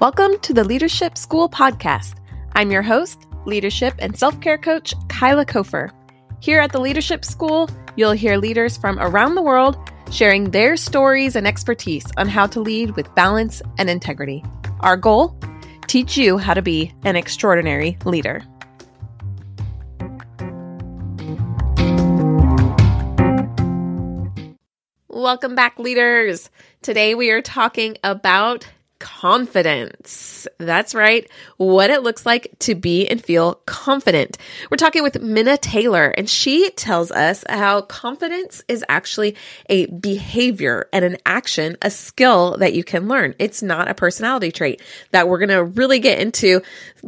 Welcome 0.00 0.38
to 0.42 0.54
the 0.54 0.62
Leadership 0.62 1.18
School 1.18 1.48
podcast. 1.48 2.14
I'm 2.52 2.70
your 2.70 2.82
host, 2.82 3.26
leadership 3.46 3.94
and 3.98 4.16
self 4.16 4.40
care 4.40 4.56
coach, 4.56 4.94
Kyla 5.08 5.44
Kofer. 5.44 5.90
Here 6.38 6.60
at 6.60 6.70
the 6.70 6.80
Leadership 6.80 7.24
School, 7.24 7.68
you'll 7.96 8.12
hear 8.12 8.36
leaders 8.36 8.76
from 8.76 9.00
around 9.00 9.34
the 9.34 9.42
world 9.42 9.76
sharing 10.12 10.52
their 10.52 10.76
stories 10.76 11.34
and 11.34 11.48
expertise 11.48 12.04
on 12.16 12.28
how 12.28 12.46
to 12.46 12.60
lead 12.60 12.94
with 12.94 13.12
balance 13.16 13.60
and 13.76 13.90
integrity. 13.90 14.44
Our 14.78 14.96
goal? 14.96 15.36
Teach 15.88 16.16
you 16.16 16.38
how 16.38 16.54
to 16.54 16.62
be 16.62 16.94
an 17.02 17.16
extraordinary 17.16 17.98
leader. 18.04 18.44
Welcome 25.08 25.56
back, 25.56 25.76
leaders. 25.80 26.50
Today 26.82 27.16
we 27.16 27.30
are 27.30 27.42
talking 27.42 27.96
about 28.04 28.64
confidence. 28.98 30.46
That's 30.58 30.94
right. 30.94 31.28
What 31.56 31.90
it 31.90 32.02
looks 32.02 32.26
like 32.26 32.54
to 32.60 32.74
be 32.74 33.08
and 33.08 33.22
feel 33.22 33.54
confident. 33.66 34.38
We're 34.70 34.76
talking 34.76 35.02
with 35.02 35.20
Minna 35.20 35.56
Taylor, 35.56 36.08
and 36.08 36.28
she 36.28 36.70
tells 36.70 37.10
us 37.10 37.44
how 37.48 37.82
confidence 37.82 38.62
is 38.68 38.84
actually 38.88 39.36
a 39.68 39.86
behavior 39.86 40.88
and 40.92 41.04
an 41.04 41.18
action, 41.26 41.76
a 41.82 41.90
skill 41.90 42.56
that 42.58 42.74
you 42.74 42.84
can 42.84 43.08
learn. 43.08 43.34
It's 43.38 43.62
not 43.62 43.88
a 43.88 43.94
personality 43.94 44.52
trait 44.52 44.82
that 45.10 45.28
we're 45.28 45.38
going 45.38 45.48
to 45.48 45.64
really 45.64 45.98
get 45.98 46.20
into 46.20 46.62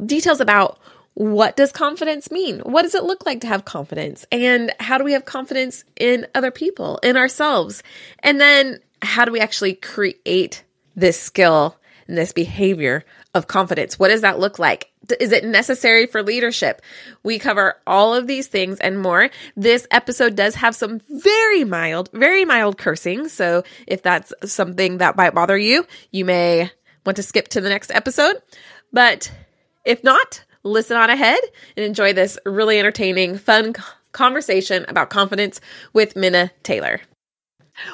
details 0.06 0.40
about 0.40 0.78
what 1.14 1.56
does 1.56 1.72
confidence 1.72 2.30
mean? 2.30 2.60
What 2.60 2.82
does 2.82 2.94
it 2.94 3.04
look 3.04 3.26
like 3.26 3.40
to 3.40 3.46
have 3.46 3.64
confidence? 3.64 4.24
And 4.30 4.72
how 4.78 4.96
do 4.96 5.04
we 5.04 5.12
have 5.12 5.24
confidence 5.24 5.84
in 5.98 6.26
other 6.34 6.50
people, 6.50 6.98
in 7.02 7.16
ourselves? 7.16 7.82
And 8.20 8.40
then 8.40 8.80
how 9.02 9.24
do 9.24 9.32
we 9.32 9.40
actually 9.40 9.74
create 9.74 10.62
this 10.94 11.20
skill 11.20 11.76
this 12.14 12.32
behavior 12.32 13.04
of 13.34 13.46
confidence? 13.46 13.98
What 13.98 14.08
does 14.08 14.22
that 14.22 14.38
look 14.38 14.58
like? 14.58 14.90
Is 15.18 15.32
it 15.32 15.44
necessary 15.44 16.06
for 16.06 16.22
leadership? 16.22 16.82
We 17.22 17.38
cover 17.38 17.76
all 17.86 18.14
of 18.14 18.26
these 18.26 18.46
things 18.46 18.78
and 18.80 19.00
more. 19.00 19.30
This 19.56 19.86
episode 19.90 20.36
does 20.36 20.54
have 20.56 20.74
some 20.74 21.00
very 21.08 21.64
mild, 21.64 22.10
very 22.12 22.44
mild 22.44 22.78
cursing. 22.78 23.28
So 23.28 23.64
if 23.86 24.02
that's 24.02 24.32
something 24.44 24.98
that 24.98 25.16
might 25.16 25.34
bother 25.34 25.58
you, 25.58 25.86
you 26.10 26.24
may 26.24 26.70
want 27.04 27.16
to 27.16 27.22
skip 27.22 27.48
to 27.48 27.60
the 27.60 27.68
next 27.68 27.90
episode. 27.90 28.36
But 28.92 29.32
if 29.84 30.04
not, 30.04 30.44
listen 30.62 30.96
on 30.96 31.10
ahead 31.10 31.40
and 31.76 31.84
enjoy 31.84 32.12
this 32.12 32.38
really 32.44 32.78
entertaining, 32.78 33.38
fun 33.38 33.74
conversation 34.12 34.84
about 34.88 35.10
confidence 35.10 35.60
with 35.92 36.16
Minna 36.16 36.50
Taylor. 36.62 37.00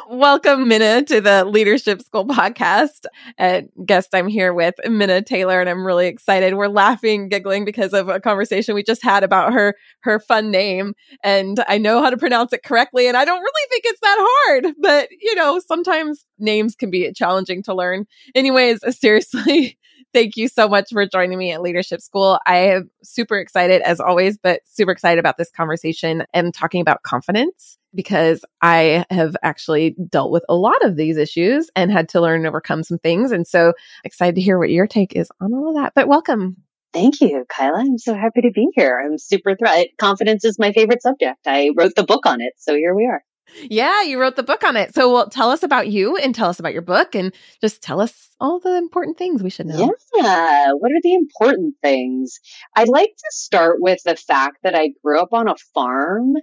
Welcome, 0.09 0.69
Minna, 0.69 1.03
to 1.05 1.21
the 1.21 1.45
Leadership 1.45 2.03
School 2.03 2.27
podcast. 2.27 3.07
And 3.39 3.69
guest, 3.85 4.09
I'm 4.15 4.29
here 4.29 4.53
with 4.53 4.75
Minna 4.89 5.23
Taylor, 5.23 5.61
and 5.61 5.69
I'm 5.69 5.87
really 5.87 6.07
excited. 6.07 6.55
We're 6.55 6.69
laughing, 6.69 7.29
giggling 7.29 7.65
because 7.65 7.93
of 7.93 8.09
a 8.09 8.21
conversation 8.21 8.75
we 8.75 8.83
just 8.83 9.03
had 9.03 9.23
about 9.23 9.53
her 9.53 9.75
her 10.01 10.19
fun 10.19 10.51
name, 10.51 10.95
and 11.23 11.63
I 11.69 11.79
know 11.79 12.03
how 12.03 12.11
to 12.11 12.17
pronounce 12.17 12.53
it 12.53 12.63
correctly. 12.65 13.07
And 13.09 13.17
I 13.17 13.25
don't 13.25 13.41
really 13.41 13.69
think 13.71 13.85
it's 13.87 14.01
that 14.01 14.17
hard, 14.19 14.75
but 14.81 15.09
you 15.21 15.35
know, 15.35 15.61
sometimes 15.61 16.25
names 16.39 16.75
can 16.75 16.91
be 16.91 17.13
challenging 17.13 17.63
to 17.65 17.75
learn. 17.75 18.07
Anyways, 18.35 18.81
seriously, 18.99 19.79
thank 20.13 20.37
you 20.37 20.49
so 20.49 20.69
much 20.69 20.89
for 20.93 21.07
joining 21.07 21.39
me 21.39 21.53
at 21.53 21.63
Leadership 21.63 22.01
School. 22.01 22.39
I 22.47 22.57
am 22.57 22.91
super 23.03 23.37
excited 23.39 23.83
as 23.83 24.01
always, 24.01 24.39
but 24.39 24.61
super 24.67 24.91
excited 24.91 25.19
about 25.19 25.37
this 25.37 25.51
conversation 25.51 26.25
and 26.33 26.55
talking 26.55 26.81
about 26.81 27.03
confidence 27.03 27.79
because 27.97 28.45
I 28.63 29.05
have 29.11 29.37
actually 29.43 29.97
dealt 30.09 30.31
with 30.31 30.45
a 30.49 30.55
lot 30.55 30.85
of 30.85 30.97
these 30.97 31.17
issues 31.17 31.71
and 31.75 31.91
had 31.91 32.09
to 32.11 32.21
learn 32.21 32.41
and 32.41 32.47
overcome 32.47 32.85
some 32.85 32.99
things. 32.99 33.33
And 33.33 33.47
so 33.47 33.73
excited 34.05 34.37
to 34.37 34.41
hear 34.41 34.59
what 34.59 34.71
your 34.71 34.87
take 34.87 35.17
is 35.17 35.31
on 35.41 35.53
all 35.55 35.71
of 35.71 35.77
that. 35.77 35.95
But 35.95 36.07
welcome. 36.07 36.59
Thank 36.93 37.21
you, 37.21 37.45
Kyla. 37.49 37.81
I'm 37.81 37.99
so 37.99 38.15
happy 38.15 38.43
to 38.43 38.51
be 38.51 38.69
here. 38.75 39.03
I'm 39.05 39.19
super 39.19 39.57
thrilled. 39.57 39.89
Confidence 39.99 40.45
is 40.45 40.59
my 40.59 40.73
favorite 40.73 41.03
subject. 41.03 41.41
I 41.47 41.71
wrote 41.77 41.95
the 41.97 42.05
book 42.05 42.25
on 42.27 42.41
it. 42.41 42.53
So 42.57 42.75
here 42.75 42.95
we 42.95 43.07
are. 43.07 43.23
Yeah, 43.63 44.03
you 44.03 44.21
wrote 44.21 44.37
the 44.37 44.43
book 44.43 44.65
on 44.65 44.77
it. 44.77 44.95
So, 44.95 45.13
well, 45.13 45.29
tell 45.29 45.51
us 45.51 45.63
about 45.63 45.89
you 45.89 46.17
and 46.17 46.35
tell 46.35 46.49
us 46.49 46.59
about 46.59 46.73
your 46.73 46.83
book 46.83 47.15
and 47.15 47.33
just 47.61 47.83
tell 47.83 48.01
us 48.01 48.31
all 48.41 48.59
the 48.59 48.77
important 48.77 49.19
things 49.19 49.43
we 49.43 49.51
should 49.51 49.67
know. 49.67 49.95
Yeah, 50.15 50.73
what 50.73 50.91
are 50.91 51.01
the 51.03 51.15
important 51.15 51.75
things? 51.83 52.41
I'd 52.75 52.89
like 52.89 53.11
to 53.11 53.31
start 53.31 53.77
with 53.79 54.03
the 54.05 54.17
fact 54.17 54.59
that 54.63 54.75
I 54.75 54.91
grew 55.05 55.21
up 55.21 55.33
on 55.33 55.49
a 55.49 55.57
farm 55.75 56.35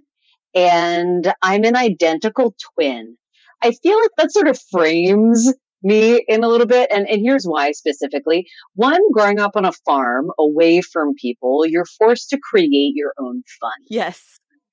and 0.56 1.34
I'm 1.42 1.64
an 1.64 1.76
identical 1.76 2.56
twin. 2.76 3.18
I 3.62 3.72
feel 3.72 4.00
like 4.00 4.12
that 4.18 4.32
sort 4.32 4.48
of 4.48 4.60
frames 4.72 5.54
me 5.84 6.24
in 6.28 6.44
a 6.44 6.48
little 6.48 6.68
bit. 6.68 6.90
And, 6.92 7.08
and 7.08 7.22
here's 7.24 7.46
why 7.46 7.72
specifically. 7.72 8.48
One, 8.76 9.02
growing 9.12 9.40
up 9.40 9.52
on 9.56 9.66
a 9.66 9.72
farm 9.86 10.32
away 10.40 10.82
from 10.82 11.14
people, 11.20 11.66
you're 11.66 11.86
forced 11.86 12.30
to 12.30 12.40
create 12.42 12.94
your 12.96 13.14
own 13.20 13.44
fun. 13.60 13.72
Yes. 13.90 14.22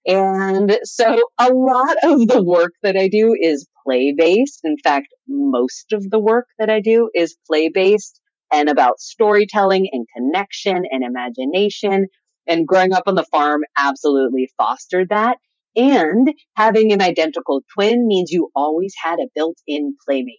And 0.07 0.79
so 0.85 1.21
a 1.39 1.53
lot 1.53 1.97
of 2.03 2.27
the 2.27 2.43
work 2.43 2.73
that 2.83 2.97
I 2.97 3.09
do 3.09 3.37
is 3.39 3.67
play 3.85 4.15
based. 4.17 4.61
In 4.65 4.77
fact, 4.83 5.09
most 5.29 5.93
of 5.93 6.09
the 6.11 6.21
work 6.21 6.47
that 6.59 6.71
I 6.71 6.81
do 6.81 7.11
is 7.15 7.37
play 7.47 7.69
based 7.69 8.21
and 8.53 8.69
about 8.69 9.01
storytelling 9.01 9.89
and 9.93 10.07
connection 10.17 10.83
and 10.91 11.05
imagination. 11.05 12.07
And 12.47 12.67
growing 12.67 12.93
up 12.93 13.05
on 13.07 13.15
the 13.15 13.27
farm 13.31 13.61
absolutely 13.77 14.51
fostered 14.57 15.11
that. 15.11 15.37
And 15.81 16.35
having 16.57 16.93
an 16.93 17.01
identical 17.01 17.63
twin 17.75 18.07
means 18.07 18.31
you 18.31 18.51
always 18.55 18.93
had 19.03 19.19
a 19.19 19.29
built 19.35 19.57
in 19.67 19.97
playmate. 20.05 20.39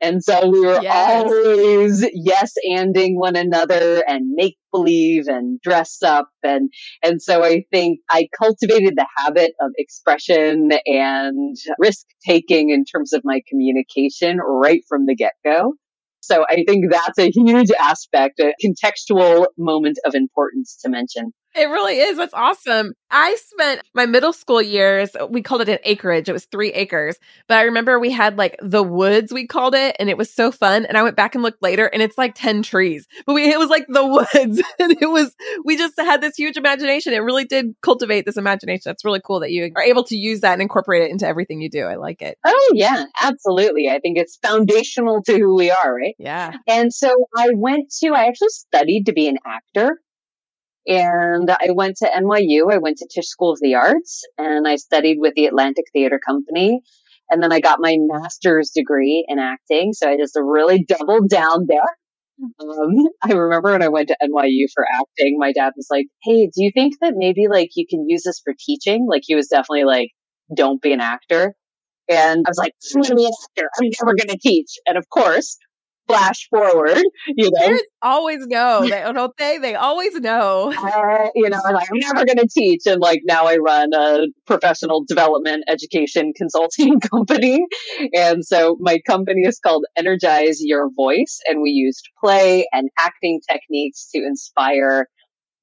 And 0.00 0.22
so 0.22 0.48
we 0.48 0.60
were 0.60 0.80
yes. 0.80 1.24
always 1.24 2.06
yes 2.14 2.54
anding 2.68 3.16
one 3.16 3.34
another 3.34 4.04
and 4.06 4.30
make 4.34 4.56
believe 4.72 5.26
and 5.26 5.60
dress 5.60 6.02
up. 6.04 6.28
And, 6.42 6.70
and 7.02 7.20
so 7.20 7.42
I 7.42 7.64
think 7.72 8.00
I 8.08 8.28
cultivated 8.40 8.94
the 8.96 9.06
habit 9.16 9.54
of 9.60 9.72
expression 9.76 10.70
and 10.86 11.56
risk 11.78 12.06
taking 12.24 12.70
in 12.70 12.84
terms 12.84 13.12
of 13.12 13.22
my 13.24 13.40
communication 13.48 14.38
right 14.38 14.82
from 14.88 15.06
the 15.06 15.16
get 15.16 15.32
go. 15.44 15.74
So 16.20 16.44
I 16.48 16.64
think 16.66 16.90
that's 16.90 17.18
a 17.18 17.30
huge 17.30 17.70
aspect, 17.80 18.38
a 18.40 18.52
contextual 18.64 19.46
moment 19.56 19.98
of 20.04 20.14
importance 20.14 20.78
to 20.84 20.90
mention. 20.90 21.32
It 21.54 21.64
really 21.64 21.98
is. 21.98 22.16
That's 22.16 22.34
awesome. 22.34 22.92
I 23.10 23.36
spent 23.36 23.80
my 23.94 24.06
middle 24.06 24.32
school 24.32 24.60
years, 24.60 25.10
we 25.30 25.42
called 25.42 25.62
it 25.62 25.68
an 25.68 25.78
acreage. 25.82 26.28
It 26.28 26.32
was 26.32 26.44
three 26.44 26.72
acres. 26.72 27.16
But 27.48 27.56
I 27.56 27.62
remember 27.62 27.98
we 27.98 28.10
had 28.10 28.36
like 28.36 28.56
the 28.60 28.82
woods, 28.82 29.32
we 29.32 29.46
called 29.46 29.74
it, 29.74 29.96
and 29.98 30.10
it 30.10 30.18
was 30.18 30.32
so 30.32 30.52
fun. 30.52 30.84
And 30.84 30.96
I 30.96 31.02
went 31.02 31.16
back 31.16 31.34
and 31.34 31.42
looked 31.42 31.62
later 31.62 31.86
and 31.86 32.02
it's 32.02 32.18
like 32.18 32.34
10 32.34 32.62
trees. 32.62 33.06
But 33.26 33.32
we 33.32 33.50
it 33.50 33.58
was 33.58 33.70
like 33.70 33.86
the 33.88 34.06
woods. 34.34 34.62
and 34.78 34.96
it 35.00 35.10
was 35.10 35.34
we 35.64 35.76
just 35.76 35.98
had 35.98 36.20
this 36.20 36.36
huge 36.36 36.56
imagination. 36.56 37.14
It 37.14 37.18
really 37.18 37.44
did 37.44 37.74
cultivate 37.82 38.26
this 38.26 38.36
imagination. 38.36 38.82
That's 38.84 39.04
really 39.04 39.22
cool 39.24 39.40
that 39.40 39.50
you 39.50 39.72
are 39.74 39.82
able 39.82 40.04
to 40.04 40.16
use 40.16 40.40
that 40.40 40.52
and 40.52 40.62
incorporate 40.62 41.02
it 41.02 41.10
into 41.10 41.26
everything 41.26 41.60
you 41.60 41.70
do. 41.70 41.84
I 41.84 41.96
like 41.96 42.20
it. 42.20 42.38
Oh 42.44 42.72
yeah, 42.74 43.04
absolutely. 43.20 43.88
I 43.88 44.00
think 44.00 44.18
it's 44.18 44.38
foundational 44.42 45.22
to 45.24 45.38
who 45.38 45.56
we 45.56 45.70
are, 45.70 45.94
right? 45.94 46.14
Yeah. 46.18 46.52
And 46.68 46.92
so 46.92 47.12
I 47.36 47.48
went 47.54 47.90
to 48.00 48.08
I 48.08 48.26
actually 48.26 48.50
studied 48.50 49.06
to 49.06 49.12
be 49.12 49.28
an 49.28 49.38
actor 49.46 49.98
and 50.88 51.50
I 51.50 51.68
went 51.70 51.98
to 51.98 52.06
NYU. 52.06 52.72
I 52.72 52.78
went 52.78 52.96
to 52.98 53.08
Tisch 53.14 53.28
School 53.28 53.52
of 53.52 53.60
the 53.60 53.74
Arts 53.74 54.24
and 54.38 54.66
I 54.66 54.76
studied 54.76 55.18
with 55.20 55.34
the 55.34 55.44
Atlantic 55.44 55.84
Theater 55.92 56.18
Company. 56.26 56.80
And 57.30 57.42
then 57.42 57.52
I 57.52 57.60
got 57.60 57.78
my 57.78 57.96
master's 58.00 58.70
degree 58.74 59.26
in 59.28 59.38
acting. 59.38 59.92
So 59.92 60.08
I 60.08 60.16
just 60.16 60.34
really 60.34 60.84
doubled 60.88 61.28
down 61.28 61.66
there. 61.68 61.80
Um, 62.58 62.94
I 63.22 63.32
remember 63.32 63.72
when 63.72 63.82
I 63.82 63.88
went 63.88 64.08
to 64.08 64.16
NYU 64.22 64.66
for 64.74 64.86
acting, 64.90 65.36
my 65.38 65.52
dad 65.52 65.72
was 65.76 65.88
like, 65.90 66.06
Hey, 66.22 66.46
do 66.46 66.62
you 66.62 66.70
think 66.72 66.94
that 67.02 67.14
maybe 67.16 67.48
like 67.48 67.70
you 67.74 67.86
can 67.86 68.08
use 68.08 68.22
this 68.24 68.40
for 68.42 68.54
teaching? 68.58 69.06
Like 69.06 69.22
he 69.26 69.34
was 69.34 69.48
definitely 69.48 69.84
like, 69.84 70.08
don't 70.56 70.80
be 70.80 70.94
an 70.94 71.02
actor. 71.02 71.54
And 72.08 72.44
I 72.46 72.50
was 72.50 72.56
like, 72.56 72.72
I'm 72.94 73.02
going 73.02 73.10
to 73.10 73.14
be 73.16 73.26
an 73.26 73.32
actor. 73.44 73.68
I'm 73.78 73.90
never 74.00 74.14
going 74.16 74.30
to 74.30 74.38
teach. 74.38 74.70
And 74.86 74.96
of 74.96 75.06
course, 75.10 75.58
flash 76.08 76.48
forward, 76.48 77.02
you 77.26 77.50
know. 77.50 77.60
Parents 77.60 77.84
always 78.02 78.46
know, 78.46 78.80
they, 78.82 79.02
don't 79.12 79.36
they? 79.36 79.58
They 79.58 79.74
always 79.74 80.14
know. 80.14 80.74
Uh, 80.88 81.28
you 81.34 81.48
know, 81.50 81.60
like, 81.70 81.88
I'm 81.92 81.98
never 81.98 82.24
going 82.24 82.38
to 82.38 82.48
teach. 82.48 82.86
And 82.86 83.00
like 83.00 83.20
now 83.24 83.46
I 83.46 83.56
run 83.56 83.92
a 83.94 84.26
professional 84.46 85.04
development 85.06 85.64
education 85.68 86.32
consulting 86.34 86.98
company. 87.12 87.60
And 88.14 88.44
so 88.44 88.76
my 88.80 88.98
company 89.06 89.42
is 89.42 89.58
called 89.58 89.84
Energize 89.96 90.58
Your 90.60 90.88
Voice. 90.96 91.40
And 91.46 91.60
we 91.60 91.70
used 91.70 92.08
play 92.24 92.66
and 92.72 92.88
acting 92.98 93.40
techniques 93.48 94.08
to 94.14 94.18
inspire 94.18 95.08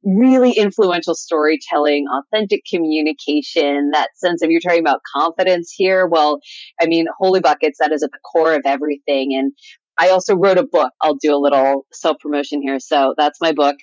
really 0.06 0.52
influential 0.52 1.16
storytelling, 1.16 2.06
authentic 2.08 2.62
communication, 2.72 3.90
that 3.92 4.10
sense 4.16 4.44
of 4.44 4.52
you're 4.52 4.62
talking 4.62 4.80
about 4.80 5.02
confidence 5.16 5.74
here. 5.76 6.06
Well, 6.06 6.40
I 6.80 6.86
mean, 6.86 7.08
holy 7.18 7.40
buckets, 7.40 7.80
that 7.80 7.92
is 7.92 8.04
at 8.04 8.12
the 8.12 8.20
core 8.32 8.54
of 8.54 8.62
everything. 8.66 9.36
And 9.36 9.52
I 9.98 10.10
also 10.10 10.36
wrote 10.36 10.58
a 10.58 10.64
book. 10.64 10.92
I'll 11.02 11.16
do 11.16 11.36
a 11.36 11.40
little 11.40 11.86
self 11.94 12.20
promotion 12.20 12.62
here. 12.62 12.80
So 12.80 13.14
that's 13.18 13.40
my 13.40 13.54
book. 13.54 13.76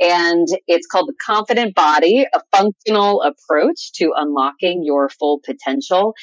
And 0.00 0.46
it's 0.66 0.86
called 0.86 1.08
The 1.08 1.14
Confident 1.24 1.74
Body, 1.74 2.26
a 2.32 2.40
functional 2.56 3.22
approach 3.22 3.92
to 3.94 4.12
unlocking 4.16 4.82
your 4.84 5.08
full 5.08 5.40
potential. 5.44 6.14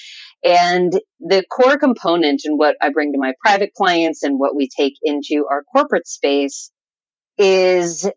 And 0.43 0.93
the 1.19 1.43
core 1.49 1.77
component 1.77 2.41
and 2.45 2.57
what 2.57 2.75
I 2.81 2.89
bring 2.89 3.13
to 3.13 3.19
my 3.19 3.33
private 3.41 3.73
clients 3.73 4.23
and 4.23 4.39
what 4.39 4.55
we 4.55 4.67
take 4.67 4.95
into 5.01 5.45
our 5.49 5.63
corporate 5.63 6.07
space 6.07 6.71
is 7.37 8.09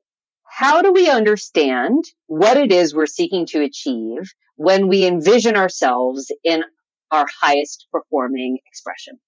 how 0.45 0.83
do 0.83 0.93
we 0.93 1.09
understand 1.09 2.05
what 2.27 2.57
it 2.57 2.73
is 2.73 2.95
we're 2.95 3.07
seeking 3.07 3.47
to 3.47 3.63
achieve 3.63 4.33
when 4.57 4.89
we 4.89 5.07
envision 5.07 5.57
ourselves 5.57 6.33
in 6.43 6.65
our 7.11 7.27
highest 7.41 7.87
performing 7.93 8.59
expression? 8.67 9.19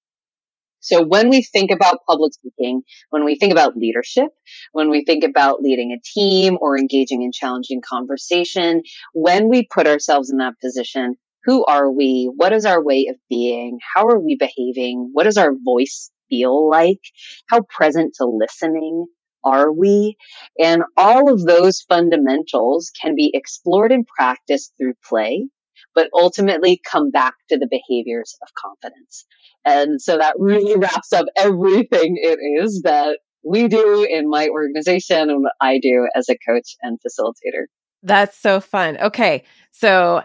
So 0.82 1.02
when 1.04 1.30
we 1.30 1.42
think 1.42 1.70
about 1.70 2.00
public 2.08 2.34
speaking, 2.34 2.82
when 3.10 3.24
we 3.24 3.36
think 3.36 3.52
about 3.52 3.76
leadership, 3.76 4.28
when 4.72 4.90
we 4.90 5.04
think 5.04 5.24
about 5.24 5.62
leading 5.62 5.92
a 5.92 6.00
team 6.04 6.58
or 6.60 6.76
engaging 6.76 7.22
in 7.22 7.30
challenging 7.32 7.80
conversation, 7.88 8.82
when 9.14 9.48
we 9.48 9.66
put 9.72 9.86
ourselves 9.86 10.30
in 10.30 10.38
that 10.38 10.54
position, 10.60 11.14
who 11.44 11.64
are 11.64 11.90
we? 11.90 12.30
What 12.36 12.52
is 12.52 12.66
our 12.66 12.82
way 12.82 13.06
of 13.08 13.16
being? 13.30 13.78
How 13.94 14.06
are 14.06 14.18
we 14.18 14.36
behaving? 14.36 15.10
What 15.12 15.24
does 15.24 15.36
our 15.36 15.52
voice 15.64 16.10
feel 16.28 16.68
like? 16.68 17.00
How 17.48 17.62
present 17.62 18.14
to 18.18 18.26
listening 18.26 19.06
are 19.44 19.72
we? 19.72 20.16
And 20.58 20.82
all 20.96 21.32
of 21.32 21.44
those 21.44 21.80
fundamentals 21.82 22.90
can 23.00 23.14
be 23.14 23.30
explored 23.34 23.92
and 23.92 24.06
practiced 24.06 24.72
through 24.78 24.94
play, 25.08 25.46
but 25.94 26.08
ultimately 26.14 26.80
come 26.90 27.10
back 27.10 27.34
to 27.48 27.58
the 27.58 27.68
behaviors 27.70 28.36
of 28.42 28.48
confidence. 28.54 29.24
And 29.64 30.00
so 30.00 30.18
that 30.18 30.34
really 30.38 30.76
wraps 30.78 31.12
up 31.12 31.26
everything 31.36 32.16
it 32.20 32.38
is 32.40 32.82
that 32.82 33.18
we 33.44 33.68
do 33.68 34.06
in 34.08 34.28
my 34.28 34.48
organization 34.48 35.30
and 35.30 35.42
what 35.42 35.54
I 35.60 35.78
do 35.78 36.08
as 36.14 36.28
a 36.28 36.36
coach 36.46 36.76
and 36.82 36.98
facilitator. 36.98 37.64
That's 38.02 38.38
so 38.38 38.60
fun. 38.60 38.98
Okay. 38.98 39.44
So 39.72 40.22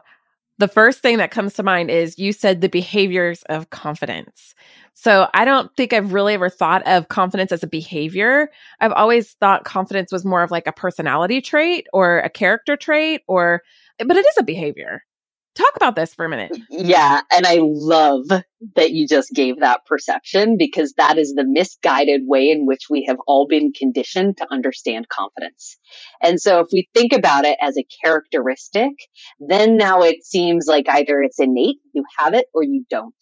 the 0.59 0.67
first 0.67 0.99
thing 0.99 1.17
that 1.17 1.31
comes 1.31 1.53
to 1.53 1.63
mind 1.63 1.91
is 1.91 2.17
you 2.17 2.33
said 2.33 2.61
the 2.61 2.69
behaviors 2.69 3.43
of 3.43 3.69
confidence. 3.69 4.55
So 4.93 5.27
I 5.33 5.45
don't 5.45 5.69
think 5.77 5.93
I've 5.93 6.13
really 6.13 6.33
ever 6.33 6.49
thought 6.49 6.87
of 6.87 7.07
confidence 7.07 7.51
as 7.51 7.61
a 7.61 7.67
behavior. 7.67 8.49
I've 8.79 8.93
always 8.93 9.33
thought 9.33 9.63
confidence 9.63 10.11
was 10.11 10.25
more 10.25 10.41
of 10.41 10.49
like 10.49 10.65
a 10.65 10.71
personality 10.71 11.39
trait 11.41 11.85
or 11.93 12.19
a 12.19 12.29
character 12.29 12.75
trait 12.75 13.21
or 13.27 13.61
but 13.99 14.17
it 14.17 14.25
is 14.25 14.37
a 14.39 14.43
behavior. 14.43 15.03
Talk 15.57 15.75
about 15.75 15.95
this 15.95 16.13
for 16.13 16.25
a 16.25 16.29
minute. 16.29 16.51
Yeah. 16.69 17.21
And 17.35 17.45
I 17.47 17.57
love 17.61 18.27
that 18.75 18.91
you 18.91 19.07
just 19.07 19.31
gave 19.33 19.59
that 19.61 19.85
perception 19.87 20.55
because 20.57 20.93
that 20.97 21.17
is 21.17 21.33
the 21.33 21.45
misguided 21.45 22.21
way 22.25 22.49
in 22.49 22.67
which 22.67 22.83
we 22.89 23.05
have 23.07 23.17
all 23.25 23.47
been 23.47 23.71
conditioned 23.73 24.37
to 24.37 24.47
understand 24.51 25.09
confidence. 25.09 25.77
And 26.21 26.39
so 26.39 26.59
if 26.59 26.67
we 26.71 26.87
think 26.93 27.13
about 27.13 27.45
it 27.45 27.57
as 27.59 27.77
a 27.77 27.87
characteristic, 28.03 28.91
then 29.39 29.77
now 29.77 30.03
it 30.03 30.23
seems 30.23 30.67
like 30.67 30.87
either 30.87 31.21
it's 31.21 31.39
innate, 31.39 31.77
you 31.93 32.03
have 32.19 32.35
it, 32.35 32.45
or 32.53 32.63
you 32.63 32.85
don't. 32.89 33.15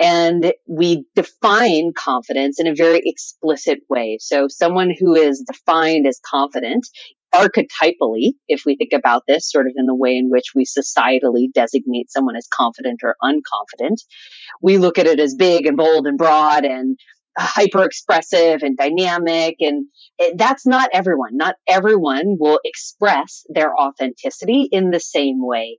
And 0.00 0.52
we 0.66 1.04
define 1.14 1.92
confidence 1.94 2.58
in 2.58 2.66
a 2.66 2.74
very 2.74 3.02
explicit 3.04 3.80
way. 3.90 4.18
So 4.20 4.48
someone 4.48 4.92
who 4.98 5.14
is 5.14 5.44
defined 5.46 6.06
as 6.06 6.18
confident 6.24 6.86
archetypally, 7.34 8.34
if 8.48 8.62
we 8.64 8.76
think 8.76 8.92
about 8.92 9.24
this 9.26 9.50
sort 9.50 9.66
of 9.66 9.72
in 9.76 9.86
the 9.86 9.94
way 9.94 10.16
in 10.16 10.30
which 10.30 10.52
we 10.54 10.64
societally 10.64 11.52
designate 11.52 12.10
someone 12.10 12.36
as 12.36 12.46
confident 12.52 13.00
or 13.02 13.16
unconfident, 13.22 13.96
we 14.62 14.78
look 14.78 14.98
at 14.98 15.06
it 15.06 15.18
as 15.18 15.34
big 15.34 15.66
and 15.66 15.76
bold 15.76 16.06
and 16.06 16.16
broad 16.16 16.64
and 16.64 16.96
uh, 17.36 17.42
hyper 17.44 17.82
expressive 17.84 18.62
and 18.62 18.76
dynamic. 18.76 19.56
And 19.60 19.86
it, 20.18 20.38
that's 20.38 20.66
not 20.66 20.90
everyone. 20.92 21.36
Not 21.36 21.56
everyone 21.66 22.36
will 22.38 22.60
express 22.64 23.44
their 23.48 23.74
authenticity 23.76 24.68
in 24.70 24.90
the 24.90 25.00
same 25.00 25.44
way. 25.44 25.78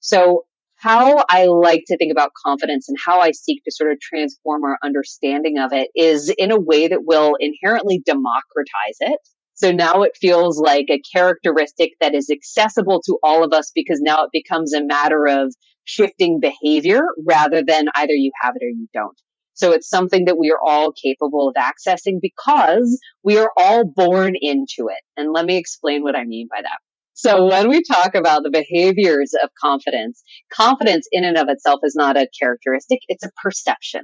So 0.00 0.44
how 0.76 1.24
I 1.28 1.46
like 1.46 1.84
to 1.86 1.96
think 1.96 2.12
about 2.12 2.32
confidence 2.44 2.88
and 2.88 2.98
how 3.02 3.20
I 3.20 3.30
seek 3.30 3.62
to 3.64 3.72
sort 3.72 3.92
of 3.92 4.00
transform 4.00 4.64
our 4.64 4.78
understanding 4.82 5.58
of 5.58 5.72
it 5.72 5.90
is 5.94 6.32
in 6.36 6.50
a 6.50 6.60
way 6.60 6.88
that 6.88 7.04
will 7.04 7.36
inherently 7.40 8.02
democratize 8.04 8.98
it 9.00 9.18
so 9.54 9.70
now 9.70 10.02
it 10.02 10.16
feels 10.20 10.58
like 10.58 10.86
a 10.90 11.00
characteristic 11.14 11.92
that 12.00 12.14
is 12.14 12.28
accessible 12.28 13.00
to 13.06 13.18
all 13.22 13.44
of 13.44 13.52
us 13.52 13.70
because 13.74 14.00
now 14.00 14.24
it 14.24 14.30
becomes 14.32 14.74
a 14.74 14.84
matter 14.84 15.26
of 15.26 15.54
shifting 15.84 16.40
behavior 16.40 17.02
rather 17.26 17.62
than 17.62 17.86
either 17.94 18.12
you 18.12 18.32
have 18.40 18.54
it 18.56 18.64
or 18.64 18.68
you 18.68 18.88
don't. 18.92 19.18
So 19.54 19.70
it's 19.70 19.88
something 19.88 20.24
that 20.24 20.38
we 20.38 20.50
are 20.50 20.58
all 20.60 20.92
capable 20.92 21.48
of 21.48 21.54
accessing 21.54 22.18
because 22.20 22.98
we 23.22 23.38
are 23.38 23.50
all 23.56 23.84
born 23.84 24.34
into 24.40 24.88
it. 24.88 25.02
And 25.16 25.32
let 25.32 25.46
me 25.46 25.56
explain 25.56 26.02
what 26.02 26.16
I 26.16 26.24
mean 26.24 26.48
by 26.50 26.60
that. 26.60 26.78
So 27.12 27.46
when 27.46 27.68
we 27.68 27.84
talk 27.84 28.16
about 28.16 28.42
the 28.42 28.50
behaviors 28.50 29.34
of 29.40 29.50
confidence, 29.60 30.20
confidence 30.52 31.06
in 31.12 31.24
and 31.24 31.36
of 31.36 31.48
itself 31.48 31.80
is 31.84 31.94
not 31.94 32.16
a 32.16 32.28
characteristic. 32.40 32.98
It's 33.06 33.24
a 33.24 33.30
perception. 33.40 34.02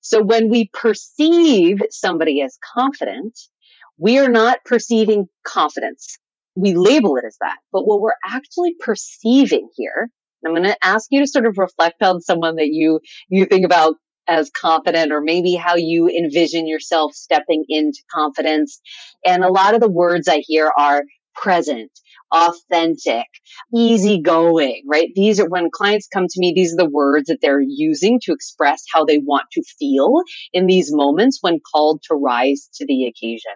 So 0.00 0.22
when 0.22 0.48
we 0.48 0.70
perceive 0.72 1.78
somebody 1.90 2.40
as 2.42 2.56
confident, 2.76 3.36
we 3.98 4.18
are 4.18 4.28
not 4.28 4.58
perceiving 4.64 5.26
confidence. 5.44 6.18
We 6.54 6.74
label 6.74 7.16
it 7.16 7.24
as 7.26 7.36
that. 7.40 7.58
But 7.72 7.86
what 7.86 8.00
we're 8.00 8.12
actually 8.24 8.74
perceiving 8.80 9.68
here, 9.76 10.10
I'm 10.44 10.52
going 10.52 10.64
to 10.64 10.76
ask 10.82 11.06
you 11.10 11.20
to 11.20 11.26
sort 11.26 11.46
of 11.46 11.58
reflect 11.58 12.02
on 12.02 12.20
someone 12.20 12.56
that 12.56 12.68
you, 12.68 13.00
you 13.28 13.46
think 13.46 13.64
about 13.64 13.96
as 14.28 14.50
confident 14.50 15.12
or 15.12 15.20
maybe 15.20 15.54
how 15.54 15.76
you 15.76 16.08
envision 16.08 16.66
yourself 16.66 17.14
stepping 17.14 17.64
into 17.68 18.02
confidence. 18.10 18.80
And 19.24 19.44
a 19.44 19.52
lot 19.52 19.74
of 19.74 19.80
the 19.80 19.90
words 19.90 20.28
I 20.28 20.38
hear 20.38 20.70
are 20.76 21.02
present, 21.34 21.90
authentic, 22.32 23.26
easygoing, 23.74 24.82
right? 24.88 25.10
These 25.14 25.38
are 25.38 25.48
when 25.48 25.70
clients 25.70 26.08
come 26.12 26.26
to 26.28 26.40
me, 26.40 26.52
these 26.54 26.72
are 26.72 26.78
the 26.78 26.90
words 26.90 27.28
that 27.28 27.38
they're 27.42 27.60
using 27.60 28.20
to 28.24 28.32
express 28.32 28.84
how 28.92 29.04
they 29.04 29.18
want 29.18 29.46
to 29.52 29.62
feel 29.78 30.22
in 30.52 30.66
these 30.66 30.92
moments 30.92 31.38
when 31.40 31.60
called 31.60 32.02
to 32.08 32.14
rise 32.14 32.68
to 32.76 32.86
the 32.86 33.06
occasion. 33.06 33.52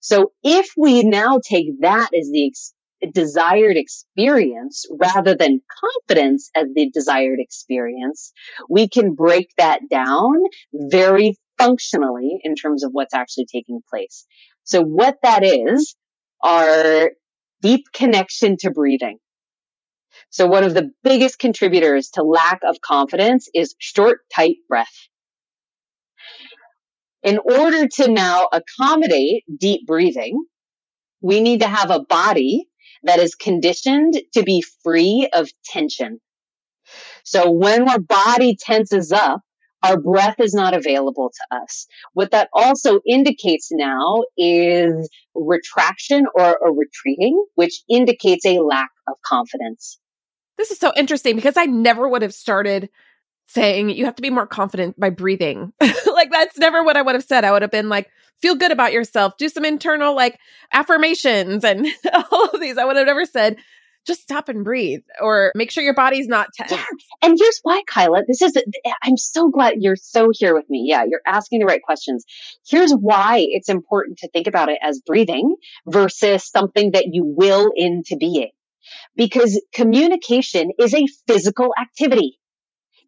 So 0.00 0.32
if 0.42 0.68
we 0.76 1.02
now 1.02 1.40
take 1.46 1.80
that 1.80 2.10
as 2.18 2.30
the 2.30 2.46
ex- 2.48 2.74
desired 3.12 3.76
experience 3.76 4.86
rather 4.90 5.34
than 5.34 5.60
confidence 6.08 6.50
as 6.54 6.66
the 6.74 6.90
desired 6.90 7.38
experience, 7.40 8.32
we 8.68 8.88
can 8.88 9.14
break 9.14 9.50
that 9.58 9.80
down 9.90 10.34
very 10.72 11.36
functionally 11.58 12.38
in 12.42 12.54
terms 12.54 12.84
of 12.84 12.90
what's 12.92 13.14
actually 13.14 13.46
taking 13.52 13.80
place. 13.90 14.24
So 14.64 14.82
what 14.82 15.16
that 15.22 15.44
is 15.44 15.96
are 16.42 17.10
deep 17.62 17.86
connection 17.92 18.56
to 18.58 18.70
breathing. 18.70 19.18
So 20.30 20.46
one 20.46 20.64
of 20.64 20.74
the 20.74 20.90
biggest 21.02 21.38
contributors 21.38 22.10
to 22.10 22.22
lack 22.22 22.60
of 22.62 22.80
confidence 22.80 23.48
is 23.54 23.74
short, 23.78 24.20
tight 24.34 24.56
breath 24.68 25.08
in 27.22 27.38
order 27.38 27.86
to 27.86 28.08
now 28.08 28.48
accommodate 28.52 29.44
deep 29.58 29.86
breathing, 29.86 30.44
we 31.20 31.40
need 31.40 31.60
to 31.60 31.68
have 31.68 31.90
a 31.90 32.00
body 32.00 32.68
that 33.02 33.18
is 33.18 33.34
conditioned 33.34 34.14
to 34.34 34.42
be 34.42 34.62
free 34.82 35.28
of 35.32 35.50
tension. 35.64 36.20
So 37.24 37.50
when 37.50 37.88
our 37.88 37.98
body 37.98 38.56
tenses 38.58 39.12
up, 39.12 39.42
our 39.82 40.00
breath 40.00 40.40
is 40.40 40.54
not 40.54 40.74
available 40.74 41.30
to 41.30 41.56
us. 41.56 41.86
What 42.12 42.32
that 42.32 42.48
also 42.52 43.00
indicates 43.06 43.68
now 43.70 44.24
is 44.36 45.08
retraction 45.34 46.26
or 46.34 46.58
a 46.64 46.72
retreating, 46.72 47.44
which 47.54 47.82
indicates 47.88 48.44
a 48.44 48.58
lack 48.58 48.90
of 49.06 49.14
confidence. 49.24 49.98
This 50.56 50.72
is 50.72 50.78
so 50.78 50.92
interesting 50.96 51.36
because 51.36 51.56
I 51.56 51.66
never 51.66 52.08
would 52.08 52.22
have 52.22 52.34
started 52.34 52.88
saying 53.48 53.90
you 53.90 54.04
have 54.04 54.16
to 54.16 54.22
be 54.22 54.30
more 54.30 54.46
confident 54.46 54.98
by 55.00 55.10
breathing. 55.10 55.72
like 55.80 56.30
that's 56.30 56.58
never 56.58 56.84
what 56.84 56.96
I 56.96 57.02
would 57.02 57.14
have 57.14 57.24
said. 57.24 57.44
I 57.44 57.50
would 57.50 57.62
have 57.62 57.70
been 57.70 57.88
like, 57.88 58.10
feel 58.40 58.54
good 58.54 58.70
about 58.70 58.92
yourself, 58.92 59.36
do 59.36 59.48
some 59.48 59.64
internal 59.64 60.14
like 60.14 60.38
affirmations 60.72 61.64
and 61.64 61.86
all 62.30 62.50
of 62.50 62.60
these. 62.60 62.78
I 62.78 62.84
would 62.84 62.96
have 62.96 63.06
never 63.06 63.24
said, 63.24 63.56
just 64.06 64.22
stop 64.22 64.48
and 64.48 64.64
breathe 64.64 65.02
or 65.20 65.52
make 65.54 65.70
sure 65.70 65.82
your 65.82 65.94
body's 65.94 66.28
not 66.28 66.48
tense. 66.54 66.72
Yeah. 66.72 66.84
And 67.20 67.36
here's 67.38 67.60
why, 67.62 67.82
Kyla. 67.86 68.22
This 68.26 68.40
is, 68.40 68.56
I'm 69.02 69.16
so 69.16 69.50
glad 69.50 69.74
you're 69.78 69.96
so 69.96 70.30
here 70.32 70.54
with 70.54 70.68
me. 70.70 70.86
Yeah, 70.88 71.04
you're 71.08 71.20
asking 71.26 71.60
the 71.60 71.66
right 71.66 71.82
questions. 71.82 72.24
Here's 72.66 72.92
why 72.92 73.44
it's 73.46 73.68
important 73.68 74.18
to 74.18 74.28
think 74.28 74.46
about 74.46 74.70
it 74.70 74.78
as 74.82 75.02
breathing 75.04 75.56
versus 75.86 76.48
something 76.48 76.92
that 76.92 77.06
you 77.12 77.24
will 77.24 77.70
into 77.74 78.16
being. 78.16 78.50
Because 79.14 79.60
communication 79.74 80.70
is 80.78 80.94
a 80.94 81.06
physical 81.26 81.74
activity. 81.78 82.37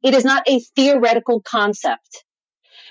It 0.02 0.14
is 0.14 0.25
not 0.25 0.49
a 0.49 0.61
theoretical 0.76 1.40
concept. 1.42 2.25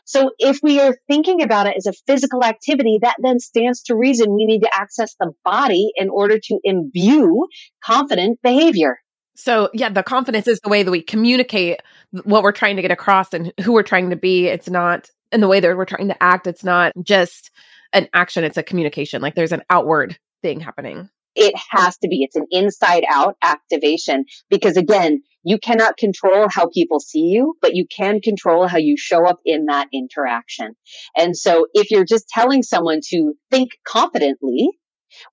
So 0.05 0.31
if 0.39 0.59
we 0.63 0.79
are 0.79 0.97
thinking 1.07 1.43
about 1.43 1.67
it 1.67 1.75
as 1.77 1.85
a 1.85 1.93
physical 2.07 2.43
activity, 2.43 2.99
that 3.01 3.15
then 3.21 3.39
stands 3.39 3.83
to 3.83 3.95
reason 3.95 4.33
we 4.33 4.45
need 4.45 4.61
to 4.61 4.69
access 4.73 5.15
the 5.19 5.33
body 5.45 5.91
in 5.95 6.09
order 6.09 6.39
to 6.39 6.59
imbue 6.63 7.47
confident 7.83 8.39
behavior. 8.41 8.97
So 9.35 9.69
yeah, 9.73 9.89
the 9.89 10.03
confidence 10.03 10.47
is 10.47 10.59
the 10.61 10.69
way 10.69 10.83
that 10.83 10.91
we 10.91 11.01
communicate 11.01 11.81
what 12.23 12.43
we're 12.43 12.51
trying 12.51 12.75
to 12.75 12.81
get 12.81 12.91
across 12.91 13.33
and 13.33 13.53
who 13.61 13.71
we're 13.71 13.83
trying 13.83 14.09
to 14.09 14.15
be. 14.15 14.47
It's 14.47 14.69
not 14.69 15.09
in 15.31 15.41
the 15.41 15.47
way 15.47 15.59
that 15.59 15.77
we're 15.77 15.85
trying 15.85 16.07
to 16.07 16.23
act. 16.23 16.47
It's 16.47 16.63
not 16.63 16.91
just 17.03 17.51
an 17.93 18.09
action, 18.13 18.43
it's 18.43 18.57
a 18.57 18.63
communication. 18.63 19.21
Like 19.21 19.35
there's 19.35 19.51
an 19.51 19.63
outward 19.69 20.17
thing 20.41 20.59
happening. 20.59 21.09
It 21.35 21.53
has 21.69 21.97
to 21.99 22.07
be. 22.07 22.23
It's 22.23 22.35
an 22.35 22.47
inside 22.51 23.03
out 23.09 23.35
activation 23.41 24.25
because 24.49 24.77
again, 24.77 25.21
you 25.43 25.57
cannot 25.57 25.97
control 25.97 26.47
how 26.49 26.69
people 26.69 26.99
see 26.99 27.19
you, 27.19 27.55
but 27.61 27.75
you 27.75 27.85
can 27.95 28.19
control 28.19 28.67
how 28.67 28.77
you 28.77 28.95
show 28.97 29.25
up 29.25 29.39
in 29.45 29.65
that 29.65 29.87
interaction. 29.93 30.75
And 31.15 31.35
so 31.35 31.67
if 31.73 31.91
you're 31.91 32.05
just 32.05 32.27
telling 32.27 32.61
someone 32.61 32.99
to 33.09 33.33
think 33.49 33.69
confidently, 33.87 34.69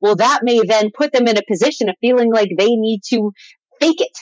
well, 0.01 0.17
that 0.17 0.41
may 0.43 0.61
then 0.65 0.91
put 0.97 1.13
them 1.13 1.27
in 1.27 1.37
a 1.37 1.43
position 1.49 1.89
of 1.89 1.97
feeling 2.01 2.33
like 2.33 2.51
they 2.57 2.77
need 2.77 3.01
to 3.09 3.33
fake 3.81 4.01
it. 4.01 4.19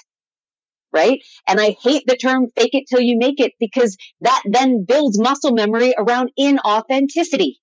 Right. 0.93 1.21
And 1.49 1.61
I 1.61 1.77
hate 1.83 2.05
the 2.07 2.17
term 2.17 2.47
fake 2.57 2.71
it 2.73 2.85
till 2.89 3.01
you 3.01 3.19
make 3.19 3.41
it 3.41 3.53
because 3.59 3.97
that 4.21 4.43
then 4.47 4.85
builds 4.87 5.19
muscle 5.19 5.53
memory 5.53 5.93
around 5.99 6.31
inauthenticity. 6.39 7.55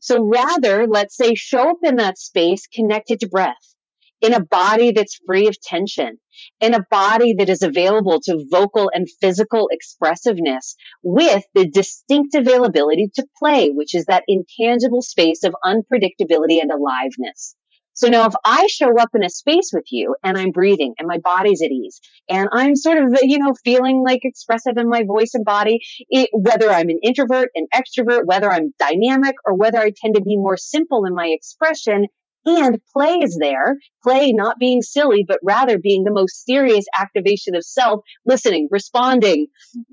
So 0.00 0.22
rather, 0.22 0.86
let's 0.86 1.16
say 1.16 1.34
show 1.34 1.70
up 1.70 1.78
in 1.82 1.96
that 1.96 2.18
space 2.18 2.66
connected 2.66 3.20
to 3.20 3.28
breath 3.28 3.74
in 4.20 4.34
a 4.34 4.44
body 4.44 4.92
that's 4.92 5.20
free 5.26 5.46
of 5.46 5.60
tension, 5.60 6.18
in 6.60 6.74
a 6.74 6.84
body 6.90 7.34
that 7.34 7.48
is 7.48 7.62
available 7.62 8.20
to 8.20 8.44
vocal 8.50 8.90
and 8.92 9.08
physical 9.20 9.68
expressiveness 9.72 10.74
with 11.02 11.44
the 11.54 11.68
distinct 11.68 12.34
availability 12.34 13.08
to 13.14 13.26
play, 13.38 13.70
which 13.70 13.94
is 13.94 14.06
that 14.06 14.24
intangible 14.26 15.02
space 15.02 15.44
of 15.44 15.54
unpredictability 15.64 16.60
and 16.60 16.70
aliveness. 16.70 17.54
So 17.98 18.06
now 18.06 18.26
if 18.26 18.34
I 18.44 18.68
show 18.68 18.96
up 18.96 19.08
in 19.12 19.24
a 19.24 19.28
space 19.28 19.70
with 19.74 19.86
you 19.90 20.14
and 20.22 20.38
I'm 20.38 20.52
breathing 20.52 20.94
and 21.00 21.08
my 21.08 21.18
body's 21.18 21.62
at 21.62 21.72
ease 21.72 22.00
and 22.28 22.48
I'm 22.52 22.76
sort 22.76 22.98
of, 22.98 23.18
you 23.22 23.40
know, 23.40 23.54
feeling 23.64 24.04
like 24.06 24.20
expressive 24.22 24.76
in 24.76 24.88
my 24.88 25.02
voice 25.02 25.34
and 25.34 25.44
body, 25.44 25.80
it, 26.08 26.30
whether 26.32 26.70
I'm 26.70 26.90
an 26.90 27.00
introvert, 27.02 27.48
an 27.56 27.66
extrovert, 27.74 28.20
whether 28.24 28.52
I'm 28.52 28.72
dynamic 28.78 29.34
or 29.44 29.56
whether 29.56 29.78
I 29.78 29.90
tend 29.90 30.14
to 30.14 30.22
be 30.22 30.36
more 30.36 30.56
simple 30.56 31.06
in 31.06 31.14
my 31.16 31.26
expression, 31.26 32.06
and 32.46 32.78
play 32.92 33.18
is 33.20 33.36
there. 33.40 33.78
Play 34.04 34.30
not 34.32 34.60
being 34.60 34.80
silly, 34.80 35.24
but 35.26 35.40
rather 35.42 35.76
being 35.76 36.04
the 36.04 36.12
most 36.12 36.44
serious 36.44 36.84
activation 36.96 37.56
of 37.56 37.64
self, 37.64 38.02
listening, 38.24 38.68
responding, 38.70 39.48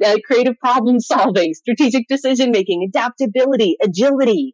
uh, 0.05 0.17
creative 0.27 0.59
problem 0.59 0.99
solving, 0.99 1.55
strategic 1.55 2.07
decision 2.07 2.51
making, 2.51 2.87
adaptability, 2.87 3.77
agility. 3.83 4.53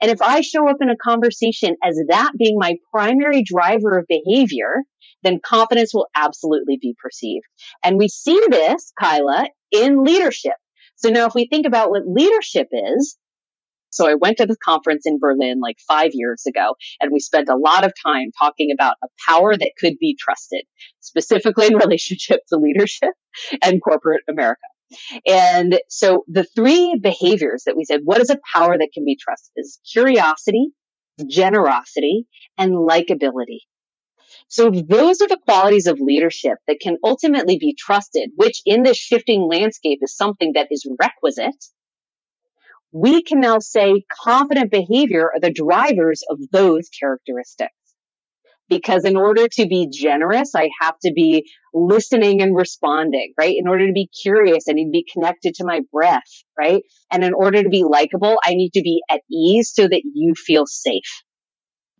And 0.00 0.10
if 0.10 0.22
I 0.22 0.40
show 0.40 0.68
up 0.68 0.76
in 0.80 0.90
a 0.90 0.96
conversation 0.96 1.76
as 1.82 1.98
that 2.08 2.32
being 2.38 2.56
my 2.58 2.76
primary 2.92 3.42
driver 3.42 3.98
of 3.98 4.06
behavior, 4.08 4.82
then 5.22 5.40
confidence 5.44 5.94
will 5.94 6.08
absolutely 6.14 6.78
be 6.80 6.94
perceived. 7.00 7.46
And 7.84 7.96
we 7.96 8.08
see 8.08 8.40
this, 8.50 8.92
Kyla, 8.98 9.48
in 9.70 10.04
leadership. 10.04 10.54
So 10.96 11.10
now 11.10 11.26
if 11.26 11.34
we 11.34 11.48
think 11.48 11.66
about 11.66 11.90
what 11.90 12.02
leadership 12.06 12.68
is, 12.72 13.16
so 13.90 14.08
I 14.08 14.14
went 14.14 14.38
to 14.38 14.46
this 14.46 14.56
conference 14.64 15.02
in 15.04 15.18
Berlin 15.18 15.60
like 15.60 15.76
five 15.86 16.12
years 16.14 16.44
ago 16.46 16.76
and 17.00 17.12
we 17.12 17.20
spent 17.20 17.50
a 17.50 17.56
lot 17.56 17.84
of 17.84 17.92
time 18.02 18.30
talking 18.38 18.70
about 18.72 18.96
a 19.04 19.08
power 19.28 19.54
that 19.54 19.72
could 19.78 19.98
be 20.00 20.16
trusted, 20.18 20.64
specifically 21.00 21.66
in 21.66 21.76
relationship 21.76 22.40
to 22.48 22.56
leadership 22.56 23.10
and 23.62 23.82
corporate 23.82 24.22
America. 24.28 24.60
And 25.26 25.80
so 25.88 26.24
the 26.28 26.44
three 26.44 26.98
behaviors 27.00 27.64
that 27.66 27.76
we 27.76 27.84
said, 27.84 28.00
what 28.04 28.20
is 28.20 28.30
a 28.30 28.38
power 28.54 28.76
that 28.76 28.90
can 28.92 29.04
be 29.04 29.16
trusted 29.16 29.52
is 29.56 29.80
curiosity, 29.90 30.68
generosity, 31.26 32.26
and 32.58 32.72
likability. 32.72 33.60
So 34.48 34.70
those 34.70 35.20
are 35.20 35.28
the 35.28 35.40
qualities 35.44 35.86
of 35.86 36.00
leadership 36.00 36.58
that 36.66 36.80
can 36.80 36.96
ultimately 37.04 37.58
be 37.58 37.74
trusted, 37.78 38.30
which 38.36 38.60
in 38.66 38.82
this 38.82 38.96
shifting 38.96 39.48
landscape 39.48 40.00
is 40.02 40.16
something 40.16 40.52
that 40.54 40.68
is 40.70 40.86
requisite. 41.00 41.64
We 42.92 43.22
can 43.22 43.40
now 43.40 43.58
say 43.58 44.04
confident 44.10 44.70
behavior 44.70 45.30
are 45.34 45.40
the 45.40 45.52
drivers 45.52 46.22
of 46.28 46.38
those 46.50 46.88
characteristics 46.88 47.72
because 48.72 49.04
in 49.04 49.16
order 49.16 49.48
to 49.48 49.66
be 49.66 49.88
generous, 49.92 50.54
I 50.54 50.70
have 50.80 50.94
to 51.04 51.12
be 51.12 51.50
listening 51.74 52.40
and 52.42 52.56
responding, 52.56 53.34
right? 53.38 53.54
In 53.56 53.68
order 53.68 53.86
to 53.86 53.92
be 53.92 54.08
curious, 54.22 54.64
I 54.68 54.72
need 54.72 54.86
to 54.86 54.90
be 54.90 55.06
connected 55.10 55.54
to 55.56 55.64
my 55.64 55.80
breath, 55.92 56.22
right? 56.58 56.82
And 57.10 57.24
in 57.24 57.34
order 57.34 57.62
to 57.62 57.68
be 57.68 57.84
likable, 57.84 58.38
I 58.44 58.54
need 58.54 58.70
to 58.74 58.82
be 58.82 59.02
at 59.10 59.20
ease 59.30 59.72
so 59.74 59.82
that 59.82 60.02
you 60.04 60.34
feel 60.34 60.66
safe. 60.66 61.22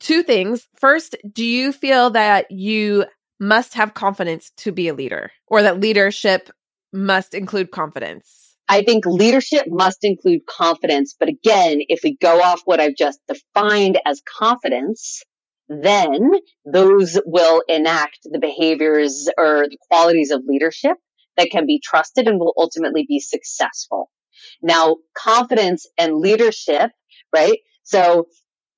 Two 0.01 0.23
things. 0.23 0.67
First, 0.77 1.17
do 1.31 1.45
you 1.45 1.73
feel 1.73 2.11
that 2.11 2.51
you 2.51 3.05
must 3.39 3.75
have 3.75 3.95
confidence 3.95 4.51
to 4.59 4.73
be 4.73 4.89
a 4.89 4.95
leader 4.95 5.31
or 5.47 5.63
that 5.63 5.81
leadership 5.81 6.51
must 6.93 7.35
include 7.35 7.71
confidence? 7.71 8.57
I 8.69 8.83
think 8.83 9.05
leadership 9.05 9.65
must 9.69 9.99
include 10.03 10.47
confidence. 10.47 11.15
But 11.19 11.29
again, 11.29 11.81
if 11.89 12.01
we 12.03 12.17
go 12.17 12.41
off 12.41 12.63
what 12.65 12.81
I've 12.81 12.97
just 12.97 13.21
defined 13.29 14.01
as 14.07 14.23
confidence, 14.27 15.23
then 15.81 16.31
those 16.65 17.19
will 17.25 17.63
enact 17.69 18.19
the 18.25 18.41
behaviors 18.41 19.29
or 19.39 19.67
the 19.69 19.79
qualities 19.89 20.31
of 20.31 20.43
leadership 20.47 20.97
that 21.37 21.51
can 21.51 21.67
be 21.67 21.81
trusted 21.83 22.27
and 22.27 22.39
will 22.39 22.55
ultimately 22.57 23.05
be 23.09 23.21
successful. 23.21 24.11
Now, 24.61 24.97
confidence 25.17 25.87
and 25.97 26.17
leadership, 26.17 26.91
right? 27.35 27.59
So 27.85 28.27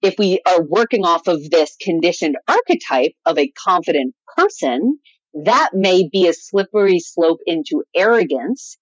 if 0.02 0.16
we 0.18 0.40
are 0.46 0.62
working 0.62 1.04
off 1.04 1.26
of 1.26 1.50
this 1.50 1.76
conditioned 1.80 2.36
archetype 2.46 3.12
of 3.24 3.38
a 3.38 3.52
confident 3.64 4.14
person, 4.36 4.98
that 5.44 5.70
may 5.72 6.08
be 6.10 6.28
a 6.28 6.34
slippery 6.34 7.00
slope 7.00 7.40
into 7.46 7.82
arrogance 7.96 8.76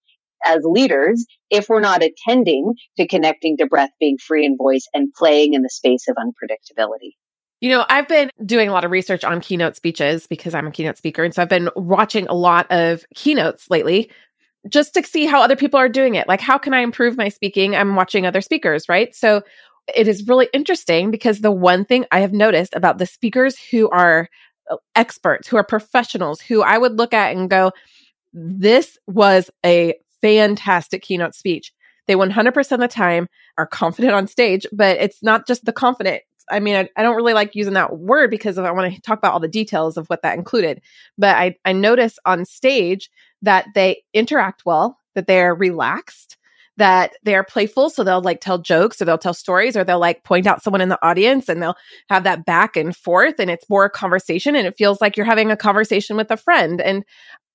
as 0.45 0.59
leaders 0.63 1.25
if 1.49 1.69
we're 1.69 1.79
not 1.79 2.03
attending 2.03 2.73
to 2.97 3.07
connecting 3.07 3.57
to 3.57 3.65
breath, 3.65 3.91
being 3.99 4.17
free 4.17 4.45
in 4.45 4.57
voice 4.57 4.87
and 4.93 5.13
playing 5.13 5.53
in 5.53 5.61
the 5.61 5.69
space 5.69 6.07
of 6.09 6.17
unpredictability. 6.17 7.13
You 7.63 7.69
know, 7.69 7.85
I've 7.87 8.09
been 8.09 8.29
doing 8.45 8.67
a 8.67 8.73
lot 8.73 8.83
of 8.83 8.91
research 8.91 9.23
on 9.23 9.39
keynote 9.39 9.77
speeches 9.77 10.27
because 10.27 10.53
I'm 10.53 10.67
a 10.67 10.71
keynote 10.71 10.97
speaker. 10.97 11.23
And 11.23 11.33
so 11.33 11.41
I've 11.41 11.47
been 11.47 11.69
watching 11.77 12.27
a 12.27 12.33
lot 12.33 12.69
of 12.69 13.05
keynotes 13.15 13.69
lately 13.69 14.11
just 14.67 14.93
to 14.95 15.03
see 15.03 15.25
how 15.25 15.41
other 15.41 15.55
people 15.55 15.79
are 15.79 15.87
doing 15.87 16.15
it. 16.15 16.27
Like, 16.27 16.41
how 16.41 16.57
can 16.57 16.73
I 16.73 16.81
improve 16.81 17.15
my 17.15 17.29
speaking? 17.29 17.73
I'm 17.73 17.95
watching 17.95 18.25
other 18.25 18.41
speakers, 18.41 18.89
right? 18.89 19.15
So 19.15 19.43
it 19.95 20.09
is 20.09 20.27
really 20.27 20.49
interesting 20.51 21.09
because 21.09 21.39
the 21.39 21.53
one 21.53 21.85
thing 21.85 22.05
I 22.11 22.19
have 22.19 22.33
noticed 22.33 22.75
about 22.75 22.97
the 22.97 23.05
speakers 23.05 23.57
who 23.57 23.89
are 23.91 24.27
uh, 24.69 24.75
experts, 24.97 25.47
who 25.47 25.55
are 25.55 25.63
professionals, 25.63 26.41
who 26.41 26.63
I 26.63 26.77
would 26.77 26.97
look 26.97 27.13
at 27.13 27.33
and 27.33 27.49
go, 27.49 27.71
this 28.33 28.97
was 29.07 29.49
a 29.65 29.93
fantastic 30.21 31.01
keynote 31.01 31.33
speech. 31.33 31.71
They 32.07 32.15
100% 32.15 32.71
of 32.73 32.79
the 32.81 32.89
time 32.89 33.29
are 33.57 33.67
confident 33.67 34.13
on 34.13 34.27
stage, 34.27 34.67
but 34.73 34.97
it's 34.97 35.23
not 35.23 35.47
just 35.47 35.63
the 35.63 35.71
confident 35.71 36.23
I 36.49 36.59
mean, 36.59 36.75
I, 36.75 36.89
I, 36.95 37.03
don't 37.03 37.15
really 37.15 37.33
like 37.33 37.55
using 37.55 37.73
that 37.73 37.97
word 37.97 38.29
because 38.29 38.57
I 38.57 38.71
want 38.71 38.93
to 38.93 39.01
talk 39.01 39.17
about 39.17 39.33
all 39.33 39.39
the 39.39 39.47
details 39.47 39.97
of 39.97 40.07
what 40.07 40.21
that 40.21 40.37
included. 40.37 40.81
But 41.17 41.35
I, 41.35 41.55
I 41.65 41.73
notice 41.73 42.19
on 42.25 42.45
stage 42.45 43.09
that 43.41 43.67
they 43.75 44.03
interact 44.13 44.65
well, 44.65 44.99
that 45.15 45.27
they're 45.27 45.55
relaxed, 45.55 46.37
that 46.77 47.13
they're 47.23 47.43
playful. 47.43 47.89
So 47.89 48.03
they'll 48.03 48.21
like 48.21 48.41
tell 48.41 48.57
jokes 48.57 49.01
or 49.01 49.05
they'll 49.05 49.17
tell 49.17 49.33
stories 49.33 49.77
or 49.77 49.83
they'll 49.83 49.99
like 49.99 50.23
point 50.23 50.47
out 50.47 50.63
someone 50.63 50.81
in 50.81 50.89
the 50.89 51.05
audience 51.05 51.49
and 51.49 51.61
they'll 51.61 51.77
have 52.09 52.23
that 52.23 52.45
back 52.45 52.75
and 52.75 52.95
forth 52.95 53.35
and 53.39 53.51
it's 53.51 53.69
more 53.69 53.85
a 53.85 53.89
conversation 53.89 54.55
and 54.55 54.65
it 54.65 54.77
feels 54.77 54.99
like 55.01 55.15
you're 55.15 55.25
having 55.25 55.51
a 55.51 55.57
conversation 55.57 56.17
with 56.17 56.31
a 56.31 56.37
friend. 56.37 56.81
And 56.81 57.03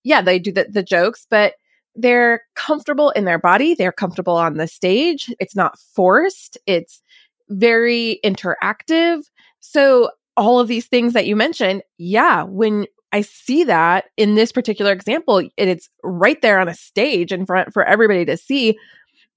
yeah, 0.05 0.23
they 0.23 0.39
do 0.39 0.53
the, 0.53 0.67
the 0.71 0.83
jokes, 0.83 1.27
but 1.29 1.55
they're 1.95 2.43
comfortable 2.55 3.11
in 3.11 3.25
their 3.25 3.41
body. 3.41 3.75
They're 3.75 3.93
comfortable 3.93 4.37
on 4.37 4.57
the 4.57 4.69
stage. 4.69 5.35
It's 5.41 5.57
not 5.57 5.79
forced. 5.79 6.57
It's 6.65 7.03
very 7.49 8.21
interactive. 8.25 9.23
So 9.61 10.11
all 10.37 10.61
of 10.61 10.69
these 10.69 10.87
things 10.87 11.13
that 11.15 11.27
you 11.27 11.37
mentioned, 11.37 11.83
yeah, 11.99 12.43
when 12.45 12.87
I 13.13 13.23
see 13.23 13.65
that 13.65 14.05
in 14.17 14.35
this 14.35 14.53
particular 14.53 14.93
example, 14.93 15.43
it's 15.57 15.89
right 16.03 16.41
there 16.43 16.61
on 16.61 16.69
a 16.69 16.75
stage 16.75 17.33
in 17.33 17.47
front 17.47 17.73
for 17.73 17.85
everybody 17.85 18.25
to 18.27 18.37
see, 18.37 18.79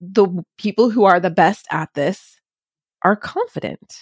the 0.01 0.27
people 0.58 0.89
who 0.89 1.06
are 1.06 1.20
the 1.20 1.30
best 1.30 1.68
at 1.72 1.89
this 1.94 2.38
are 3.03 3.15
confident. 3.15 3.96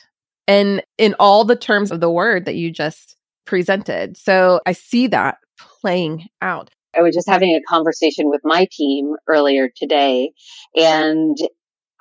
And 0.48 0.82
in 0.98 1.16
all 1.20 1.46
the 1.46 1.56
terms 1.56 1.92
of 1.92 2.00
the 2.00 2.10
word 2.10 2.46
that 2.46 2.56
you 2.56 2.72
just 2.72 3.16
presented. 3.46 4.18
So 4.18 4.60
I 4.66 4.72
see 4.74 5.08
that 5.08 5.38
playing 5.82 6.28
out. 6.42 6.70
I 6.98 7.02
was 7.02 7.14
just 7.14 7.30
having 7.30 7.56
a 7.56 7.62
conversation 7.62 8.30
with 8.30 8.42
my 8.44 8.68
team 8.72 9.14
earlier 9.28 9.70
today, 9.76 10.32
and 10.76 11.38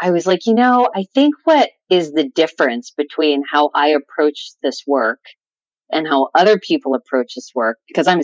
I 0.01 0.11
was 0.11 0.27
like, 0.27 0.47
you 0.47 0.55
know, 0.55 0.89
I 0.95 1.05
think 1.15 1.35
what 1.45 1.71
is 1.91 2.13
the 2.13 2.29
difference 2.29 2.93
between 2.97 3.43
how 3.51 3.71
I 3.75 3.89
approach 3.89 4.51
this 4.63 4.85
work 4.87 5.21
and 5.91 6.07
how 6.07 6.29
other 6.35 6.59
people 6.59 6.95
approach 6.95 7.35
this 7.35 7.51
work, 7.55 7.79
because 7.89 8.07
I'm 8.07 8.21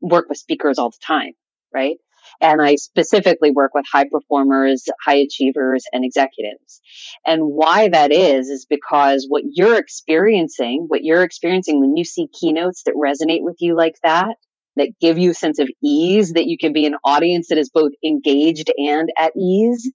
work 0.00 0.28
with 0.28 0.38
speakers 0.38 0.78
all 0.78 0.90
the 0.90 0.96
time, 1.06 1.32
right? 1.72 1.96
And 2.40 2.60
I 2.60 2.76
specifically 2.76 3.50
work 3.50 3.72
with 3.74 3.84
high 3.90 4.08
performers, 4.10 4.84
high 5.04 5.16
achievers, 5.16 5.84
and 5.92 6.04
executives. 6.04 6.80
And 7.26 7.42
why 7.42 7.88
that 7.88 8.12
is, 8.12 8.48
is 8.48 8.66
because 8.68 9.26
what 9.28 9.42
you're 9.46 9.78
experiencing, 9.78 10.86
what 10.88 11.04
you're 11.04 11.22
experiencing 11.22 11.80
when 11.80 11.96
you 11.96 12.04
see 12.04 12.28
keynotes 12.28 12.84
that 12.84 12.94
resonate 12.94 13.42
with 13.42 13.56
you 13.60 13.76
like 13.76 13.96
that, 14.02 14.36
that 14.76 14.92
give 15.00 15.18
you 15.18 15.30
a 15.30 15.34
sense 15.34 15.58
of 15.58 15.68
ease, 15.84 16.32
that 16.32 16.46
you 16.46 16.56
can 16.58 16.72
be 16.72 16.86
an 16.86 16.96
audience 17.04 17.48
that 17.48 17.58
is 17.58 17.70
both 17.70 17.92
engaged 18.04 18.72
and 18.76 19.10
at 19.18 19.32
ease, 19.36 19.90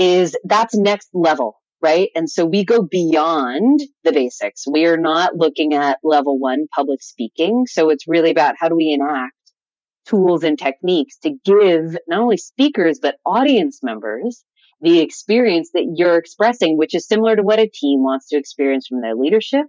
is 0.00 0.36
that's 0.44 0.74
next 0.76 1.10
level 1.14 1.60
right? 1.82 2.10
And 2.14 2.28
so 2.28 2.44
we 2.44 2.62
go 2.62 2.82
beyond 2.82 3.80
the 4.04 4.12
basics. 4.12 4.66
We 4.70 4.84
are 4.84 4.98
not 4.98 5.36
looking 5.36 5.72
at 5.72 5.98
level 6.04 6.38
one 6.38 6.66
public 6.74 7.02
speaking. 7.02 7.64
So 7.66 7.88
it's 7.88 8.06
really 8.06 8.30
about 8.30 8.56
how 8.58 8.68
do 8.68 8.76
we 8.76 8.92
enact 8.92 9.32
tools 10.06 10.44
and 10.44 10.58
techniques 10.58 11.16
to 11.22 11.30
give 11.44 11.96
not 12.08 12.20
only 12.20 12.36
speakers, 12.36 12.98
but 13.00 13.16
audience 13.24 13.80
members 13.82 14.44
the 14.80 15.00
experience 15.00 15.70
that 15.74 15.92
you're 15.94 16.16
expressing, 16.16 16.78
which 16.78 16.94
is 16.94 17.06
similar 17.06 17.36
to 17.36 17.42
what 17.42 17.58
a 17.58 17.68
team 17.68 18.02
wants 18.02 18.28
to 18.28 18.38
experience 18.38 18.86
from 18.86 19.02
their 19.02 19.14
leadership, 19.14 19.66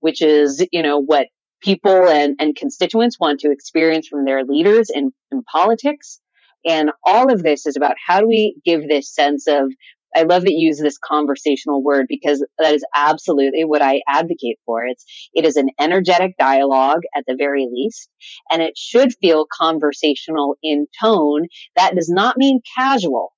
which 0.00 0.22
is, 0.22 0.64
you 0.70 0.82
know, 0.82 0.98
what 0.98 1.26
people 1.60 2.08
and, 2.08 2.36
and 2.38 2.54
constituents 2.54 3.18
want 3.18 3.40
to 3.40 3.50
experience 3.50 4.06
from 4.06 4.24
their 4.24 4.44
leaders 4.44 4.88
in, 4.88 5.12
in 5.32 5.42
politics. 5.42 6.20
And 6.64 6.90
all 7.04 7.32
of 7.32 7.42
this 7.42 7.66
is 7.66 7.76
about 7.76 7.96
how 8.06 8.20
do 8.20 8.28
we 8.28 8.56
give 8.64 8.88
this 8.88 9.12
sense 9.12 9.46
of 9.48 9.72
I 10.14 10.22
love 10.22 10.42
that 10.42 10.52
you 10.52 10.68
use 10.68 10.78
this 10.78 10.98
conversational 10.98 11.82
word 11.82 12.06
because 12.08 12.44
that 12.58 12.74
is 12.74 12.84
absolutely 12.94 13.64
what 13.64 13.82
I 13.82 14.02
advocate 14.06 14.58
for. 14.66 14.84
It's, 14.84 15.04
it 15.32 15.46
is 15.46 15.56
an 15.56 15.70
energetic 15.80 16.36
dialogue 16.38 17.00
at 17.16 17.24
the 17.26 17.34
very 17.36 17.66
least, 17.70 18.10
and 18.50 18.60
it 18.60 18.76
should 18.76 19.14
feel 19.20 19.46
conversational 19.50 20.56
in 20.62 20.86
tone. 21.02 21.46
That 21.76 21.94
does 21.94 22.10
not 22.10 22.36
mean 22.36 22.60
casual, 22.76 23.32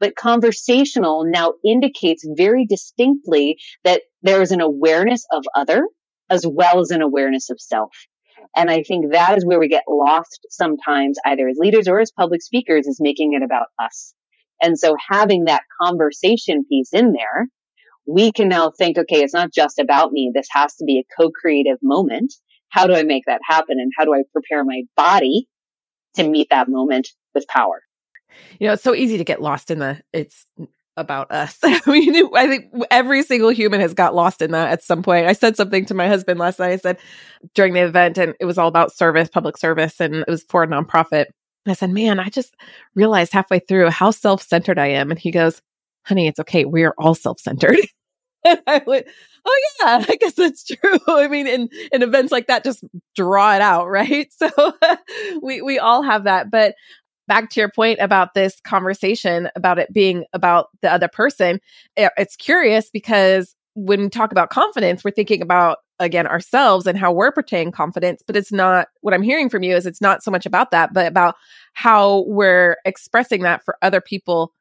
but 0.00 0.16
conversational 0.16 1.24
now 1.24 1.54
indicates 1.64 2.26
very 2.36 2.66
distinctly 2.66 3.58
that 3.84 4.02
there 4.22 4.42
is 4.42 4.50
an 4.50 4.60
awareness 4.60 5.24
of 5.32 5.44
other 5.54 5.84
as 6.28 6.46
well 6.46 6.80
as 6.80 6.90
an 6.90 7.02
awareness 7.02 7.50
of 7.50 7.60
self. 7.60 7.92
And 8.56 8.70
I 8.70 8.82
think 8.82 9.12
that 9.12 9.38
is 9.38 9.46
where 9.46 9.60
we 9.60 9.68
get 9.68 9.84
lost 9.88 10.46
sometimes, 10.50 11.18
either 11.24 11.48
as 11.48 11.56
leaders 11.58 11.88
or 11.88 12.00
as 12.00 12.10
public 12.10 12.42
speakers, 12.42 12.86
is 12.86 12.98
making 13.00 13.34
it 13.34 13.42
about 13.42 13.66
us. 13.78 14.14
And 14.62 14.78
so 14.78 14.96
having 15.08 15.44
that 15.44 15.62
conversation 15.80 16.64
piece 16.68 16.92
in 16.92 17.12
there, 17.12 17.48
we 18.06 18.32
can 18.32 18.48
now 18.48 18.72
think, 18.76 18.98
okay, 18.98 19.22
it's 19.22 19.34
not 19.34 19.52
just 19.52 19.78
about 19.78 20.12
me. 20.12 20.32
This 20.34 20.48
has 20.50 20.74
to 20.76 20.84
be 20.84 20.98
a 20.98 21.22
co-creative 21.22 21.78
moment. 21.82 22.34
How 22.70 22.86
do 22.86 22.94
I 22.94 23.02
make 23.02 23.24
that 23.26 23.40
happen? 23.44 23.78
And 23.78 23.92
how 23.96 24.04
do 24.04 24.14
I 24.14 24.22
prepare 24.32 24.64
my 24.64 24.82
body 24.96 25.46
to 26.16 26.28
meet 26.28 26.48
that 26.50 26.68
moment 26.68 27.08
with 27.34 27.46
power? 27.48 27.82
You 28.58 28.68
know, 28.68 28.74
it's 28.74 28.82
so 28.82 28.94
easy 28.94 29.18
to 29.18 29.24
get 29.24 29.42
lost 29.42 29.70
in 29.70 29.78
the, 29.78 30.00
it's 30.12 30.46
about 31.00 31.30
us. 31.30 31.58
I 31.64 31.80
mean, 31.86 32.28
I 32.34 32.46
think 32.46 32.72
every 32.90 33.22
single 33.22 33.50
human 33.50 33.80
has 33.80 33.94
got 33.94 34.14
lost 34.14 34.42
in 34.42 34.52
that 34.52 34.70
at 34.70 34.82
some 34.84 35.02
point. 35.02 35.26
I 35.26 35.32
said 35.32 35.56
something 35.56 35.86
to 35.86 35.94
my 35.94 36.08
husband 36.08 36.38
last 36.38 36.58
night. 36.58 36.72
I 36.72 36.76
said 36.76 36.98
during 37.54 37.72
the 37.72 37.84
event, 37.84 38.18
and 38.18 38.34
it 38.38 38.44
was 38.44 38.58
all 38.58 38.68
about 38.68 38.92
service, 38.92 39.28
public 39.28 39.56
service, 39.56 40.00
and 40.00 40.16
it 40.16 40.28
was 40.28 40.44
for 40.44 40.62
a 40.62 40.66
nonprofit. 40.66 41.26
And 41.66 41.72
I 41.72 41.74
said, 41.74 41.90
man, 41.90 42.18
I 42.20 42.28
just 42.28 42.54
realized 42.94 43.32
halfway 43.32 43.58
through 43.58 43.90
how 43.90 44.10
self 44.10 44.42
centered 44.42 44.78
I 44.78 44.88
am. 44.88 45.10
And 45.10 45.18
he 45.18 45.30
goes, 45.30 45.60
honey, 46.04 46.26
it's 46.26 46.40
okay. 46.40 46.64
We 46.64 46.84
are 46.84 46.94
all 46.98 47.14
self 47.14 47.40
centered. 47.40 47.78
and 48.44 48.60
I 48.66 48.82
went, 48.86 49.06
oh 49.46 49.60
yeah, 49.80 50.04
I 50.08 50.16
guess 50.16 50.34
that's 50.34 50.64
true. 50.64 50.98
I 51.08 51.28
mean, 51.28 51.46
in, 51.46 51.68
in 51.92 52.02
events 52.02 52.32
like 52.32 52.46
that, 52.46 52.64
just 52.64 52.84
draw 53.14 53.54
it 53.54 53.62
out, 53.62 53.88
right? 53.88 54.32
So 54.32 54.50
we, 55.42 55.62
we 55.62 55.78
all 55.78 56.02
have 56.02 56.24
that. 56.24 56.50
But 56.50 56.74
back 57.30 57.48
to 57.50 57.60
your 57.60 57.70
point 57.70 57.98
about 58.00 58.34
this 58.34 58.60
conversation 58.60 59.48
about 59.56 59.78
it 59.78 59.92
being 59.92 60.24
about 60.32 60.66
the 60.82 60.92
other 60.92 61.08
person, 61.08 61.60
eh, 61.96 62.08
it's 62.18 62.36
curious 62.36 62.90
because 62.90 63.54
when 63.74 64.00
we 64.00 64.08
talk 64.08 64.32
about 64.32 64.50
confidence, 64.50 65.04
we're 65.04 65.12
thinking 65.12 65.40
about 65.40 65.78
again 65.98 66.26
ourselves 66.26 66.86
and 66.86 66.98
how 66.98 67.12
we're 67.12 67.30
portraying 67.30 67.70
confidence 67.70 68.22
but 68.26 68.34
it's 68.34 68.50
not 68.50 68.88
what 69.02 69.12
i'm 69.12 69.20
hearing 69.20 69.50
from 69.50 69.62
you 69.62 69.76
is 69.76 69.84
it's 69.84 70.00
not 70.00 70.22
so 70.22 70.30
much 70.30 70.46
about 70.46 70.70
that 70.70 70.94
but 70.94 71.06
about 71.06 71.34
how 71.74 72.24
we're 72.26 72.78
expressing 72.86 73.42
that 73.42 73.62
for 73.66 73.76
other 73.82 74.00
people 74.00 74.54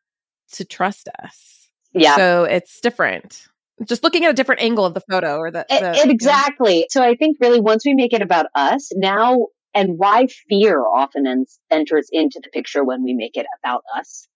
to 0.54 0.66
trust 0.66 1.10
us. 1.22 1.70
Yeah. 1.94 2.16
So 2.16 2.44
it's 2.44 2.80
different. 2.82 3.46
Just 3.86 4.04
looking 4.04 4.26
at 4.26 4.32
a 4.32 4.34
different 4.34 4.62
angle 4.62 4.86
of 4.86 4.94
the 4.94 5.02
photo 5.10 5.38
or 5.38 5.52
the, 5.52 5.66
the 5.70 5.92
it, 5.92 6.10
exactly. 6.10 6.86
So 6.90 7.02
i 7.02 7.16
think 7.16 7.38
really 7.40 7.62
once 7.62 7.86
we 7.86 7.94
make 7.94 8.14
it 8.14 8.22
about 8.22 8.48
us 8.56 8.92
now 8.96 9.48
and 9.74 9.98
why 9.98 10.28
fear 10.50 10.84
often 10.84 11.46
enters 11.72 12.10
into 12.12 12.40
the 12.44 12.50
picture 12.50 12.84
when 12.84 13.04
we 13.04 13.14
make 13.14 13.38
it 13.38 13.46
about 13.62 13.84
us 13.98 14.28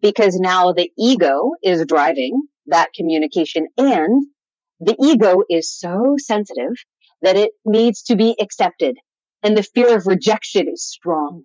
because 0.00 0.38
now 0.38 0.72
the 0.72 0.90
ego 0.98 1.52
is 1.62 1.84
driving 1.86 2.42
that 2.66 2.92
communication 2.94 3.66
and 3.76 4.26
the 4.80 4.96
ego 5.02 5.42
is 5.48 5.72
so 5.72 6.16
sensitive 6.18 6.72
that 7.22 7.36
it 7.36 7.52
needs 7.64 8.02
to 8.02 8.16
be 8.16 8.36
accepted 8.40 8.96
and 9.42 9.56
the 9.56 9.62
fear 9.62 9.96
of 9.96 10.06
rejection 10.06 10.68
is 10.68 10.84
strong. 10.84 11.42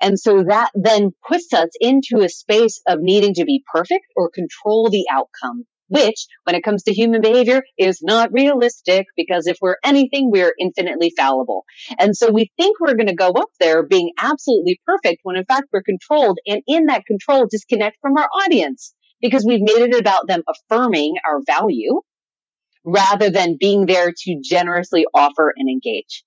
And 0.00 0.18
so 0.18 0.44
that 0.44 0.70
then 0.74 1.10
puts 1.26 1.52
us 1.52 1.70
into 1.80 2.20
a 2.22 2.28
space 2.28 2.80
of 2.86 3.00
needing 3.00 3.34
to 3.34 3.44
be 3.44 3.64
perfect 3.72 4.06
or 4.16 4.30
control 4.30 4.88
the 4.88 5.06
outcome, 5.10 5.64
which 5.94 6.26
when 6.42 6.56
it 6.56 6.64
comes 6.64 6.82
to 6.82 6.92
human 6.92 7.20
behavior 7.20 7.62
is 7.78 8.00
not 8.02 8.32
realistic 8.32 9.06
because 9.16 9.46
if 9.46 9.58
we're 9.60 9.76
anything, 9.84 10.30
we're 10.30 10.54
infinitely 10.58 11.12
fallible. 11.16 11.64
And 11.98 12.16
so 12.16 12.30
we 12.30 12.50
think 12.58 12.80
we're 12.80 12.96
going 12.96 13.06
to 13.06 13.14
go 13.14 13.30
up 13.30 13.50
there 13.60 13.84
being 13.84 14.10
absolutely 14.20 14.80
perfect 14.84 15.20
when 15.22 15.36
in 15.36 15.44
fact 15.44 15.68
we're 15.72 15.82
controlled 15.82 16.38
and 16.46 16.62
in 16.66 16.86
that 16.86 17.06
control 17.06 17.46
disconnect 17.48 17.96
from 18.02 18.16
our 18.16 18.28
audience 18.44 18.92
because 19.22 19.44
we've 19.46 19.60
made 19.60 19.94
it 19.94 19.98
about 19.98 20.26
them 20.26 20.42
affirming 20.48 21.14
our 21.26 21.40
value 21.46 22.00
rather 22.84 23.30
than 23.30 23.56
being 23.58 23.86
there 23.86 24.12
to 24.14 24.40
generously 24.42 25.06
offer 25.14 25.54
and 25.56 25.68
engage. 25.68 26.24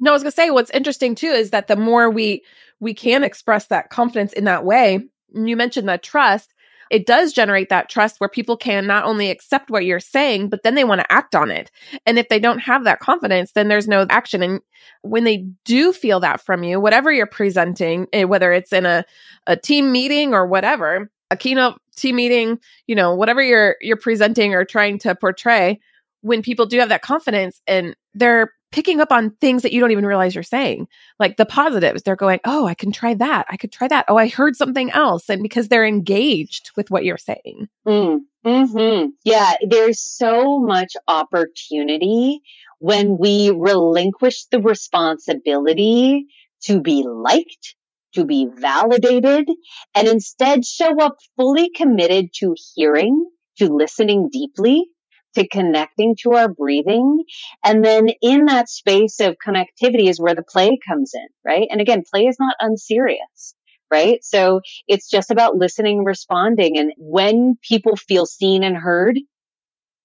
No, 0.00 0.10
I 0.10 0.14
was 0.14 0.22
going 0.22 0.32
to 0.32 0.36
say 0.36 0.50
what's 0.50 0.70
interesting 0.70 1.14
too 1.14 1.28
is 1.28 1.50
that 1.50 1.68
the 1.68 1.76
more 1.76 2.10
we 2.10 2.42
we 2.80 2.94
can 2.94 3.22
express 3.22 3.66
that 3.66 3.90
confidence 3.90 4.32
in 4.32 4.44
that 4.44 4.64
way, 4.64 5.06
you 5.32 5.56
mentioned 5.56 5.88
that 5.88 6.02
trust, 6.02 6.52
it 6.92 7.06
does 7.06 7.32
generate 7.32 7.70
that 7.70 7.88
trust 7.88 8.20
where 8.20 8.28
people 8.28 8.54
can 8.54 8.86
not 8.86 9.06
only 9.06 9.30
accept 9.30 9.70
what 9.70 9.86
you're 9.86 9.98
saying, 9.98 10.50
but 10.50 10.62
then 10.62 10.74
they 10.74 10.84
want 10.84 11.00
to 11.00 11.10
act 11.10 11.34
on 11.34 11.50
it. 11.50 11.70
And 12.04 12.18
if 12.18 12.28
they 12.28 12.38
don't 12.38 12.58
have 12.58 12.84
that 12.84 13.00
confidence, 13.00 13.52
then 13.52 13.68
there's 13.68 13.88
no 13.88 14.04
action. 14.10 14.42
And 14.42 14.60
when 15.00 15.24
they 15.24 15.46
do 15.64 15.94
feel 15.94 16.20
that 16.20 16.42
from 16.42 16.62
you, 16.64 16.78
whatever 16.78 17.10
you're 17.10 17.26
presenting, 17.26 18.08
eh, 18.12 18.24
whether 18.24 18.52
it's 18.52 18.74
in 18.74 18.84
a, 18.84 19.06
a 19.46 19.56
team 19.56 19.90
meeting 19.90 20.34
or 20.34 20.46
whatever, 20.46 21.10
a 21.30 21.36
keynote 21.36 21.80
team 21.96 22.16
meeting, 22.16 22.58
you 22.86 22.94
know, 22.94 23.14
whatever 23.14 23.42
you're 23.42 23.76
you're 23.80 23.96
presenting 23.96 24.54
or 24.54 24.66
trying 24.66 24.98
to 24.98 25.14
portray, 25.14 25.80
when 26.20 26.42
people 26.42 26.66
do 26.66 26.78
have 26.78 26.90
that 26.90 27.00
confidence 27.00 27.62
and 27.66 27.96
they're 28.12 28.52
picking 28.72 29.00
up 29.00 29.12
on 29.12 29.30
things 29.40 29.62
that 29.62 29.72
you 29.72 29.80
don't 29.80 29.92
even 29.92 30.06
realize 30.06 30.34
you're 30.34 30.42
saying, 30.42 30.88
like 31.20 31.36
the 31.36 31.46
positives, 31.46 32.02
they're 32.02 32.16
going, 32.16 32.40
Oh, 32.44 32.66
I 32.66 32.74
can 32.74 32.90
try 32.90 33.14
that. 33.14 33.46
I 33.48 33.56
could 33.56 33.70
try 33.70 33.86
that. 33.88 34.06
Oh, 34.08 34.16
I 34.16 34.28
heard 34.28 34.56
something 34.56 34.90
else. 34.90 35.28
And 35.28 35.42
because 35.42 35.68
they're 35.68 35.86
engaged 35.86 36.72
with 36.76 36.90
what 36.90 37.04
you're 37.04 37.18
saying. 37.18 37.68
Mm, 37.86 38.20
hmm 38.44 39.06
Yeah. 39.24 39.54
There's 39.68 40.00
so 40.00 40.58
much 40.58 40.94
opportunity 41.06 42.40
when 42.78 43.16
we 43.18 43.50
relinquish 43.50 44.46
the 44.46 44.60
responsibility 44.60 46.26
to 46.62 46.80
be 46.80 47.04
liked, 47.06 47.76
to 48.14 48.24
be 48.24 48.48
validated, 48.52 49.48
and 49.94 50.08
instead 50.08 50.64
show 50.64 51.00
up 51.00 51.16
fully 51.36 51.70
committed 51.70 52.30
to 52.34 52.56
hearing, 52.74 53.26
to 53.58 53.68
listening 53.68 54.30
deeply, 54.32 54.86
to 55.34 55.48
connecting 55.48 56.16
to 56.22 56.32
our 56.32 56.48
breathing. 56.48 57.24
And 57.64 57.84
then 57.84 58.08
in 58.20 58.46
that 58.46 58.68
space 58.68 59.20
of 59.20 59.36
connectivity 59.44 60.08
is 60.08 60.20
where 60.20 60.34
the 60.34 60.42
play 60.42 60.78
comes 60.86 61.12
in, 61.14 61.26
right? 61.44 61.68
And 61.70 61.80
again, 61.80 62.02
play 62.10 62.26
is 62.26 62.36
not 62.38 62.56
unserious, 62.60 63.54
right? 63.90 64.22
So 64.22 64.60
it's 64.88 65.08
just 65.08 65.30
about 65.30 65.56
listening, 65.56 66.04
responding. 66.04 66.78
And 66.78 66.92
when 66.96 67.56
people 67.62 67.96
feel 67.96 68.26
seen 68.26 68.62
and 68.64 68.76
heard, 68.76 69.18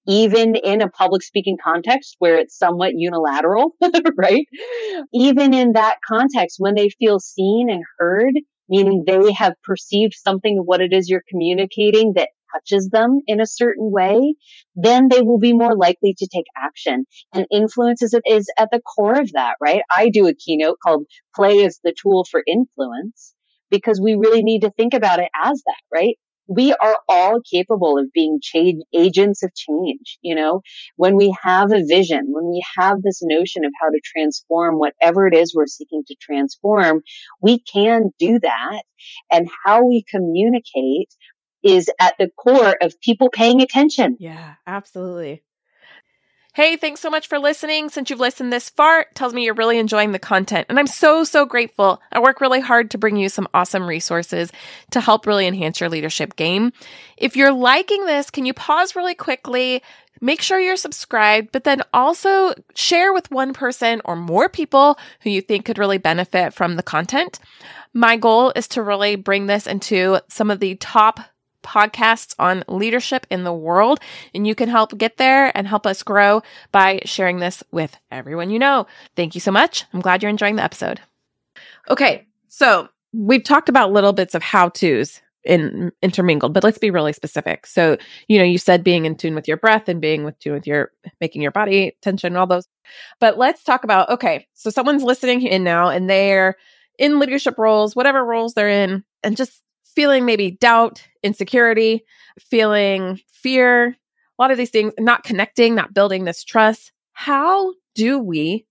even 0.08 0.56
in 0.56 0.82
a 0.82 0.90
public 0.90 1.22
speaking 1.22 1.58
context 1.62 2.16
where 2.20 2.38
it's 2.38 2.58
somewhat 2.58 2.94
unilateral, 2.96 3.76
right? 4.18 4.48
Even 5.14 5.54
in 5.54 5.74
that 5.74 5.98
context, 6.08 6.56
when 6.60 6.76
they 6.76 6.90
feel 6.90 7.20
seen 7.20 7.70
and 7.70 7.84
heard, 7.98 8.34
meaning 8.70 9.04
they 9.06 9.34
have 9.34 9.54
perceived 9.64 10.14
something 10.14 10.60
of 10.60 10.66
what 10.66 10.82
it 10.82 10.94
is 10.94 11.10
you're 11.10 11.24
communicating 11.30 12.14
that 12.16 12.30
touches 12.54 12.90
them 12.90 13.20
in 13.28 13.40
a 13.40 13.48
certain 13.48 13.92
way, 13.92 14.36
then 14.76 15.08
they 15.10 15.22
will 15.22 15.40
be 15.40 15.54
more 15.54 15.76
likely 15.76 16.16
to 16.18 16.28
take 16.28 16.46
action. 16.58 17.06
And 17.34 17.46
influence 17.52 18.02
is, 18.02 18.16
is 18.26 18.48
at 18.58 18.70
the 18.72 18.82
core 18.82 19.20
of 19.20 19.32
that, 19.34 19.56
right? 19.62 19.82
I 19.96 20.10
do 20.10 20.28
a 20.28 20.34
keynote 20.34 20.78
called 20.84 21.06
play 21.36 21.58
is 21.58 21.80
the 21.84 21.94
tool 22.02 22.26
for 22.30 22.44
influence 22.46 23.34
because 23.70 24.00
we 24.02 24.16
really 24.16 24.44
need 24.44 24.62
to 24.62 24.72
think 24.72 24.94
about 24.94 25.20
it 25.20 25.30
as 25.44 25.62
that, 25.66 25.82
right? 25.94 26.16
we 26.48 26.74
are 26.74 26.98
all 27.10 27.40
capable 27.42 27.98
of 27.98 28.12
being 28.14 28.40
change, 28.42 28.82
agents 28.96 29.44
of 29.44 29.54
change. 29.54 30.18
You 30.22 30.36
know, 30.36 30.62
when 30.96 31.16
we 31.16 31.36
have 31.44 31.72
a 31.72 31.84
vision, 31.86 32.28
when 32.30 32.50
we 32.50 32.64
have 32.78 33.02
this 33.02 33.20
notion 33.22 33.66
of 33.66 33.72
how 33.82 33.90
to 33.90 34.00
transform 34.04 34.80
whatever 34.80 35.28
it 35.28 35.36
is 35.36 35.54
we're 35.54 35.68
seeking 35.68 36.04
to 36.08 36.16
transform, 36.22 37.02
we 37.42 37.60
can 37.60 38.12
do 38.18 38.40
that. 38.40 38.84
And 39.32 39.48
how 39.66 39.86
we 39.86 40.04
communicate 40.10 41.14
is 41.68 41.90
at 42.00 42.16
the 42.18 42.30
core 42.36 42.76
of 42.82 43.00
people 43.02 43.30
paying 43.30 43.62
attention. 43.62 44.18
Yeah, 44.20 44.56
absolutely. 44.66 45.44
Hey, 46.58 46.76
thanks 46.76 47.02
so 47.02 47.12
much 47.12 47.28
for 47.28 47.38
listening. 47.38 47.90
Since 47.90 48.10
you've 48.10 48.20
listened 48.20 48.52
this 48.52 48.70
far, 48.70 49.02
it 49.02 49.14
tells 49.14 49.32
me 49.32 49.44
you're 49.46 49.54
really 49.54 49.78
enjoying 49.78 50.12
the 50.12 50.18
content. 50.18 50.66
And 50.70 50.80
I'm 50.80 50.88
so, 50.88 51.24
so 51.24 51.46
grateful. 51.46 52.02
I 52.12 52.20
work 52.20 52.42
really 52.42 52.62
hard 52.62 52.90
to 52.92 52.98
bring 52.98 53.16
you 53.16 53.30
some 53.30 53.48
awesome 53.54 53.86
resources 53.86 54.52
to 54.90 55.00
help 55.00 55.28
really 55.28 55.46
enhance 55.46 55.80
your 55.80 55.90
leadership 55.90 56.36
game. 56.36 56.74
If 57.16 57.36
you're 57.36 57.54
liking 57.54 58.08
this, 58.08 58.32
can 58.32 58.48
you 58.48 58.56
pause 58.56 58.96
really 58.96 59.14
quickly? 59.14 59.84
Make 60.20 60.42
sure 60.42 60.60
you're 60.60 60.78
subscribed, 60.78 61.52
but 61.52 61.64
then 61.64 61.84
also 61.94 62.56
share 62.74 63.14
with 63.14 63.30
one 63.30 63.54
person 63.54 64.02
or 64.04 64.16
more 64.16 64.50
people 64.50 64.98
who 65.20 65.30
you 65.30 65.42
think 65.42 65.66
could 65.66 65.78
really 65.78 66.00
benefit 66.00 66.56
from 66.56 66.76
the 66.76 66.82
content. 66.82 67.38
My 67.94 68.18
goal 68.18 68.52
is 68.56 68.68
to 68.70 68.82
really 68.82 69.16
bring 69.16 69.46
this 69.46 69.68
into 69.68 70.20
some 70.28 70.50
of 70.50 70.60
the 70.60 70.74
top 70.74 71.20
podcasts 71.68 72.34
on 72.40 72.64
leadership 72.68 73.28
in 73.30 73.44
the 73.44 73.54
world. 73.54 74.00
And 74.34 74.48
you 74.48 74.56
can 74.56 74.70
help 74.70 74.98
get 74.98 75.18
there 75.18 75.56
and 75.56 75.68
help 75.68 75.86
us 75.86 76.02
grow 76.02 76.42
by 76.72 77.02
sharing 77.04 77.40
this 77.40 77.62
with 77.72 77.98
everyone 78.10 78.50
you 78.50 78.60
know. 78.60 78.88
Thank 79.16 79.36
you 79.36 79.42
so 79.42 79.52
much. 79.52 79.84
I'm 79.94 80.02
glad 80.02 80.24
you're 80.24 80.30
enjoying 80.30 80.56
the 80.56 80.64
episode. 80.64 81.02
Okay. 81.90 82.26
So 82.48 82.90
we've 83.14 83.44
talked 83.44 83.70
about 83.70 83.92
little 83.92 84.14
bits 84.14 84.34
of 84.36 84.44
how 84.44 84.70
to's 84.70 85.22
in 85.44 85.92
intermingled, 86.02 86.54
but 86.54 86.64
let's 86.64 86.78
be 86.78 86.92
really 86.92 87.14
specific. 87.14 87.66
So, 87.66 87.98
you 88.28 88.38
know, 88.38 88.44
you 88.44 88.58
said 88.58 88.84
being 88.84 89.06
in 89.06 89.16
tune 89.16 89.34
with 89.34 89.48
your 89.48 89.58
breath 89.58 89.88
and 89.88 90.02
being 90.02 90.24
with 90.26 90.38
tune 90.40 90.54
with 90.54 90.68
your 90.68 90.92
making 91.22 91.42
your 91.42 91.52
body 91.52 91.96
tension, 92.02 92.36
all 92.36 92.48
those. 92.48 92.68
But 93.20 93.38
let's 93.38 93.64
talk 93.64 93.84
about 93.84 94.10
okay, 94.10 94.48
so 94.54 94.70
someone's 94.70 95.04
listening 95.04 95.42
in 95.44 95.64
now 95.64 95.90
and 95.90 96.10
they're 96.10 96.58
in 97.00 97.20
leadership 97.20 97.58
roles, 97.58 97.96
whatever 97.96 98.26
roles 98.26 98.54
they're 98.54 98.70
in, 98.70 99.04
and 99.24 99.38
just 99.38 99.62
feeling 99.98 100.26
maybe 100.26 100.52
doubt, 100.52 101.02
insecurity, 101.24 102.06
feeling 102.40 103.20
fear, 103.32 103.88
a 103.88 103.96
lot 104.40 104.52
of 104.52 104.58
these 104.60 104.70
things, 104.70 104.94
not 105.00 105.24
connecting, 105.24 105.74
not 105.74 105.92
building 105.92 106.24
this 106.24 106.44
trust. 106.44 106.92
How 107.14 107.74
do 107.96 108.20
we 108.20 108.68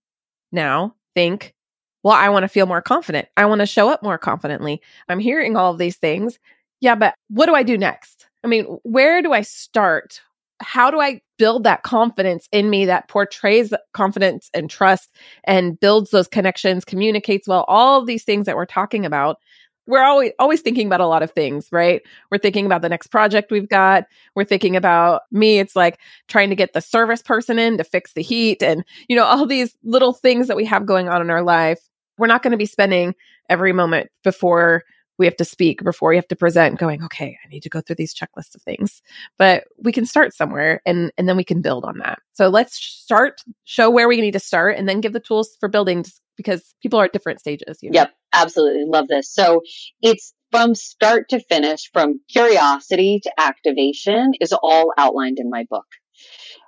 now 0.53 0.95
think, 1.15 1.53
well, 2.01 2.13
I 2.13 2.29
want 2.29 2.43
to 2.43 2.47
feel 2.47 2.65
more 2.65 2.81
confident. 2.81 3.27
I 3.35 3.45
want 3.45 3.59
to 3.59 3.65
show 3.65 3.89
up 3.89 4.01
more 4.01 4.17
confidently. 4.17 4.81
I'm 5.09 5.19
hearing 5.19 5.57
all 5.57 5.73
of 5.73 5.79
these 5.79 5.97
things. 5.97 6.39
Yeah, 6.79 6.95
but 6.95 7.13
what 7.29 7.47
do 7.47 7.55
I 7.55 7.63
do 7.63 7.77
next? 7.77 8.29
I 8.45 8.47
mean, 8.47 8.63
where 8.83 9.21
do 9.21 9.33
I 9.33 9.41
start? 9.41 10.21
How 10.61 10.89
do 10.89 11.01
I 11.01 11.19
build 11.37 11.65
that 11.65 11.83
confidence 11.83 12.47
in 12.53 12.69
me 12.69 12.85
that 12.85 13.09
portrays 13.09 13.73
confidence 13.91 14.49
and 14.53 14.69
trust 14.69 15.09
and 15.43 15.77
builds 15.77 16.11
those 16.11 16.29
connections, 16.29 16.85
communicates 16.85 17.49
well, 17.49 17.65
all 17.67 17.99
of 17.99 18.07
these 18.07 18.23
things 18.23 18.45
that 18.45 18.55
we're 18.55 18.65
talking 18.65 19.05
about 19.05 19.39
we're 19.87 20.03
always 20.03 20.31
always 20.37 20.61
thinking 20.61 20.87
about 20.87 21.01
a 21.01 21.07
lot 21.07 21.23
of 21.23 21.31
things, 21.31 21.69
right? 21.71 22.01
We're 22.29 22.37
thinking 22.37 22.65
about 22.65 22.81
the 22.81 22.89
next 22.89 23.07
project 23.07 23.51
we've 23.51 23.69
got. 23.69 24.05
We're 24.35 24.43
thinking 24.43 24.75
about 24.75 25.21
me, 25.31 25.59
it's 25.59 25.75
like 25.75 25.99
trying 26.27 26.49
to 26.49 26.55
get 26.55 26.73
the 26.73 26.81
service 26.81 27.21
person 27.21 27.57
in 27.57 27.77
to 27.77 27.83
fix 27.83 28.13
the 28.13 28.21
heat 28.21 28.61
and 28.61 28.83
you 29.07 29.15
know 29.15 29.25
all 29.25 29.45
these 29.45 29.75
little 29.83 30.13
things 30.13 30.47
that 30.47 30.57
we 30.57 30.65
have 30.65 30.85
going 30.85 31.07
on 31.09 31.21
in 31.21 31.29
our 31.29 31.41
life. 31.41 31.79
We're 32.17 32.27
not 32.27 32.43
going 32.43 32.51
to 32.51 32.57
be 32.57 32.65
spending 32.65 33.15
every 33.49 33.73
moment 33.73 34.09
before 34.23 34.83
we 35.17 35.25
have 35.25 35.37
to 35.37 35.45
speak, 35.45 35.83
before 35.83 36.09
we 36.09 36.15
have 36.15 36.27
to 36.27 36.35
present 36.35 36.79
going, 36.79 37.03
okay, 37.03 37.37
I 37.43 37.47
need 37.49 37.63
to 37.63 37.69
go 37.69 37.81
through 37.81 37.95
these 37.95 38.13
checklists 38.13 38.55
of 38.55 38.61
things. 38.61 39.01
But 39.37 39.63
we 39.77 39.91
can 39.91 40.05
start 40.05 40.33
somewhere 40.33 40.81
and 40.85 41.11
and 41.17 41.27
then 41.27 41.37
we 41.37 41.43
can 41.43 41.61
build 41.61 41.85
on 41.85 41.99
that. 41.99 42.19
So 42.33 42.49
let's 42.49 42.77
start 42.77 43.41
show 43.63 43.89
where 43.89 44.07
we 44.07 44.21
need 44.21 44.31
to 44.31 44.39
start 44.39 44.77
and 44.77 44.87
then 44.87 45.01
give 45.01 45.13
the 45.13 45.19
tools 45.19 45.55
for 45.59 45.69
building 45.69 46.05
because 46.37 46.73
people 46.81 46.99
are 46.99 47.05
at 47.05 47.13
different 47.13 47.39
stages. 47.39 47.79
You 47.81 47.91
know? 47.91 47.99
Yep, 47.99 48.13
absolutely. 48.33 48.85
Love 48.87 49.07
this. 49.07 49.33
So 49.33 49.61
it's 50.01 50.33
from 50.51 50.75
start 50.75 51.29
to 51.29 51.39
finish, 51.39 51.89
from 51.91 52.21
curiosity 52.29 53.19
to 53.23 53.31
activation 53.37 54.31
is 54.39 54.53
all 54.53 54.93
outlined 54.97 55.39
in 55.39 55.49
my 55.49 55.65
book. 55.69 55.87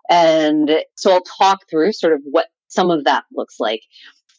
And 0.10 0.70
so 0.96 1.12
I'll 1.12 1.22
talk 1.22 1.60
through 1.70 1.94
sort 1.94 2.14
of 2.14 2.22
what 2.24 2.48
some 2.68 2.92
of 2.92 3.06
that 3.06 3.24
looks 3.32 3.56
like. 3.60 3.82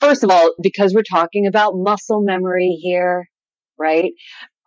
First 0.00 0.24
of 0.24 0.30
all, 0.30 0.54
because 0.62 0.94
we're 0.94 1.02
talking 1.02 1.46
about 1.46 1.74
muscle 1.76 2.22
memory 2.22 2.78
here, 2.82 3.28
right? 3.78 4.12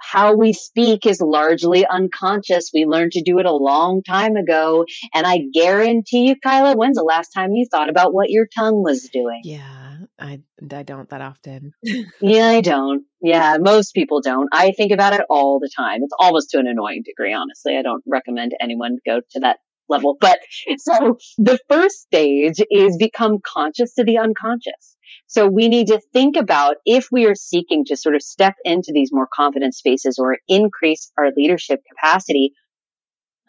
how 0.04 0.36
we 0.36 0.54
speak 0.54 1.06
is 1.06 1.21
largely 1.21 1.86
unconscious. 1.88 2.71
We 2.73 2.86
learned 2.86 3.13
to 3.13 3.23
do 3.23 3.39
it 3.39 3.45
a 3.45 3.54
long 3.54 4.04
time 4.04 4.36
ago. 4.36 4.86
And 5.13 5.26
I 5.26 5.45
guarantee 5.54 6.28
you, 6.28 6.36
Kyla, 6.43 6.76
when's 6.76 6.97
the 6.97 7.04
last 7.04 7.30
time 7.30 7.54
you 7.54 7.65
thought 7.69 7.89
about 7.89 8.13
what 8.13 8.30
your 8.30 8.45
tongue 8.54 8.84
was 8.84 9.10
doing? 9.12 9.41
Yeah, 9.43 9.83
I, 10.23 10.39
I 10.71 10.83
don't 10.83 11.09
that 11.09 11.21
often. 11.21 11.73
yeah, 12.21 12.47
I 12.47 12.62
don't. 12.62 13.03
Yeah, 13.21 13.57
most 13.59 13.93
people 13.93 14.21
don't. 14.21 14.47
I 14.53 14.71
think 14.71 14.93
about 14.93 15.13
it 15.13 15.21
all 15.29 15.59
the 15.59 15.69
time. 15.75 16.01
It's 16.01 16.13
almost 16.17 16.51
to 16.51 16.59
an 16.59 16.67
annoying 16.67 17.03
degree, 17.05 17.33
honestly. 17.33 17.77
I 17.77 17.81
don't 17.81 18.03
recommend 18.07 18.53
anyone 18.62 18.97
go 19.05 19.19
to 19.31 19.39
that 19.41 19.57
level. 19.89 20.15
But 20.19 20.39
so 20.77 21.17
the 21.38 21.59
first 21.69 22.01
stage 22.01 22.62
is 22.71 22.95
become 22.97 23.39
conscious 23.45 23.95
to 23.95 24.05
the 24.05 24.17
unconscious. 24.17 24.95
So 25.27 25.45
we 25.45 25.67
need 25.67 25.88
to 25.88 25.99
think 26.13 26.38
about 26.38 26.77
if 26.86 27.09
we 27.12 27.25
are 27.25 27.36
seeking 27.36 27.83
to 27.86 27.97
sort 27.97 28.15
of 28.15 28.21
step 28.21 28.55
into 28.63 28.91
these 28.93 29.12
more 29.12 29.27
confident 29.31 29.75
spaces 29.75 30.17
or 30.17 30.38
increase 30.47 31.12
our 31.17 31.31
leadership 31.36 31.81
capacity, 31.89 32.53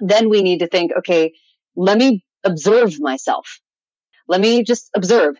then 0.01 0.29
we 0.29 0.43
need 0.43 0.59
to 0.59 0.67
think, 0.67 0.91
okay, 0.99 1.33
let 1.77 1.99
me 1.99 2.25
observe 2.43 2.99
myself. 2.99 3.61
Let 4.27 4.41
me 4.41 4.65
just 4.65 4.91
observe 4.97 5.37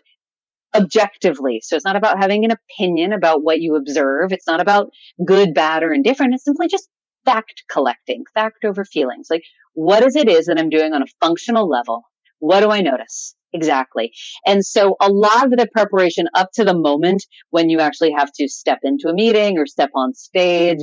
objectively. 0.75 1.61
So 1.63 1.75
it's 1.75 1.85
not 1.85 1.95
about 1.95 2.21
having 2.21 2.45
an 2.45 2.51
opinion 2.51 3.13
about 3.13 3.43
what 3.43 3.61
you 3.61 3.75
observe. 3.75 4.31
It's 4.31 4.47
not 4.47 4.61
about 4.61 4.89
good, 5.25 5.53
bad, 5.53 5.83
or 5.83 5.93
indifferent. 5.93 6.33
It's 6.33 6.43
simply 6.45 6.67
just 6.67 6.89
fact 7.25 7.63
collecting, 7.69 8.23
fact 8.33 8.65
over 8.65 8.85
feelings. 8.85 9.27
Like, 9.29 9.43
what 9.73 10.05
is 10.05 10.15
it 10.15 10.29
is 10.29 10.45
that 10.45 10.59
I'm 10.59 10.69
doing 10.69 10.93
on 10.93 11.01
a 11.01 11.07
functional 11.21 11.67
level? 11.67 12.03
What 12.39 12.61
do 12.61 12.69
I 12.69 12.81
notice? 12.81 13.35
Exactly. 13.53 14.11
And 14.45 14.65
so 14.65 14.95
a 15.01 15.09
lot 15.09 15.45
of 15.45 15.51
the 15.51 15.67
preparation 15.71 16.27
up 16.35 16.49
to 16.55 16.65
the 16.65 16.77
moment 16.77 17.25
when 17.51 17.69
you 17.69 17.79
actually 17.79 18.11
have 18.11 18.31
to 18.33 18.49
step 18.49 18.79
into 18.83 19.07
a 19.07 19.13
meeting 19.13 19.57
or 19.57 19.65
step 19.65 19.91
on 19.95 20.13
stage, 20.13 20.79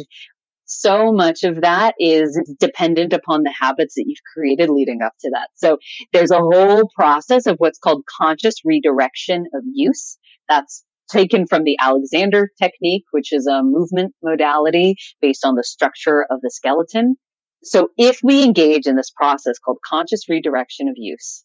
so 0.65 1.13
much 1.13 1.43
of 1.43 1.61
that 1.61 1.95
is 1.99 2.41
dependent 2.59 3.13
upon 3.13 3.43
the 3.43 3.55
habits 3.59 3.95
that 3.95 4.05
you've 4.07 4.23
created 4.35 4.71
leading 4.71 5.03
up 5.03 5.13
to 5.21 5.31
that. 5.35 5.49
So 5.55 5.79
there's 6.13 6.31
a 6.31 6.39
whole 6.39 6.89
process 6.97 7.47
of 7.47 7.57
what's 7.59 7.79
called 7.79 8.05
conscious 8.07 8.57
redirection 8.65 9.47
of 9.55 9.63
use. 9.73 10.19
That's 10.49 10.85
taken 11.11 11.47
from 11.47 11.65
the 11.65 11.77
Alexander 11.81 12.49
technique, 12.61 13.05
which 13.11 13.33
is 13.33 13.47
a 13.47 13.63
movement 13.63 14.15
modality 14.23 14.97
based 15.21 15.45
on 15.45 15.55
the 15.57 15.65
structure 15.65 16.27
of 16.31 16.41
the 16.41 16.51
skeleton. 16.51 17.17
So 17.63 17.89
if 17.97 18.21
we 18.23 18.43
engage 18.43 18.87
in 18.87 18.97
this 18.97 19.11
process 19.11 19.59
called 19.59 19.79
conscious 19.89 20.29
redirection 20.29 20.89
of 20.89 20.95
use, 20.97 21.45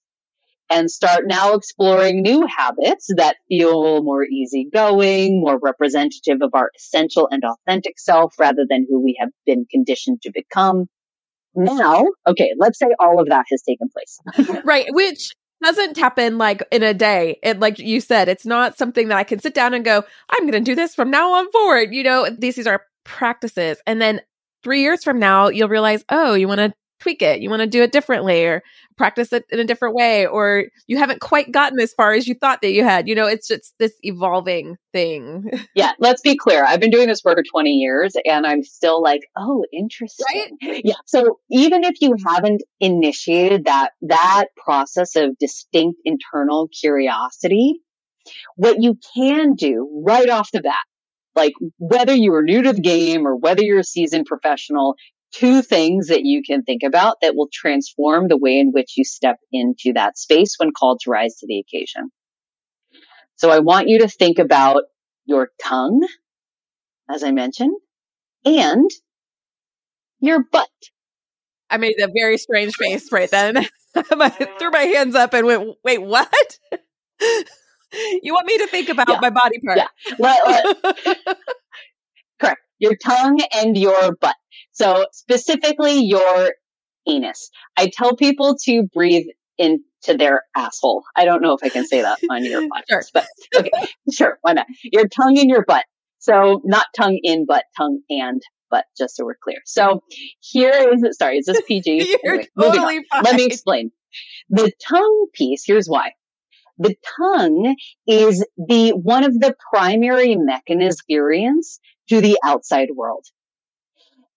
and 0.69 0.89
start 0.91 1.23
now 1.25 1.53
exploring 1.53 2.21
new 2.21 2.45
habits 2.45 3.07
that 3.15 3.37
feel 3.47 4.03
more 4.03 4.25
easygoing, 4.25 5.41
more 5.41 5.59
representative 5.61 6.39
of 6.41 6.51
our 6.53 6.71
essential 6.75 7.27
and 7.31 7.43
authentic 7.43 7.99
self 7.99 8.33
rather 8.39 8.65
than 8.69 8.85
who 8.89 9.01
we 9.01 9.17
have 9.19 9.29
been 9.45 9.65
conditioned 9.69 10.21
to 10.23 10.31
become. 10.33 10.85
Now, 11.55 12.05
okay, 12.27 12.53
let's 12.57 12.77
say 12.77 12.87
all 12.99 13.19
of 13.19 13.29
that 13.29 13.45
has 13.49 13.63
taken 13.63 13.89
place. 13.89 14.59
right. 14.65 14.85
Which 14.89 15.33
doesn't 15.63 15.97
happen 15.97 16.37
like 16.37 16.63
in 16.71 16.83
a 16.83 16.93
day. 16.93 17.39
It, 17.41 17.59
like 17.59 17.79
you 17.79 17.99
said, 17.99 18.27
it's 18.27 18.45
not 18.45 18.77
something 18.77 19.07
that 19.07 19.17
I 19.17 19.23
can 19.23 19.39
sit 19.39 19.53
down 19.53 19.73
and 19.73 19.83
go, 19.83 20.03
I'm 20.29 20.41
going 20.41 20.51
to 20.51 20.59
do 20.59 20.75
this 20.75 20.93
from 20.93 21.09
now 21.09 21.33
on 21.33 21.51
forward. 21.51 21.93
You 21.93 22.03
know, 22.03 22.29
these, 22.29 22.55
these 22.55 22.67
are 22.67 22.83
practices. 23.05 23.79
And 23.87 24.01
then 24.01 24.21
three 24.63 24.81
years 24.81 25.03
from 25.03 25.19
now, 25.19 25.47
you'll 25.47 25.69
realize, 25.69 26.03
oh, 26.09 26.33
you 26.33 26.47
want 26.47 26.59
to 26.59 26.73
tweak 26.99 27.21
it. 27.21 27.41
You 27.41 27.49
want 27.49 27.61
to 27.61 27.67
do 27.67 27.83
it 27.83 27.91
differently 27.91 28.45
or 28.45 28.63
practice 28.97 29.31
it 29.31 29.45
in 29.51 29.59
a 29.59 29.63
different 29.63 29.95
way, 29.95 30.25
or 30.25 30.65
you 30.87 30.97
haven't 30.97 31.21
quite 31.21 31.51
gotten 31.51 31.79
as 31.79 31.93
far 31.93 32.13
as 32.13 32.27
you 32.27 32.33
thought 32.33 32.61
that 32.61 32.71
you 32.71 32.83
had. 32.83 33.07
You 33.07 33.15
know, 33.15 33.27
it's 33.27 33.47
just 33.47 33.73
this 33.77 33.93
evolving 34.01 34.77
thing. 34.91 35.49
yeah, 35.75 35.91
let's 35.99 36.21
be 36.21 36.35
clear. 36.35 36.65
I've 36.65 36.79
been 36.79 36.89
doing 36.89 37.07
this 37.07 37.21
for 37.21 37.35
20 37.35 37.69
years 37.69 38.15
and 38.25 38.45
I'm 38.45 38.63
still 38.63 39.01
like, 39.01 39.21
oh, 39.37 39.63
interesting. 39.71 40.57
Right? 40.63 40.81
Yeah. 40.83 40.95
So 41.05 41.39
even 41.51 41.83
if 41.83 42.01
you 42.01 42.15
haven't 42.25 42.63
initiated 42.79 43.65
that, 43.65 43.91
that 44.01 44.45
process 44.57 45.15
of 45.15 45.37
distinct 45.37 45.99
internal 46.03 46.67
curiosity, 46.67 47.81
what 48.55 48.81
you 48.81 48.97
can 49.15 49.53
do 49.53 50.03
right 50.05 50.29
off 50.29 50.51
the 50.51 50.61
bat 50.61 50.75
like 51.37 51.53
whether 51.77 52.13
you 52.13 52.33
are 52.33 52.41
new 52.41 52.63
to 52.63 52.73
the 52.73 52.81
game 52.81 53.25
or 53.25 53.35
whether 53.35 53.61
you're 53.61 53.79
a 53.79 53.83
seasoned 53.83 54.25
professional, 54.25 54.95
two 55.33 55.61
things 55.61 56.07
that 56.07 56.23
you 56.23 56.41
can 56.43 56.63
think 56.63 56.83
about 56.83 57.17
that 57.21 57.35
will 57.35 57.49
transform 57.51 58.27
the 58.27 58.37
way 58.37 58.59
in 58.59 58.71
which 58.71 58.97
you 58.97 59.03
step 59.03 59.37
into 59.51 59.93
that 59.93 60.17
space 60.17 60.55
when 60.57 60.71
called 60.71 60.99
to 61.01 61.09
rise 61.09 61.35
to 61.37 61.47
the 61.47 61.59
occasion. 61.59 62.09
So 63.35 63.51
I 63.51 63.59
want 63.59 63.87
you 63.87 63.99
to 63.99 64.07
think 64.07 64.39
about 64.39 64.83
your 65.25 65.49
tongue, 65.63 66.07
as 67.09 67.23
I 67.23 67.31
mentioned, 67.31 67.75
and 68.45 68.89
your 70.19 70.43
butt. 70.43 70.69
I 71.69 71.77
made 71.77 71.99
a 71.99 72.07
very 72.07 72.37
strange 72.37 72.73
face 72.75 73.11
right 73.11 73.29
then. 73.29 73.57
I 73.95 74.29
threw 74.29 74.71
my 74.71 74.79
hands 74.79 75.15
up 75.15 75.33
and 75.33 75.45
went, 75.45 75.75
wait, 75.83 76.01
what? 76.01 76.57
you 77.21 78.33
want 78.33 78.47
me 78.47 78.57
to 78.59 78.67
think 78.67 78.89
about 78.89 79.09
yeah. 79.09 79.19
my 79.21 79.29
body 79.29 79.59
part? 79.65 79.77
Yeah. 79.77 80.15
Well, 80.17 80.37
uh, 80.45 81.35
correct. 82.39 82.61
Your 82.79 82.95
tongue 82.95 83.41
and 83.55 83.77
your 83.77 84.15
butt. 84.15 84.35
So 84.77 85.07
specifically 85.11 86.05
your 86.05 86.51
anus. 87.07 87.49
I 87.75 87.89
tell 87.91 88.15
people 88.15 88.57
to 88.65 88.83
breathe 88.83 89.25
into 89.57 89.81
their 90.15 90.43
asshole. 90.55 91.03
I 91.15 91.25
don't 91.25 91.41
know 91.41 91.53
if 91.53 91.61
I 91.63 91.69
can 91.69 91.87
say 91.87 92.03
that 92.03 92.19
on 92.29 92.45
your 92.45 92.61
podcast, 92.69 92.89
sure. 92.89 93.01
but 93.11 93.27
okay, 93.55 93.71
sure, 94.13 94.37
why 94.41 94.53
not? 94.53 94.67
Your 94.83 95.07
tongue 95.07 95.35
in 95.35 95.49
your 95.49 95.65
butt. 95.65 95.83
So 96.19 96.61
not 96.63 96.85
tongue 96.95 97.19
in, 97.23 97.47
but 97.47 97.63
tongue 97.75 98.01
and 98.07 98.39
but 98.69 98.85
just 98.95 99.15
so 99.15 99.25
we're 99.25 99.37
clear. 99.41 99.57
So 99.65 100.03
here 100.41 100.91
is 100.93 101.01
it. 101.01 101.15
Sorry, 101.15 101.39
is 101.39 101.47
this 101.47 101.61
PG? 101.67 102.15
You're 102.23 102.33
anyway, 102.33 102.47
totally 102.59 103.05
fine. 103.09 103.23
Let 103.23 103.35
me 103.35 103.45
explain. 103.45 103.91
The 104.51 104.71
tongue 104.87 105.27
piece, 105.33 105.63
here's 105.65 105.87
why. 105.87 106.11
The 106.77 106.95
tongue 107.17 107.75
is 108.05 108.45
the 108.57 108.91
one 108.91 109.23
of 109.23 109.33
the 109.33 109.55
primary 109.73 110.35
mechanisms 110.35 111.79
to 112.09 112.21
the 112.21 112.37
outside 112.45 112.89
world. 112.95 113.25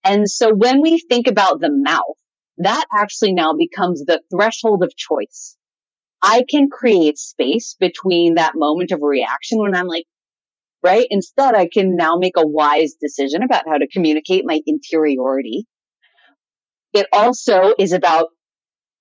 And 0.03 0.29
so 0.29 0.53
when 0.53 0.81
we 0.81 0.99
think 0.99 1.27
about 1.27 1.59
the 1.59 1.71
mouth, 1.71 2.17
that 2.57 2.85
actually 2.93 3.33
now 3.33 3.53
becomes 3.53 4.03
the 4.03 4.21
threshold 4.31 4.83
of 4.83 4.95
choice. 4.95 5.55
I 6.21 6.43
can 6.47 6.69
create 6.69 7.17
space 7.17 7.75
between 7.79 8.35
that 8.35 8.53
moment 8.55 8.91
of 8.91 8.99
reaction 9.01 9.59
when 9.59 9.75
I'm 9.75 9.87
like, 9.87 10.05
right? 10.83 11.07
Instead, 11.09 11.55
I 11.55 11.67
can 11.71 11.95
now 11.95 12.17
make 12.17 12.37
a 12.37 12.45
wise 12.45 12.93
decision 12.99 13.43
about 13.43 13.67
how 13.67 13.77
to 13.77 13.87
communicate 13.87 14.43
my 14.45 14.59
interiority. 14.67 15.65
It 16.93 17.07
also 17.11 17.73
is 17.79 17.93
about 17.93 18.29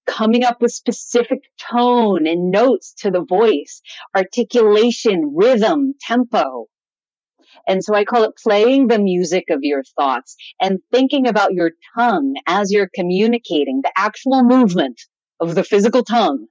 coming 0.07 0.45
up 0.45 0.61
with 0.61 0.73
specific 0.73 1.41
tone 1.71 2.27
and 2.27 2.51
notes 2.51 2.95
to 2.99 3.11
the 3.11 3.25
voice, 3.25 3.83
articulation, 4.15 5.35
rhythm, 5.35 5.95
tempo. 6.01 6.67
And 7.67 7.83
so 7.83 7.95
I 7.95 8.05
call 8.05 8.25
it 8.25 8.37
playing 8.43 8.89
the 8.89 8.99
music 8.99 9.45
of 9.51 9.61
your 9.63 9.83
thoughts 9.99 10.37
and 10.61 10.79
thinking 10.93 11.27
about 11.27 11.53
your 11.53 11.73
tongue 11.97 12.35
as 12.47 12.71
you're 12.71 12.91
communicating, 12.95 13.81
the 13.83 13.93
actual 13.97 14.43
movement 14.45 15.01
of 15.41 15.55
the 15.55 15.65
physical 15.65 16.05
tongue 16.05 16.47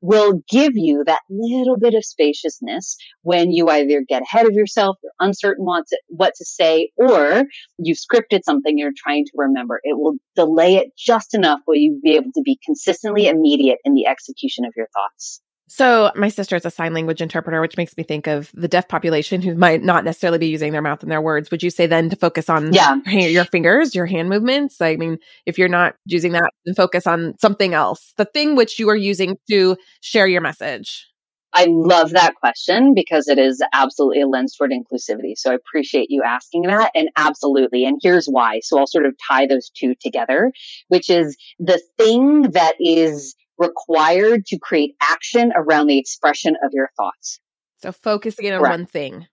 will 0.00 0.42
give 0.50 0.72
you 0.74 1.04
that 1.06 1.20
little 1.28 1.76
bit 1.78 1.94
of 1.94 2.04
spaciousness 2.04 2.96
when 3.22 3.52
you 3.52 3.68
either 3.68 4.02
get 4.08 4.22
ahead 4.22 4.46
of 4.46 4.54
yourself, 4.54 4.96
you're 5.02 5.12
uncertain 5.20 5.64
what 5.64 5.86
to, 5.86 5.98
what 6.08 6.32
to 6.36 6.44
say, 6.44 6.90
or 6.96 7.44
you've 7.78 7.98
scripted 7.98 8.40
something 8.44 8.78
you're 8.78 8.92
trying 8.96 9.24
to 9.26 9.32
remember. 9.34 9.80
It 9.84 9.98
will 9.98 10.14
delay 10.34 10.76
it 10.76 10.88
just 10.96 11.34
enough 11.34 11.60
where 11.66 11.76
you 11.76 12.00
be 12.02 12.16
able 12.16 12.32
to 12.34 12.42
be 12.42 12.58
consistently 12.64 13.28
immediate 13.28 13.78
in 13.84 13.94
the 13.94 14.06
execution 14.06 14.64
of 14.64 14.72
your 14.76 14.88
thoughts. 14.94 15.40
So, 15.74 16.12
my 16.14 16.28
sister 16.28 16.54
is 16.54 16.66
a 16.66 16.70
sign 16.70 16.92
language 16.92 17.22
interpreter, 17.22 17.58
which 17.62 17.78
makes 17.78 17.96
me 17.96 18.02
think 18.02 18.26
of 18.26 18.50
the 18.52 18.68
deaf 18.68 18.88
population 18.88 19.40
who 19.40 19.54
might 19.54 19.82
not 19.82 20.04
necessarily 20.04 20.36
be 20.36 20.48
using 20.48 20.70
their 20.70 20.82
mouth 20.82 21.02
and 21.02 21.10
their 21.10 21.22
words. 21.22 21.50
Would 21.50 21.62
you 21.62 21.70
say 21.70 21.86
then 21.86 22.10
to 22.10 22.16
focus 22.16 22.50
on 22.50 22.74
yeah. 22.74 22.96
your 23.06 23.46
fingers, 23.46 23.94
your 23.94 24.04
hand 24.04 24.28
movements? 24.28 24.82
I 24.82 24.96
mean, 24.96 25.16
if 25.46 25.56
you're 25.56 25.70
not 25.70 25.94
using 26.04 26.32
that, 26.32 26.52
then 26.66 26.74
focus 26.74 27.06
on 27.06 27.38
something 27.40 27.72
else, 27.72 28.12
the 28.18 28.26
thing 28.26 28.54
which 28.54 28.78
you 28.78 28.90
are 28.90 28.96
using 28.96 29.38
to 29.48 29.78
share 30.02 30.26
your 30.26 30.42
message. 30.42 31.06
I 31.54 31.68
love 31.70 32.10
that 32.10 32.34
question 32.34 32.92
because 32.92 33.26
it 33.26 33.38
is 33.38 33.62
absolutely 33.72 34.20
a 34.20 34.26
lens 34.26 34.54
toward 34.54 34.72
inclusivity. 34.72 35.32
So 35.36 35.52
I 35.52 35.54
appreciate 35.54 36.10
you 36.10 36.22
asking 36.22 36.64
that. 36.64 36.90
And 36.94 37.08
absolutely. 37.16 37.86
And 37.86 37.98
here's 38.02 38.26
why. 38.26 38.60
So 38.60 38.78
I'll 38.78 38.86
sort 38.86 39.06
of 39.06 39.14
tie 39.26 39.46
those 39.46 39.70
two 39.70 39.94
together, 39.98 40.52
which 40.88 41.08
is 41.08 41.34
the 41.58 41.80
thing 41.96 42.42
that 42.50 42.74
is 42.78 43.34
required 43.62 44.46
to 44.46 44.58
create 44.58 44.94
action 45.00 45.52
around 45.56 45.86
the 45.86 45.98
expression 45.98 46.54
of 46.64 46.70
your 46.72 46.90
thoughts. 46.96 47.40
So 47.82 47.92
focusing 47.92 48.52
on 48.52 48.60
one 48.60 48.86
thing. 48.86 49.26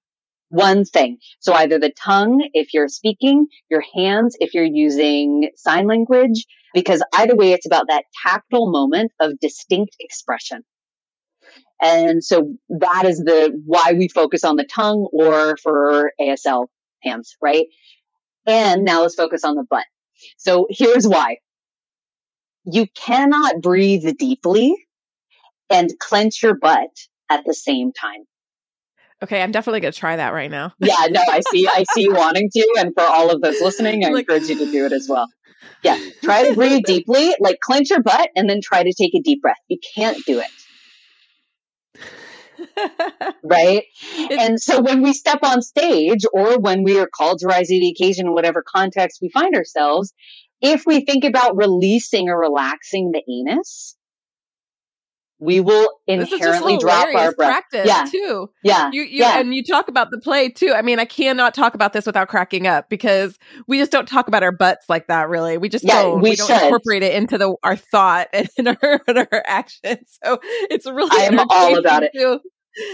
One 0.49 0.83
thing. 0.83 1.17
So 1.39 1.53
either 1.53 1.77
the 1.77 1.91
tongue, 1.91 2.47
if 2.53 2.73
you're 2.73 2.87
speaking, 2.87 3.47
your 3.69 3.83
hands, 3.95 4.35
if 4.39 4.53
you're 4.53 4.63
using 4.63 5.49
sign 5.55 5.87
language, 5.87 6.45
because 6.73 7.03
either 7.13 7.35
way, 7.35 7.51
it's 7.51 7.67
about 7.67 7.87
that 7.89 8.05
tactile 8.25 8.71
moment 8.71 9.11
of 9.19 9.39
distinct 9.39 9.95
expression. 9.99 10.63
And 11.81 12.23
so 12.23 12.55
that 12.69 13.05
is 13.05 13.19
the 13.19 13.51
why 13.65 13.93
we 13.93 14.09
focus 14.09 14.43
on 14.43 14.55
the 14.55 14.65
tongue 14.65 15.07
or 15.13 15.55
for 15.57 16.11
ASL 16.19 16.67
hands, 17.03 17.35
right? 17.41 17.67
And 18.45 18.83
now 18.83 19.03
let's 19.03 19.15
focus 19.15 19.43
on 19.43 19.55
the 19.55 19.65
butt. 19.69 19.85
So 20.37 20.67
here's 20.69 21.07
why 21.07 21.37
you 22.65 22.87
cannot 22.95 23.61
breathe 23.61 24.05
deeply 24.17 24.75
and 25.69 25.91
clench 25.99 26.43
your 26.43 26.55
butt 26.55 26.89
at 27.29 27.43
the 27.45 27.53
same 27.53 27.91
time. 27.91 28.25
Okay, 29.21 29.41
I'm 29.41 29.51
definitely 29.51 29.81
going 29.81 29.91
to 29.91 29.99
try 29.99 30.15
that 30.15 30.33
right 30.33 30.49
now. 30.49 30.73
yeah, 30.79 31.07
no, 31.09 31.21
I 31.29 31.41
see 31.41 31.67
I 31.67 31.83
see 31.83 32.03
you 32.03 32.13
wanting 32.15 32.49
to 32.51 32.67
and 32.79 32.93
for 32.93 33.03
all 33.03 33.29
of 33.31 33.41
those 33.41 33.59
listening, 33.59 34.05
I 34.05 34.09
like, 34.09 34.21
encourage 34.21 34.47
you 34.47 34.55
to 34.57 34.71
do 34.71 34.85
it 34.85 34.93
as 34.93 35.07
well. 35.09 35.27
Yeah, 35.83 35.97
try 36.23 36.47
to 36.47 36.53
breathe 36.55 36.83
deeply, 36.85 37.33
like 37.39 37.59
clench 37.61 37.89
your 37.89 38.01
butt 38.01 38.29
and 38.35 38.49
then 38.49 38.61
try 38.63 38.83
to 38.83 38.93
take 38.93 39.13
a 39.13 39.21
deep 39.21 39.41
breath. 39.41 39.57
You 39.67 39.77
can't 39.95 40.17
do 40.25 40.39
it. 40.39 40.47
right? 43.43 43.83
It's- 44.29 44.39
and 44.39 44.59
so 44.59 44.81
when 44.81 45.01
we 45.01 45.13
step 45.13 45.39
on 45.43 45.61
stage 45.61 46.25
or 46.33 46.59
when 46.59 46.83
we 46.83 46.99
are 46.99 47.07
called 47.07 47.39
to 47.39 47.47
rise 47.47 47.67
to 47.67 47.79
the 47.79 47.89
occasion 47.89 48.27
in 48.27 48.33
whatever 48.33 48.63
context 48.65 49.19
we 49.21 49.29
find 49.29 49.55
ourselves, 49.55 50.13
if 50.61 50.83
we 50.85 51.05
think 51.05 51.23
about 51.23 51.55
releasing 51.55 52.29
or 52.29 52.39
relaxing 52.39 53.11
the 53.11 53.21
anus, 53.29 53.95
we 55.39 55.61
will 55.61 55.89
inherently 56.05 56.77
drop 56.77 57.07
our 57.15 57.33
breath. 57.33 57.63
Practice 57.71 57.87
yeah. 57.87 58.05
too. 58.11 58.49
Yeah. 58.61 58.89
You, 58.91 59.03
you, 59.03 59.19
yeah. 59.19 59.39
And 59.39 59.55
you 59.55 59.63
talk 59.63 59.87
about 59.87 60.11
the 60.11 60.19
play 60.19 60.49
too. 60.49 60.73
I 60.75 60.81
mean, 60.81 60.99
I 60.99 61.05
cannot 61.05 61.53
talk 61.53 61.75
about 61.75 61.93
this 61.93 62.05
without 62.05 62.27
cracking 62.27 62.67
up 62.67 62.89
because 62.89 63.39
we 63.65 63.77
just 63.77 63.91
don't 63.91 64.07
talk 64.07 64.27
about 64.27 64.43
our 64.43 64.51
butts 64.51 64.89
like 64.89 65.07
that. 65.07 65.29
Really, 65.29 65.57
we 65.57 65.69
just 65.69 65.85
yeah, 65.85 66.03
don't. 66.03 66.21
We, 66.21 66.31
we 66.31 66.35
don't 66.35 66.51
incorporate 66.51 67.03
it 67.03 67.13
into 67.13 67.37
the 67.37 67.55
our 67.63 67.77
thought 67.77 68.27
and 68.33 68.49
in 68.57 68.67
our, 68.67 69.01
in 69.07 69.17
our 69.17 69.43
actions. 69.45 70.19
So 70.23 70.39
it's 70.43 70.85
really. 70.85 71.09
I 71.13 71.25
am 71.25 71.39
all 71.49 71.77
about 71.77 72.03
it. 72.03 72.11
Too. 72.13 72.39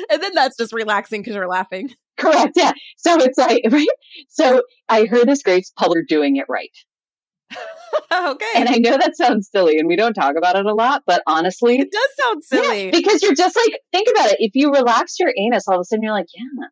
And 0.10 0.22
then 0.22 0.34
that's 0.34 0.58
just 0.58 0.72
relaxing 0.72 1.22
because 1.22 1.36
you're 1.36 1.48
laughing. 1.48 1.90
Correct. 2.18 2.54
Yeah. 2.56 2.72
So 2.98 3.18
it's 3.22 3.38
like 3.38 3.64
right. 3.72 3.88
So 4.30 4.62
I 4.88 5.06
heard 5.06 5.28
this 5.28 5.42
great 5.42 5.66
publisher 5.76 6.04
doing 6.08 6.38
it 6.38 6.46
right. 6.48 6.72
okay. 8.12 8.46
And 8.56 8.70
I 8.70 8.78
know 8.78 8.98
that 8.98 9.16
sounds 9.16 9.50
silly 9.52 9.78
and 9.78 9.88
we 9.88 9.96
don't 9.96 10.14
talk 10.14 10.36
about 10.38 10.56
it 10.56 10.66
a 10.66 10.74
lot, 10.74 11.04
but 11.06 11.22
honestly, 11.28 11.80
it 11.80 11.92
does 11.92 12.10
sound 12.20 12.44
silly. 12.44 12.86
Yeah, 12.86 12.92
because 12.92 13.22
you're 13.22 13.36
just 13.36 13.56
like, 13.56 13.80
think 13.92 14.08
about 14.10 14.32
it. 14.32 14.38
If 14.40 14.52
you 14.56 14.72
relax 14.72 15.20
your 15.20 15.32
anus, 15.38 15.68
all 15.68 15.76
of 15.76 15.82
a 15.82 15.84
sudden 15.86 16.04
you're 16.04 16.14
like, 16.14 16.28
yeah, 16.36 16.68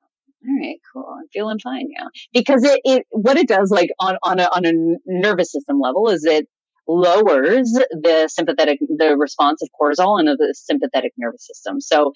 all 0.46 0.60
right, 0.60 0.80
cool. 0.92 1.16
I'm 1.18 1.28
feeling 1.32 1.60
fine 1.60 1.88
now. 1.98 2.08
Because 2.34 2.64
it, 2.64 2.82
it, 2.84 3.08
what 3.12 3.38
it 3.38 3.48
does 3.48 3.72
like 3.72 3.90
on, 4.00 4.18
on 4.24 4.40
a, 4.40 4.44
on 4.44 4.66
a 4.66 4.72
nervous 5.06 5.52
system 5.52 5.80
level 5.80 6.10
is 6.10 6.26
it 6.26 6.48
lowers 6.88 7.72
the 7.72 8.28
sympathetic, 8.32 8.80
the 8.80 9.16
response 9.18 9.62
of 9.62 9.70
cortisol 9.80 10.20
and 10.20 10.28
of 10.28 10.38
the 10.38 10.54
sympathetic 10.58 11.14
nervous 11.18 11.48
system. 11.48 11.80
So 11.80 12.12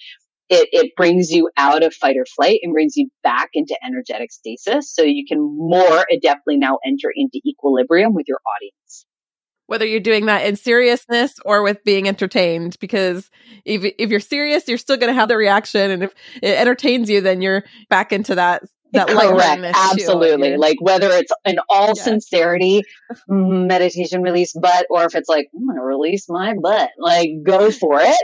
it, 0.50 0.70
it 0.72 0.96
brings 0.96 1.32
you 1.32 1.50
out 1.58 1.84
of 1.84 1.94
fight 1.94 2.16
or 2.18 2.26
flight 2.26 2.60
and 2.64 2.74
brings 2.74 2.96
you 2.96 3.10
back 3.24 3.50
into 3.54 3.78
energetic 3.86 4.32
stasis. 4.32 4.94
So 4.94 5.04
you 5.04 5.26
can 5.28 5.40
more 5.40 6.06
adeptly 6.12 6.58
now 6.58 6.80
enter 6.86 7.12
into 7.14 7.42
equilibrium 7.46 8.14
with 8.14 8.26
your 8.28 8.40
audience. 8.56 9.06
Whether 9.66 9.86
you're 9.86 10.00
doing 10.00 10.28
that 10.28 10.46
in 10.46 10.56
seriousness 10.56 11.34
or 11.44 11.62
with 11.62 11.84
being 11.84 12.08
entertained, 12.08 12.78
because 12.80 13.30
if, 13.66 13.84
if 13.98 14.10
you're 14.10 14.22
serious, 14.22 14.66
you're 14.68 14.78
still 14.78 14.96
going 14.96 15.14
to 15.14 15.20
have 15.20 15.28
the 15.28 15.36
reaction. 15.36 15.92
And 15.92 16.04
if 16.04 16.14
it 16.42 16.58
entertains 16.58 17.10
you, 17.10 17.20
then 17.20 17.42
you're 17.42 17.66
back 17.90 18.14
into 18.14 18.36
that 18.36 18.64
that 18.94 19.08
correct 19.08 19.76
absolutely 19.76 20.52
too. 20.52 20.58
like 20.58 20.78
whether 20.80 21.10
it's 21.10 21.32
in 21.44 21.58
all 21.70 21.90
yeah. 21.90 22.04
sincerity 22.04 22.82
meditation 23.28 24.22
release 24.22 24.54
butt 24.54 24.86
or 24.90 25.04
if 25.04 25.14
it's 25.14 25.28
like 25.28 25.50
i'm 25.54 25.68
gonna 25.68 25.84
release 25.84 26.30
my 26.30 26.54
butt 26.62 26.90
like 26.98 27.30
go 27.44 27.70
for 27.70 28.00
it 28.00 28.18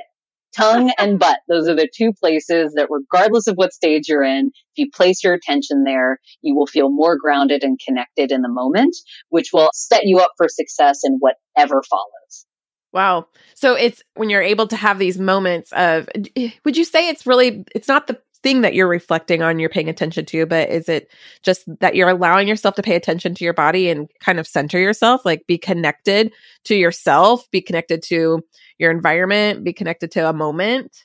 tongue 0.55 0.91
and 0.97 1.19
butt. 1.19 1.39
Those 1.47 1.67
are 1.67 1.75
the 1.75 1.89
two 1.93 2.13
places 2.13 2.73
that 2.75 2.87
regardless 2.89 3.47
of 3.47 3.55
what 3.55 3.73
stage 3.73 4.07
you're 4.07 4.23
in, 4.23 4.47
if 4.47 4.77
you 4.77 4.91
place 4.91 5.23
your 5.23 5.33
attention 5.33 5.83
there, 5.83 6.19
you 6.41 6.55
will 6.55 6.67
feel 6.67 6.89
more 6.89 7.17
grounded 7.17 7.63
and 7.63 7.79
connected 7.85 8.31
in 8.31 8.41
the 8.41 8.49
moment, 8.49 8.95
which 9.29 9.49
will 9.53 9.69
set 9.73 10.05
you 10.05 10.19
up 10.19 10.31
for 10.37 10.47
success 10.47 11.01
in 11.03 11.19
whatever 11.19 11.81
follows. 11.89 12.45
Wow. 12.91 13.27
So 13.55 13.73
it's 13.73 14.03
when 14.13 14.29
you're 14.29 14.41
able 14.41 14.67
to 14.67 14.75
have 14.75 14.99
these 14.99 15.17
moments 15.17 15.71
of, 15.71 16.07
eh, 16.35 16.51
would 16.63 16.77
you 16.77 16.85
say 16.85 17.09
it's 17.09 17.25
really, 17.25 17.65
it's 17.73 17.87
not 17.87 18.05
the 18.05 18.19
thing 18.43 18.61
that 18.61 18.73
you're 18.73 18.87
reflecting 18.87 19.41
on, 19.41 19.57
you're 19.57 19.69
paying 19.69 19.89
attention 19.89 20.25
to, 20.25 20.45
but 20.45 20.69
is 20.69 20.89
it 20.89 21.09
just 21.41 21.63
that 21.79 21.95
you're 21.95 22.09
allowing 22.09 22.47
yourself 22.47 22.75
to 22.75 22.83
pay 22.83 22.95
attention 22.95 23.33
to 23.35 23.43
your 23.43 23.53
body 23.53 23.89
and 23.89 24.09
kind 24.19 24.39
of 24.39 24.45
center 24.45 24.77
yourself, 24.77 25.25
like 25.25 25.47
be 25.47 25.57
connected 25.57 26.31
to 26.65 26.75
yourself, 26.75 27.49
be 27.49 27.61
connected 27.61 28.03
to 28.03 28.41
your 28.77 28.91
environment, 28.91 29.63
be 29.63 29.73
connected 29.73 30.11
to 30.11 30.29
a 30.29 30.33
moment? 30.33 30.95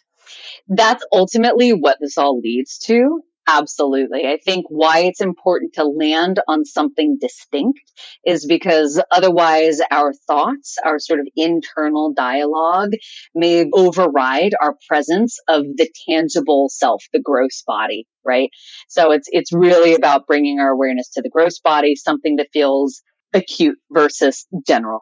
That's 0.68 1.04
ultimately 1.12 1.72
what 1.72 1.98
this 2.00 2.18
all 2.18 2.40
leads 2.40 2.78
to. 2.80 3.22
Absolutely. 3.50 4.26
I 4.26 4.38
think 4.44 4.66
why 4.68 5.00
it's 5.00 5.22
important 5.22 5.72
to 5.74 5.84
land 5.84 6.38
on 6.46 6.66
something 6.66 7.16
distinct 7.18 7.80
is 8.24 8.44
because 8.46 9.00
otherwise 9.10 9.80
our 9.90 10.12
thoughts, 10.26 10.76
our 10.84 10.98
sort 10.98 11.20
of 11.20 11.26
internal 11.34 12.12
dialogue 12.12 12.90
may 13.34 13.64
override 13.72 14.52
our 14.60 14.76
presence 14.86 15.38
of 15.48 15.62
the 15.76 15.88
tangible 16.08 16.68
self, 16.70 17.02
the 17.14 17.20
gross 17.22 17.62
body, 17.66 18.06
right? 18.24 18.50
So 18.88 19.12
it's, 19.12 19.28
it's 19.32 19.52
really 19.52 19.94
about 19.94 20.26
bringing 20.26 20.60
our 20.60 20.70
awareness 20.70 21.08
to 21.14 21.22
the 21.22 21.30
gross 21.30 21.58
body, 21.58 21.96
something 21.96 22.36
that 22.36 22.48
feels 22.52 23.02
acute 23.32 23.78
versus 23.90 24.46
general. 24.66 25.00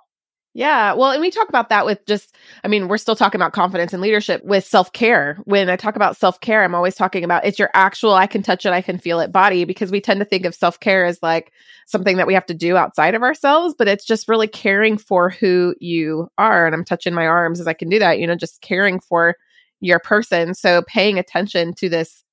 Yeah. 0.56 0.94
Well, 0.94 1.10
and 1.10 1.20
we 1.20 1.30
talk 1.30 1.50
about 1.50 1.68
that 1.68 1.84
with 1.84 2.06
just, 2.06 2.34
I 2.64 2.68
mean, 2.68 2.88
we're 2.88 2.96
still 2.96 3.14
talking 3.14 3.38
about 3.38 3.52
confidence 3.52 3.92
and 3.92 4.00
leadership 4.00 4.42
with 4.42 4.64
self 4.64 4.90
care. 4.90 5.36
When 5.44 5.68
I 5.68 5.76
talk 5.76 5.96
about 5.96 6.16
self 6.16 6.40
care, 6.40 6.64
I'm 6.64 6.74
always 6.74 6.94
talking 6.94 7.24
about 7.24 7.44
it's 7.44 7.58
your 7.58 7.68
actual, 7.74 8.14
I 8.14 8.26
can 8.26 8.42
touch 8.42 8.64
it, 8.64 8.70
I 8.72 8.80
can 8.80 8.96
feel 8.98 9.20
it 9.20 9.30
body, 9.30 9.66
because 9.66 9.90
we 9.90 10.00
tend 10.00 10.18
to 10.20 10.24
think 10.24 10.46
of 10.46 10.54
self 10.54 10.80
care 10.80 11.04
as 11.04 11.18
like 11.22 11.52
something 11.84 12.16
that 12.16 12.26
we 12.26 12.32
have 12.32 12.46
to 12.46 12.54
do 12.54 12.74
outside 12.74 13.14
of 13.14 13.22
ourselves, 13.22 13.74
but 13.76 13.86
it's 13.86 14.06
just 14.06 14.28
really 14.28 14.46
caring 14.46 14.96
for 14.96 15.28
who 15.28 15.74
you 15.78 16.30
are. 16.38 16.64
And 16.64 16.74
I'm 16.74 16.86
touching 16.86 17.12
my 17.12 17.26
arms 17.26 17.60
as 17.60 17.66
I 17.66 17.74
can 17.74 17.90
do 17.90 17.98
that, 17.98 18.18
you 18.18 18.26
know, 18.26 18.34
just 18.34 18.62
caring 18.62 18.98
for 18.98 19.36
your 19.82 19.98
person. 19.98 20.54
So 20.54 20.80
paying 20.88 21.18
attention 21.18 21.74
to 21.74 21.90
this 21.90 22.24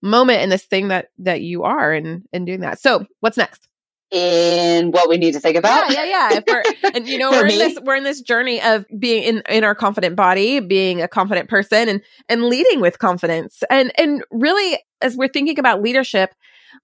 moment 0.00 0.42
and 0.42 0.52
this 0.52 0.64
thing 0.64 0.88
that 0.88 1.08
that 1.18 1.40
you 1.40 1.64
are 1.64 1.92
and 1.92 2.22
and 2.32 2.46
doing 2.46 2.60
that. 2.60 2.78
So 2.78 3.04
what's 3.18 3.36
next? 3.36 3.66
In 4.10 4.90
what 4.90 5.08
we 5.08 5.16
need 5.16 5.32
to 5.32 5.40
think 5.40 5.56
about. 5.56 5.90
Yeah, 5.90 6.04
yeah, 6.04 6.30
yeah. 6.30 6.40
We're, 6.46 6.62
and 6.94 7.08
you 7.08 7.18
know, 7.18 7.30
we're 7.30 7.46
in 7.46 7.58
this 7.58 7.78
we're 7.82 7.96
in 7.96 8.04
this 8.04 8.20
journey 8.20 8.62
of 8.62 8.84
being 8.98 9.22
in 9.24 9.42
in 9.48 9.64
our 9.64 9.74
confident 9.74 10.16
body, 10.16 10.60
being 10.60 11.02
a 11.02 11.08
confident 11.08 11.48
person, 11.48 11.88
and 11.88 12.02
and 12.28 12.44
leading 12.44 12.80
with 12.80 12.98
confidence. 12.98 13.62
And 13.70 13.92
and 13.98 14.22
really, 14.30 14.78
as 15.00 15.16
we're 15.16 15.28
thinking 15.28 15.58
about 15.58 15.82
leadership, 15.82 16.34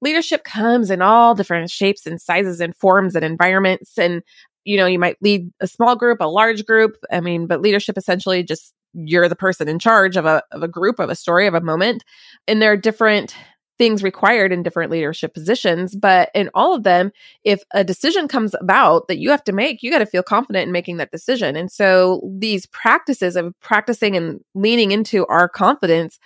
leadership 0.00 0.44
comes 0.44 0.90
in 0.90 1.02
all 1.02 1.35
different 1.35 1.70
shapes 1.70 2.06
and 2.06 2.20
sizes 2.20 2.61
and 2.61 2.76
forms 2.76 3.14
and 3.14 3.24
environments. 3.24 3.98
And 3.98 4.22
you 4.64 4.76
know, 4.76 4.87
you 4.87 4.98
might 4.98 5.16
lead 5.20 5.50
a 5.61 5.66
small 5.66 5.96
group, 5.96 6.20
a 6.20 6.28
large 6.28 6.66
group. 6.66 6.96
I 7.11 7.20
mean, 7.20 7.46
but 7.46 7.62
leadership 7.62 7.96
essentially 7.96 8.42
just 8.42 8.74
you're 8.92 9.28
the 9.28 9.37
person 9.37 9.68
in 9.68 9.78
charge 9.78 10.16
of 10.16 10.26
a 10.26 10.42
of 10.50 10.62
a 10.62 10.68
group, 10.68 10.98
of 10.98 11.11
a 11.11 11.14
story, 11.14 11.46
of 11.46 11.54
a 11.54 11.61
moment, 11.61 12.04
and 12.48 12.61
there 12.61 12.72
are 12.72 12.76
different 12.76 13.35
things 13.80 14.02
required 14.02 14.52
in 14.52 14.62
different 14.62 14.92
leadership 14.92 15.32
positions. 15.32 15.96
But 15.96 16.28
in 16.34 16.50
all 16.52 16.74
of 16.74 16.82
them, 16.82 17.12
if 17.44 17.62
a 17.72 17.82
decision 17.82 18.28
comes 18.28 18.54
about 18.60 19.08
that 19.08 19.16
you 19.16 19.30
have 19.30 19.42
to 19.44 19.52
make, 19.52 19.82
you 19.82 19.90
got 19.90 20.00
to 20.00 20.06
feel 20.06 20.22
confident 20.22 20.66
in 20.66 20.72
making 20.72 20.98
that 20.98 21.10
decision. 21.10 21.56
And 21.56 21.72
so 21.72 22.20
these 22.38 22.66
practices 22.66 23.36
of 23.36 23.58
practicing 23.60 24.18
and 24.18 24.40
leaning 24.54 24.92
into 24.92 25.26
our 25.28 25.48
confidence 25.48 26.18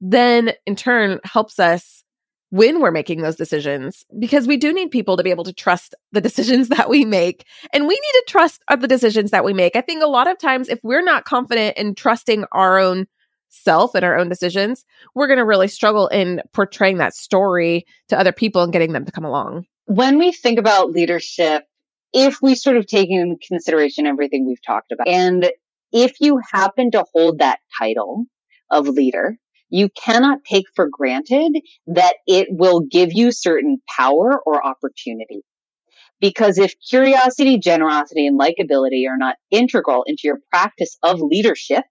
then 0.00 0.52
in 0.66 0.76
turn 0.76 1.18
helps 1.24 1.58
us 1.58 2.04
when 2.50 2.80
we're 2.80 2.92
making 2.92 3.22
those 3.22 3.36
decisions 3.36 4.04
because 4.18 4.46
we 4.46 4.56
do 4.56 4.72
need 4.72 4.90
people 4.90 5.16
to 5.16 5.22
be 5.24 5.30
able 5.30 5.44
to 5.44 5.52
trust 5.52 5.96
the 6.12 6.20
decisions 6.28 6.68
that 6.68 6.88
we 6.88 7.04
make 7.04 7.44
and 7.72 7.86
we 7.86 7.94
need 7.94 8.20
to 8.20 8.24
trust 8.28 8.62
the 8.80 8.88
decisions 8.88 9.30
that 9.30 9.44
we 9.44 9.52
make 9.52 9.76
i 9.76 9.80
think 9.80 10.02
a 10.02 10.08
lot 10.08 10.26
of 10.26 10.38
times 10.38 10.68
if 10.68 10.80
we're 10.82 11.04
not 11.04 11.24
confident 11.24 11.76
in 11.76 11.94
trusting 11.94 12.44
our 12.52 12.78
own 12.78 13.06
self 13.50 13.94
and 13.94 14.04
our 14.04 14.16
own 14.16 14.28
decisions, 14.28 14.84
we're 15.14 15.26
going 15.26 15.38
to 15.38 15.44
really 15.44 15.68
struggle 15.68 16.08
in 16.08 16.40
portraying 16.52 16.98
that 16.98 17.14
story 17.14 17.84
to 18.08 18.18
other 18.18 18.32
people 18.32 18.62
and 18.62 18.72
getting 18.72 18.92
them 18.92 19.04
to 19.04 19.12
come 19.12 19.24
along. 19.24 19.66
When 19.86 20.18
we 20.18 20.32
think 20.32 20.58
about 20.58 20.90
leadership, 20.90 21.64
if 22.12 22.40
we 22.42 22.54
sort 22.54 22.76
of 22.76 22.86
take 22.86 23.10
in 23.10 23.38
consideration 23.46 24.06
everything 24.06 24.46
we've 24.46 24.62
talked 24.64 24.92
about, 24.92 25.08
and 25.08 25.50
if 25.92 26.20
you 26.20 26.40
happen 26.52 26.90
to 26.92 27.04
hold 27.12 27.40
that 27.40 27.60
title 27.78 28.24
of 28.70 28.88
leader, 28.88 29.36
you 29.68 29.88
cannot 29.88 30.44
take 30.44 30.66
for 30.74 30.88
granted 30.90 31.60
that 31.86 32.14
it 32.26 32.48
will 32.50 32.80
give 32.80 33.12
you 33.12 33.32
certain 33.32 33.78
power 33.88 34.40
or 34.44 34.64
opportunity. 34.64 35.42
Because 36.20 36.58
if 36.58 36.74
curiosity, 36.88 37.58
generosity, 37.58 38.26
and 38.26 38.38
likability 38.38 39.08
are 39.08 39.16
not 39.16 39.36
integral 39.50 40.04
into 40.06 40.22
your 40.24 40.40
practice 40.50 40.98
of 41.02 41.20
leadership, 41.20 41.84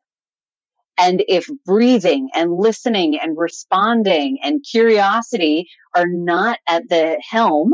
and 1.00 1.24
if 1.28 1.48
breathing 1.66 2.30
and 2.36 2.54
listening 2.54 3.18
and 3.20 3.38
responding 3.38 4.40
and 4.44 4.66
curiosity 4.70 5.70
are 5.96 6.08
not 6.08 6.60
at 6.68 6.84
the 6.90 7.22
helm 7.28 7.74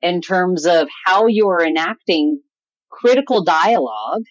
in 0.00 0.22
terms 0.22 0.66
of 0.66 0.88
how 1.04 1.26
you're 1.26 1.64
enacting 1.64 2.40
critical 2.90 3.44
dialogue, 3.44 4.22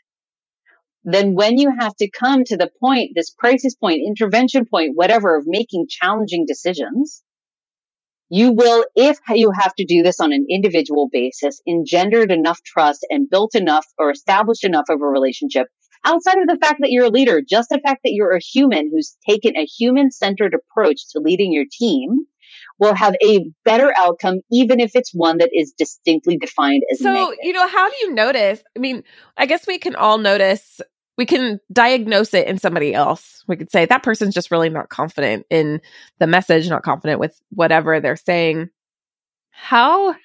then 1.03 1.35
when 1.35 1.57
you 1.57 1.71
have 1.79 1.95
to 1.97 2.09
come 2.09 2.43
to 2.43 2.57
the 2.57 2.69
point, 2.79 3.11
this 3.15 3.33
crisis 3.37 3.75
point, 3.75 4.01
intervention 4.05 4.65
point, 4.65 4.91
whatever, 4.95 5.37
of 5.37 5.43
making 5.45 5.85
challenging 5.87 6.45
decisions, 6.47 7.23
you 8.29 8.53
will, 8.53 8.85
if 8.95 9.17
you 9.29 9.51
have 9.51 9.73
to 9.75 9.85
do 9.85 10.03
this 10.03 10.19
on 10.19 10.31
an 10.31 10.45
individual 10.49 11.09
basis, 11.11 11.61
engendered 11.67 12.31
enough 12.31 12.61
trust 12.63 13.05
and 13.09 13.29
built 13.29 13.55
enough 13.55 13.85
or 13.97 14.09
established 14.09 14.63
enough 14.63 14.85
of 14.89 15.01
a 15.01 15.05
relationship 15.05 15.67
outside 16.05 16.37
of 16.37 16.47
the 16.47 16.57
fact 16.61 16.79
that 16.81 16.91
you're 16.91 17.05
a 17.05 17.09
leader, 17.09 17.41
just 17.47 17.69
the 17.69 17.79
fact 17.79 18.01
that 18.03 18.11
you're 18.11 18.35
a 18.35 18.39
human 18.39 18.89
who's 18.91 19.17
taken 19.27 19.55
a 19.55 19.65
human 19.65 20.11
centered 20.11 20.53
approach 20.53 21.09
to 21.11 21.19
leading 21.19 21.53
your 21.53 21.65
team 21.71 22.25
will 22.79 22.95
have 22.95 23.15
a 23.23 23.45
better 23.63 23.93
outcome, 23.97 24.39
even 24.51 24.79
if 24.79 24.91
it's 24.95 25.13
one 25.13 25.37
that 25.37 25.49
is 25.53 25.73
distinctly 25.77 26.37
defined 26.37 26.83
as 26.91 26.99
so, 26.99 27.13
negative. 27.13 27.37
you 27.43 27.53
know, 27.53 27.67
how 27.67 27.89
do 27.89 27.95
you 28.01 28.13
notice? 28.13 28.63
I 28.75 28.79
mean, 28.79 29.03
I 29.37 29.45
guess 29.45 29.67
we 29.67 29.77
can 29.77 29.95
all 29.95 30.17
notice 30.17 30.81
we 31.17 31.25
can 31.25 31.59
diagnose 31.71 32.33
it 32.33 32.47
in 32.47 32.57
somebody 32.57 32.95
else. 32.95 33.43
We 33.47 33.55
could 33.55 33.71
say 33.71 33.85
that 33.85 34.01
person's 34.01 34.33
just 34.33 34.49
really 34.49 34.69
not 34.69 34.89
confident 34.89 35.45
in 35.51 35.81
the 36.19 36.25
message, 36.25 36.67
not 36.67 36.83
confident 36.83 37.19
with 37.19 37.39
whatever 37.49 37.99
they're 37.99 38.15
saying. 38.15 38.69
How 39.51 40.15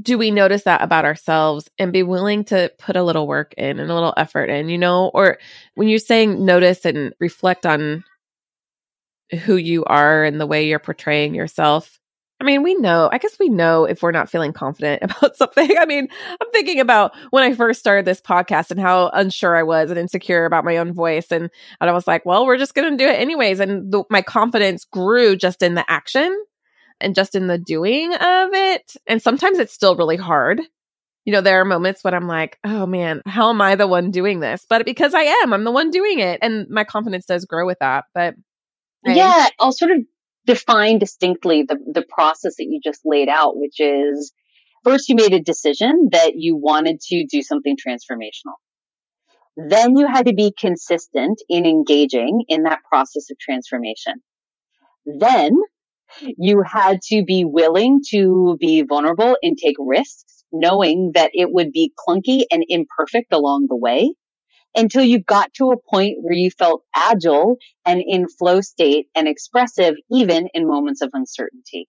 do 0.00 0.18
we 0.18 0.30
notice 0.30 0.64
that 0.64 0.82
about 0.82 1.04
ourselves 1.04 1.68
and 1.78 1.92
be 1.92 2.02
willing 2.02 2.44
to 2.44 2.72
put 2.78 2.96
a 2.96 3.02
little 3.02 3.26
work 3.26 3.54
in 3.56 3.78
and 3.78 3.90
a 3.90 3.94
little 3.94 4.14
effort 4.16 4.50
in, 4.50 4.68
you 4.68 4.78
know? 4.78 5.10
Or 5.14 5.38
when 5.74 5.88
you're 5.88 5.98
saying 5.98 6.44
notice 6.44 6.84
and 6.84 7.14
reflect 7.18 7.66
on 7.66 8.04
who 9.44 9.56
you 9.56 9.84
are 9.84 10.24
and 10.24 10.40
the 10.40 10.46
way 10.46 10.66
you're 10.66 10.78
portraying 10.78 11.34
yourself. 11.34 11.98
I 12.40 12.44
mean, 12.44 12.62
we 12.62 12.74
know, 12.74 13.10
I 13.12 13.18
guess 13.18 13.38
we 13.38 13.50
know 13.50 13.84
if 13.84 14.02
we're 14.02 14.12
not 14.12 14.30
feeling 14.30 14.52
confident 14.52 15.02
about 15.04 15.36
something. 15.36 15.76
I 15.78 15.84
mean, 15.84 16.08
I'm 16.40 16.50
thinking 16.52 16.80
about 16.80 17.12
when 17.30 17.44
I 17.44 17.54
first 17.54 17.80
started 17.80 18.06
this 18.06 18.20
podcast 18.20 18.70
and 18.70 18.80
how 18.80 19.10
unsure 19.12 19.56
I 19.56 19.62
was 19.62 19.90
and 19.90 19.98
insecure 19.98 20.46
about 20.46 20.64
my 20.64 20.78
own 20.78 20.92
voice. 20.92 21.30
And, 21.30 21.50
and 21.80 21.90
I 21.90 21.92
was 21.92 22.06
like, 22.06 22.24
well, 22.24 22.46
we're 22.46 22.58
just 22.58 22.74
going 22.74 22.90
to 22.90 22.96
do 22.96 23.08
it 23.08 23.20
anyways. 23.20 23.60
And 23.60 23.92
the, 23.92 24.04
my 24.08 24.22
confidence 24.22 24.84
grew 24.84 25.36
just 25.36 25.62
in 25.62 25.74
the 25.74 25.88
action 25.90 26.34
and 27.00 27.14
just 27.14 27.34
in 27.34 27.46
the 27.46 27.58
doing 27.58 28.12
of 28.12 28.50
it. 28.52 28.94
And 29.06 29.22
sometimes 29.22 29.58
it's 29.58 29.72
still 29.72 29.96
really 29.96 30.16
hard. 30.16 30.60
You 31.24 31.32
know, 31.32 31.40
there 31.40 31.60
are 31.60 31.64
moments 31.64 32.02
when 32.02 32.14
I'm 32.14 32.26
like, 32.26 32.58
oh 32.64 32.86
man, 32.86 33.22
how 33.26 33.50
am 33.50 33.60
I 33.60 33.74
the 33.76 33.86
one 33.86 34.10
doing 34.10 34.40
this? 34.40 34.66
But 34.68 34.84
because 34.84 35.14
I 35.14 35.22
am, 35.22 35.52
I'm 35.52 35.64
the 35.64 35.70
one 35.70 35.90
doing 35.90 36.18
it. 36.18 36.40
And 36.42 36.68
my 36.68 36.84
confidence 36.84 37.26
does 37.26 37.44
grow 37.44 37.66
with 37.66 37.78
that. 37.80 38.04
But 38.14 38.34
yeah, 39.04 39.48
I'll 39.58 39.72
sort 39.72 39.92
of 39.92 39.98
define 40.46 40.98
distinctly 40.98 41.62
the, 41.62 41.76
the 41.92 42.04
process 42.08 42.56
that 42.56 42.64
you 42.64 42.80
just 42.82 43.00
laid 43.04 43.28
out, 43.28 43.56
which 43.56 43.78
is 43.80 44.32
first 44.84 45.08
you 45.08 45.14
made 45.14 45.32
a 45.32 45.40
decision 45.40 46.08
that 46.12 46.32
you 46.36 46.56
wanted 46.56 47.00
to 47.00 47.26
do 47.30 47.42
something 47.42 47.76
transformational. 47.76 48.56
Then 49.56 49.96
you 49.96 50.06
had 50.06 50.26
to 50.26 50.34
be 50.34 50.52
consistent 50.56 51.42
in 51.48 51.66
engaging 51.66 52.44
in 52.48 52.62
that 52.62 52.80
process 52.88 53.30
of 53.30 53.38
transformation. 53.38 54.14
Then 55.04 55.52
you 56.20 56.62
had 56.66 57.00
to 57.02 57.24
be 57.24 57.44
willing 57.44 58.00
to 58.10 58.56
be 58.60 58.82
vulnerable 58.82 59.36
and 59.42 59.56
take 59.56 59.76
risks, 59.78 60.44
knowing 60.52 61.12
that 61.14 61.30
it 61.34 61.50
would 61.52 61.72
be 61.72 61.92
clunky 61.98 62.44
and 62.50 62.64
imperfect 62.68 63.32
along 63.32 63.66
the 63.68 63.76
way 63.76 64.14
until 64.74 65.02
you 65.02 65.20
got 65.20 65.52
to 65.54 65.72
a 65.72 65.90
point 65.90 66.18
where 66.20 66.34
you 66.34 66.50
felt 66.50 66.84
agile 66.94 67.56
and 67.84 68.02
in 68.06 68.28
flow 68.28 68.60
state 68.60 69.08
and 69.14 69.26
expressive, 69.26 69.94
even 70.10 70.48
in 70.54 70.66
moments 70.66 71.02
of 71.02 71.10
uncertainty. 71.12 71.88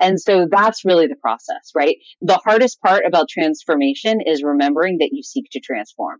And 0.00 0.20
so 0.20 0.46
that's 0.50 0.84
really 0.84 1.06
the 1.06 1.16
process, 1.16 1.70
right? 1.74 1.96
The 2.20 2.38
hardest 2.44 2.80
part 2.82 3.04
about 3.06 3.28
transformation 3.28 4.20
is 4.20 4.42
remembering 4.42 4.98
that 4.98 5.10
you 5.12 5.22
seek 5.22 5.46
to 5.52 5.60
transform. 5.60 6.18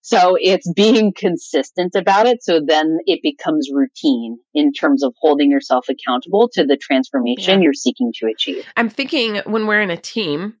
So 0.00 0.36
it's 0.40 0.70
being 0.72 1.12
consistent 1.16 1.94
about 1.94 2.26
it. 2.26 2.42
So 2.42 2.60
then 2.64 2.98
it 3.06 3.20
becomes 3.22 3.70
routine 3.72 4.38
in 4.52 4.72
terms 4.72 5.04
of 5.04 5.14
holding 5.20 5.50
yourself 5.50 5.86
accountable 5.88 6.50
to 6.54 6.64
the 6.64 6.76
transformation 6.76 7.60
yeah. 7.60 7.64
you're 7.64 7.74
seeking 7.74 8.12
to 8.16 8.26
achieve. 8.26 8.64
I'm 8.76 8.88
thinking 8.88 9.36
when 9.46 9.66
we're 9.66 9.80
in 9.80 9.90
a 9.90 9.96
team 9.96 10.54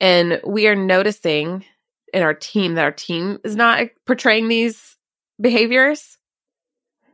and 0.00 0.40
we 0.44 0.66
are 0.66 0.74
noticing 0.74 1.64
in 2.12 2.22
our 2.22 2.34
team 2.34 2.74
that 2.74 2.84
our 2.84 2.92
team 2.92 3.38
is 3.44 3.54
not 3.54 3.86
portraying 4.06 4.48
these 4.48 4.96
behaviors. 5.40 6.18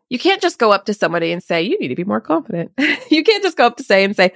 You 0.09 0.19
can't 0.19 0.43
just 0.43 0.59
go 0.59 0.73
up 0.73 0.87
to 0.87 0.95
somebody 0.95 1.33
and 1.33 1.43
say, 1.43 1.63
you 1.63 1.79
need 1.79 1.89
to 1.89 1.97
be 1.97 2.05
more 2.05 2.21
confident. 2.21 2.73
you 3.11 3.25
can't 3.25 3.43
just 3.43 3.57
go 3.57 3.67
up 3.67 3.77
to 3.79 3.83
say 3.83 4.05
and 4.05 4.15
say, 4.15 4.33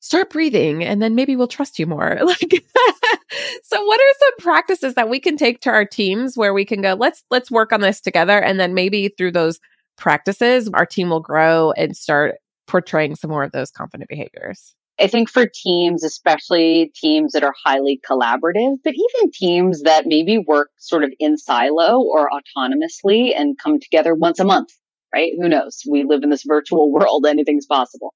start 0.00 0.30
breathing 0.30 0.84
and 0.84 1.00
then 1.00 1.14
maybe 1.14 1.34
we'll 1.34 1.48
trust 1.48 1.78
you 1.78 1.86
more. 1.86 2.18
Like 2.24 2.38
so 3.62 3.84
what 3.84 4.00
are 4.00 4.14
some 4.18 4.32
practices 4.38 4.94
that 4.94 5.08
we 5.08 5.18
can 5.18 5.36
take 5.36 5.60
to 5.60 5.70
our 5.70 5.84
teams 5.84 6.36
where 6.36 6.52
we 6.52 6.64
can 6.64 6.82
go 6.82 6.94
let's 6.94 7.22
let's 7.30 7.50
work 7.50 7.72
on 7.72 7.80
this 7.80 8.00
together 8.00 8.38
and 8.38 8.60
then 8.60 8.74
maybe 8.74 9.08
through 9.08 9.32
those 9.32 9.58
practices 9.96 10.68
our 10.74 10.84
team 10.86 11.08
will 11.08 11.20
grow 11.20 11.72
and 11.72 11.96
start 11.96 12.36
portraying 12.66 13.16
some 13.16 13.30
more 13.30 13.44
of 13.44 13.52
those 13.52 13.70
confident 13.70 14.08
behaviors. 14.08 14.74
I 15.00 15.08
think 15.08 15.28
for 15.28 15.46
teams, 15.46 16.04
especially 16.04 16.92
teams 16.94 17.32
that 17.32 17.42
are 17.42 17.54
highly 17.64 18.00
collaborative, 18.08 18.76
but 18.84 18.94
even 18.94 19.30
teams 19.32 19.82
that 19.82 20.06
maybe 20.06 20.38
work 20.38 20.70
sort 20.78 21.02
of 21.02 21.12
in 21.18 21.36
silo 21.36 22.00
or 22.00 22.28
autonomously 22.30 23.32
and 23.36 23.58
come 23.58 23.80
together 23.80 24.14
once 24.14 24.38
a 24.38 24.44
month, 24.44 24.70
right? 25.14 25.32
Who 25.40 25.48
knows? 25.48 25.82
We 25.88 26.04
live 26.04 26.22
in 26.22 26.30
this 26.30 26.44
virtual 26.46 26.90
world, 26.96 27.26
anything's 27.26 27.66
possible. 27.66 28.14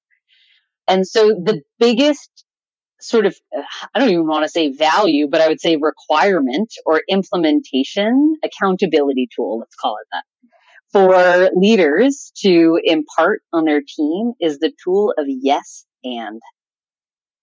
And 0.87 1.07
so 1.07 1.29
the 1.29 1.63
biggest 1.79 2.31
sort 3.01 3.27
of, 3.27 3.37
I 3.95 3.99
don't 3.99 4.11
even 4.11 4.27
want 4.27 4.45
to 4.45 4.49
say 4.49 4.73
value, 4.73 5.29
but 5.31 5.41
I 5.41 5.49
would 5.49 5.61
say 5.61 5.77
requirement 5.77 6.73
or 6.85 7.03
implementation 7.09 8.35
accountability 8.43 9.29
tool. 9.35 9.59
Let's 9.61 9.77
call 9.77 9.97
it 10.03 10.09
that 10.13 10.25
for 10.93 11.51
leaders 11.55 12.33
to 12.39 12.81
impart 12.83 13.43
on 13.53 13.65
their 13.65 13.83
team 13.83 14.33
is 14.41 14.59
the 14.59 14.73
tool 14.83 15.15
of 15.19 15.27
yes 15.29 15.85
and. 16.03 16.41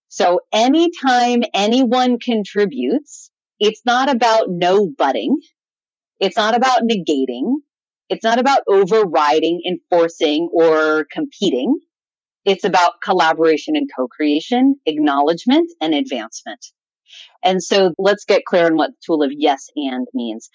So 0.08 0.40
anytime 0.52 1.42
anyone 1.54 2.18
contributes, 2.18 3.30
it's 3.60 3.82
not 3.84 4.08
about 4.08 4.46
no 4.48 4.88
butting. 4.88 5.38
It's 6.18 6.36
not 6.36 6.56
about 6.56 6.82
negating. 6.82 7.56
It's 8.08 8.24
not 8.24 8.38
about 8.38 8.60
overriding, 8.68 9.62
enforcing, 9.66 10.48
or 10.52 11.06
competing. 11.10 11.78
It's 12.44 12.64
about 12.64 12.92
collaboration 13.02 13.74
and 13.74 13.88
co-creation, 13.94 14.76
acknowledgement, 14.86 15.72
and 15.80 15.94
advancement. 15.94 16.64
And 17.42 17.62
so 17.62 17.92
let's 17.98 18.24
get 18.24 18.44
clear 18.44 18.66
on 18.66 18.76
what 18.76 18.90
the 18.90 18.96
tool 19.04 19.22
of 19.22 19.30
yes 19.32 19.66
and 19.74 20.06
means. 20.14 20.48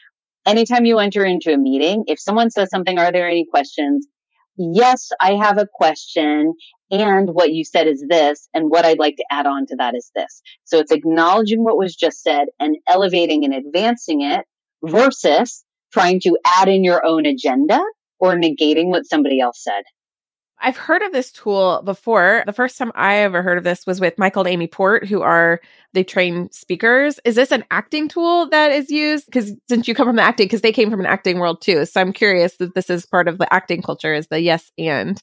Anytime 0.45 0.85
you 0.85 0.99
enter 0.99 1.23
into 1.25 1.53
a 1.53 1.57
meeting, 1.57 2.05
if 2.07 2.19
someone 2.19 2.49
says 2.49 2.69
something, 2.69 2.97
are 2.97 3.11
there 3.11 3.27
any 3.27 3.45
questions? 3.49 4.07
Yes, 4.57 5.09
I 5.19 5.35
have 5.35 5.57
a 5.57 5.67
question. 5.71 6.53
And 6.89 7.29
what 7.29 7.51
you 7.51 7.63
said 7.63 7.87
is 7.87 8.03
this. 8.07 8.49
And 8.53 8.69
what 8.69 8.85
I'd 8.85 8.99
like 8.99 9.15
to 9.17 9.25
add 9.31 9.45
on 9.45 9.65
to 9.67 9.75
that 9.77 9.95
is 9.95 10.11
this. 10.15 10.41
So 10.65 10.79
it's 10.79 10.91
acknowledging 10.91 11.63
what 11.63 11.77
was 11.77 11.95
just 11.95 12.21
said 12.21 12.47
and 12.59 12.77
elevating 12.87 13.45
and 13.45 13.53
advancing 13.53 14.21
it 14.21 14.45
versus 14.83 15.63
trying 15.91 16.19
to 16.21 16.37
add 16.45 16.67
in 16.67 16.83
your 16.83 17.05
own 17.05 17.25
agenda 17.25 17.81
or 18.19 18.35
negating 18.35 18.87
what 18.87 19.05
somebody 19.05 19.39
else 19.39 19.63
said. 19.63 19.83
I've 20.63 20.77
heard 20.77 21.01
of 21.01 21.11
this 21.11 21.31
tool 21.31 21.81
before. 21.83 22.43
The 22.45 22.53
first 22.53 22.77
time 22.77 22.91
I 22.93 23.17
ever 23.17 23.41
heard 23.41 23.57
of 23.57 23.63
this 23.63 23.85
was 23.87 23.99
with 23.99 24.19
Michael 24.19 24.43
and 24.43 24.49
Amy 24.53 24.67
Port, 24.67 25.07
who 25.07 25.23
are 25.23 25.59
they 25.93 26.03
train 26.03 26.51
speakers. 26.51 27.19
Is 27.25 27.33
this 27.33 27.51
an 27.51 27.65
acting 27.71 28.07
tool 28.07 28.47
that 28.49 28.71
is 28.71 28.91
used? 28.91 29.25
Because 29.25 29.53
since 29.67 29.87
you 29.87 29.95
come 29.95 30.07
from 30.07 30.17
the 30.17 30.21
acting, 30.21 30.45
because 30.45 30.61
they 30.61 30.71
came 30.71 30.91
from 30.91 30.99
an 30.99 31.07
acting 31.07 31.39
world 31.39 31.61
too, 31.61 31.85
so 31.85 31.99
I'm 31.99 32.13
curious 32.13 32.57
that 32.57 32.75
this 32.75 32.91
is 32.91 33.07
part 33.07 33.27
of 33.27 33.39
the 33.39 33.51
acting 33.51 33.81
culture. 33.81 34.13
Is 34.13 34.27
the 34.27 34.39
yes 34.39 34.71
and? 34.77 35.19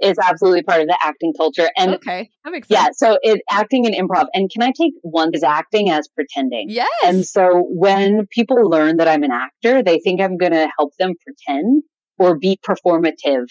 It's 0.00 0.18
absolutely 0.18 0.62
part 0.62 0.82
of 0.82 0.88
the 0.88 0.98
acting 1.02 1.32
culture, 1.36 1.68
and 1.76 1.94
okay, 1.94 2.30
that 2.44 2.50
makes 2.50 2.68
sense. 2.68 2.80
Yeah, 2.80 2.88
so 2.92 3.18
it 3.22 3.40
acting 3.50 3.86
and 3.86 3.94
improv. 3.94 4.26
And 4.34 4.50
can 4.50 4.62
I 4.62 4.72
take 4.78 4.92
one 5.02 5.30
is 5.32 5.42
acting 5.42 5.90
as 5.90 6.08
pretending? 6.08 6.66
Yes. 6.68 6.88
And 7.04 7.24
so 7.24 7.64
when 7.70 8.26
people 8.30 8.68
learn 8.68 8.98
that 8.98 9.08
I'm 9.08 9.22
an 9.22 9.32
actor, 9.32 9.82
they 9.82 9.98
think 10.00 10.20
I'm 10.20 10.36
going 10.36 10.52
to 10.52 10.68
help 10.78 10.92
them 10.98 11.12
pretend 11.24 11.82
or 12.18 12.38
be 12.38 12.58
performative 12.64 13.46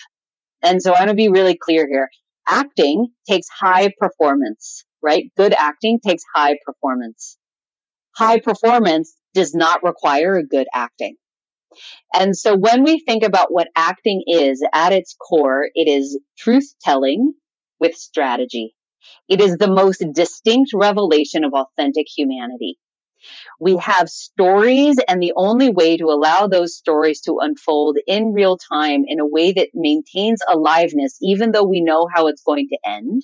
and 0.63 0.81
so 0.81 0.93
I 0.93 0.99
want 0.99 1.09
to 1.09 1.15
be 1.15 1.29
really 1.29 1.57
clear 1.57 1.85
here. 1.87 2.09
Acting 2.47 3.07
takes 3.29 3.47
high 3.49 3.91
performance, 3.99 4.85
right? 5.01 5.25
Good 5.37 5.53
acting 5.53 5.99
takes 6.05 6.23
high 6.33 6.55
performance. 6.65 7.37
High 8.15 8.39
performance 8.39 9.13
does 9.33 9.53
not 9.53 9.83
require 9.83 10.35
a 10.37 10.45
good 10.45 10.67
acting. 10.73 11.15
And 12.13 12.35
so 12.35 12.55
when 12.55 12.83
we 12.83 12.99
think 12.99 13.23
about 13.23 13.51
what 13.53 13.69
acting 13.75 14.23
is 14.27 14.63
at 14.73 14.93
its 14.93 15.15
core, 15.15 15.69
it 15.73 15.87
is 15.87 16.19
truth 16.37 16.73
telling 16.81 17.33
with 17.79 17.95
strategy. 17.95 18.75
It 19.29 19.41
is 19.41 19.57
the 19.57 19.69
most 19.69 20.03
distinct 20.13 20.71
revelation 20.73 21.43
of 21.43 21.53
authentic 21.53 22.07
humanity. 22.15 22.77
We 23.59 23.77
have 23.77 24.09
stories 24.09 24.97
and 25.07 25.21
the 25.21 25.33
only 25.35 25.69
way 25.69 25.97
to 25.97 26.05
allow 26.05 26.47
those 26.47 26.75
stories 26.75 27.21
to 27.21 27.37
unfold 27.39 27.97
in 28.07 28.33
real 28.33 28.57
time 28.57 29.03
in 29.07 29.19
a 29.19 29.25
way 29.27 29.53
that 29.53 29.69
maintains 29.73 30.41
aliveness, 30.51 31.17
even 31.21 31.51
though 31.51 31.63
we 31.63 31.81
know 31.81 32.07
how 32.13 32.27
it's 32.27 32.43
going 32.43 32.67
to 32.69 32.77
end, 32.85 33.23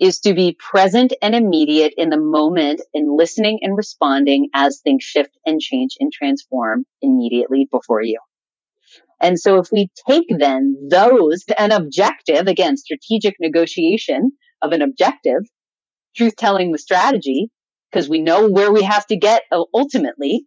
is 0.00 0.20
to 0.20 0.34
be 0.34 0.56
present 0.58 1.12
and 1.20 1.34
immediate 1.34 1.94
in 1.96 2.10
the 2.10 2.20
moment 2.20 2.80
and 2.94 3.16
listening 3.16 3.58
and 3.62 3.76
responding 3.76 4.48
as 4.54 4.80
things 4.80 5.02
shift 5.02 5.36
and 5.44 5.60
change 5.60 5.96
and 5.98 6.12
transform 6.12 6.84
immediately 7.02 7.68
before 7.70 8.02
you. 8.02 8.18
And 9.20 9.38
so 9.38 9.58
if 9.58 9.72
we 9.72 9.90
take 10.08 10.26
then 10.28 10.88
those, 10.90 11.44
an 11.58 11.72
objective, 11.72 12.46
again, 12.46 12.76
strategic 12.76 13.34
negotiation 13.40 14.32
of 14.62 14.72
an 14.72 14.82
objective, 14.82 15.42
truth 16.16 16.36
telling 16.36 16.70
the 16.70 16.78
strategy, 16.78 17.50
because 17.90 18.08
we 18.08 18.20
know 18.20 18.48
where 18.48 18.72
we 18.72 18.82
have 18.82 19.06
to 19.06 19.16
get 19.16 19.42
ultimately, 19.74 20.44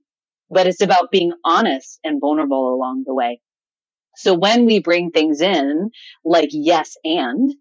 but 0.49 0.67
it's 0.67 0.81
about 0.81 1.11
being 1.11 1.33
honest 1.43 1.99
and 2.03 2.21
vulnerable 2.21 2.73
along 2.73 3.03
the 3.05 3.13
way. 3.13 3.41
So 4.15 4.33
when 4.33 4.65
we 4.65 4.79
bring 4.79 5.11
things 5.11 5.41
in 5.41 5.89
like 6.23 6.49
yes 6.51 6.95
and, 7.03 7.53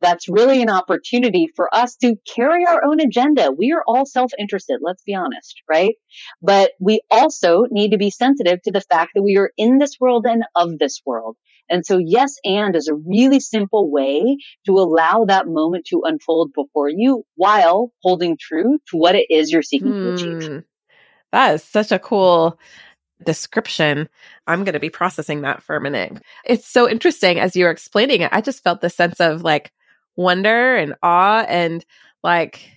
that's 0.00 0.28
really 0.28 0.62
an 0.62 0.70
opportunity 0.70 1.48
for 1.54 1.74
us 1.74 1.96
to 1.96 2.16
carry 2.34 2.66
our 2.66 2.84
own 2.84 3.00
agenda. 3.00 3.50
We 3.50 3.72
are 3.72 3.82
all 3.86 4.06
self-interested, 4.06 4.80
let's 4.82 5.02
be 5.02 5.14
honest, 5.14 5.62
right? 5.68 5.94
But 6.42 6.72
we 6.80 7.00
also 7.10 7.64
need 7.70 7.92
to 7.92 7.98
be 7.98 8.10
sensitive 8.10 8.60
to 8.62 8.72
the 8.72 8.82
fact 8.82 9.12
that 9.14 9.22
we 9.22 9.36
are 9.36 9.50
in 9.56 9.78
this 9.78 9.96
world 10.00 10.26
and 10.26 10.44
of 10.54 10.78
this 10.78 11.00
world. 11.06 11.36
And 11.68 11.84
so 11.84 11.98
yes 11.98 12.36
and 12.44 12.76
is 12.76 12.88
a 12.88 12.94
really 12.94 13.40
simple 13.40 13.90
way 13.90 14.36
to 14.66 14.72
allow 14.72 15.24
that 15.24 15.48
moment 15.48 15.86
to 15.86 16.02
unfold 16.04 16.52
before 16.54 16.88
you 16.88 17.24
while 17.34 17.92
holding 18.02 18.36
true 18.40 18.78
to 18.90 18.96
what 18.96 19.16
it 19.16 19.26
is 19.30 19.50
you're 19.50 19.62
seeking 19.62 19.92
to 19.92 20.12
achieve. 20.12 20.48
Hmm. 20.48 20.58
That 21.32 21.54
is 21.54 21.64
such 21.64 21.90
a 21.90 21.98
cool 21.98 22.58
description. 23.24 24.08
I'm 24.46 24.64
going 24.64 24.74
to 24.74 24.80
be 24.80 24.90
processing 24.90 25.40
that 25.40 25.62
for 25.62 25.74
a 25.74 25.80
minute. 25.80 26.22
It's 26.44 26.68
so 26.68 26.88
interesting 26.88 27.40
as 27.40 27.56
you 27.56 27.64
were 27.64 27.70
explaining 27.70 28.20
it. 28.20 28.30
I 28.32 28.40
just 28.40 28.62
felt 28.62 28.80
the 28.80 28.90
sense 28.90 29.20
of 29.20 29.42
like 29.42 29.72
wonder 30.16 30.76
and 30.76 30.94
awe 31.02 31.44
and 31.48 31.84
like, 32.22 32.68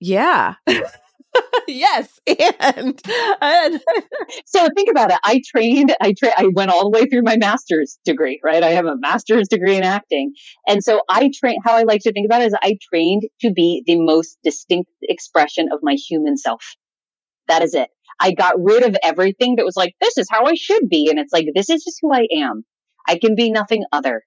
yeah. 0.00 0.54
yes, 1.68 2.20
and, 2.26 3.00
and 3.40 3.80
so 4.46 4.68
think 4.74 4.90
about 4.90 5.10
it. 5.10 5.18
I 5.24 5.40
trained. 5.46 5.94
I 6.00 6.14
tra- 6.18 6.32
I 6.36 6.48
went 6.54 6.70
all 6.70 6.90
the 6.90 6.98
way 6.98 7.06
through 7.06 7.22
my 7.22 7.36
master's 7.36 7.98
degree. 8.04 8.40
Right, 8.44 8.62
I 8.62 8.70
have 8.70 8.86
a 8.86 8.96
master's 8.96 9.48
degree 9.48 9.76
in 9.76 9.82
acting, 9.82 10.32
and 10.66 10.82
so 10.82 11.02
I 11.08 11.30
train. 11.34 11.58
How 11.64 11.76
I 11.76 11.82
like 11.82 12.02
to 12.02 12.12
think 12.12 12.26
about 12.26 12.42
it 12.42 12.46
is 12.46 12.54
I 12.62 12.76
trained 12.90 13.24
to 13.42 13.52
be 13.52 13.82
the 13.86 14.00
most 14.00 14.38
distinct 14.42 14.90
expression 15.02 15.68
of 15.72 15.80
my 15.82 15.94
human 15.94 16.36
self. 16.36 16.64
That 17.48 17.62
is 17.62 17.74
it. 17.74 17.88
I 18.20 18.32
got 18.32 18.54
rid 18.58 18.82
of 18.82 18.96
everything 19.02 19.56
that 19.56 19.64
was 19.64 19.76
like, 19.76 19.94
this 20.00 20.18
is 20.18 20.26
how 20.30 20.44
I 20.44 20.54
should 20.54 20.88
be. 20.88 21.08
And 21.08 21.18
it's 21.20 21.32
like, 21.32 21.46
this 21.54 21.70
is 21.70 21.84
just 21.84 21.98
who 22.02 22.12
I 22.12 22.26
am. 22.32 22.64
I 23.06 23.16
can 23.16 23.36
be 23.36 23.50
nothing 23.50 23.84
other. 23.92 24.22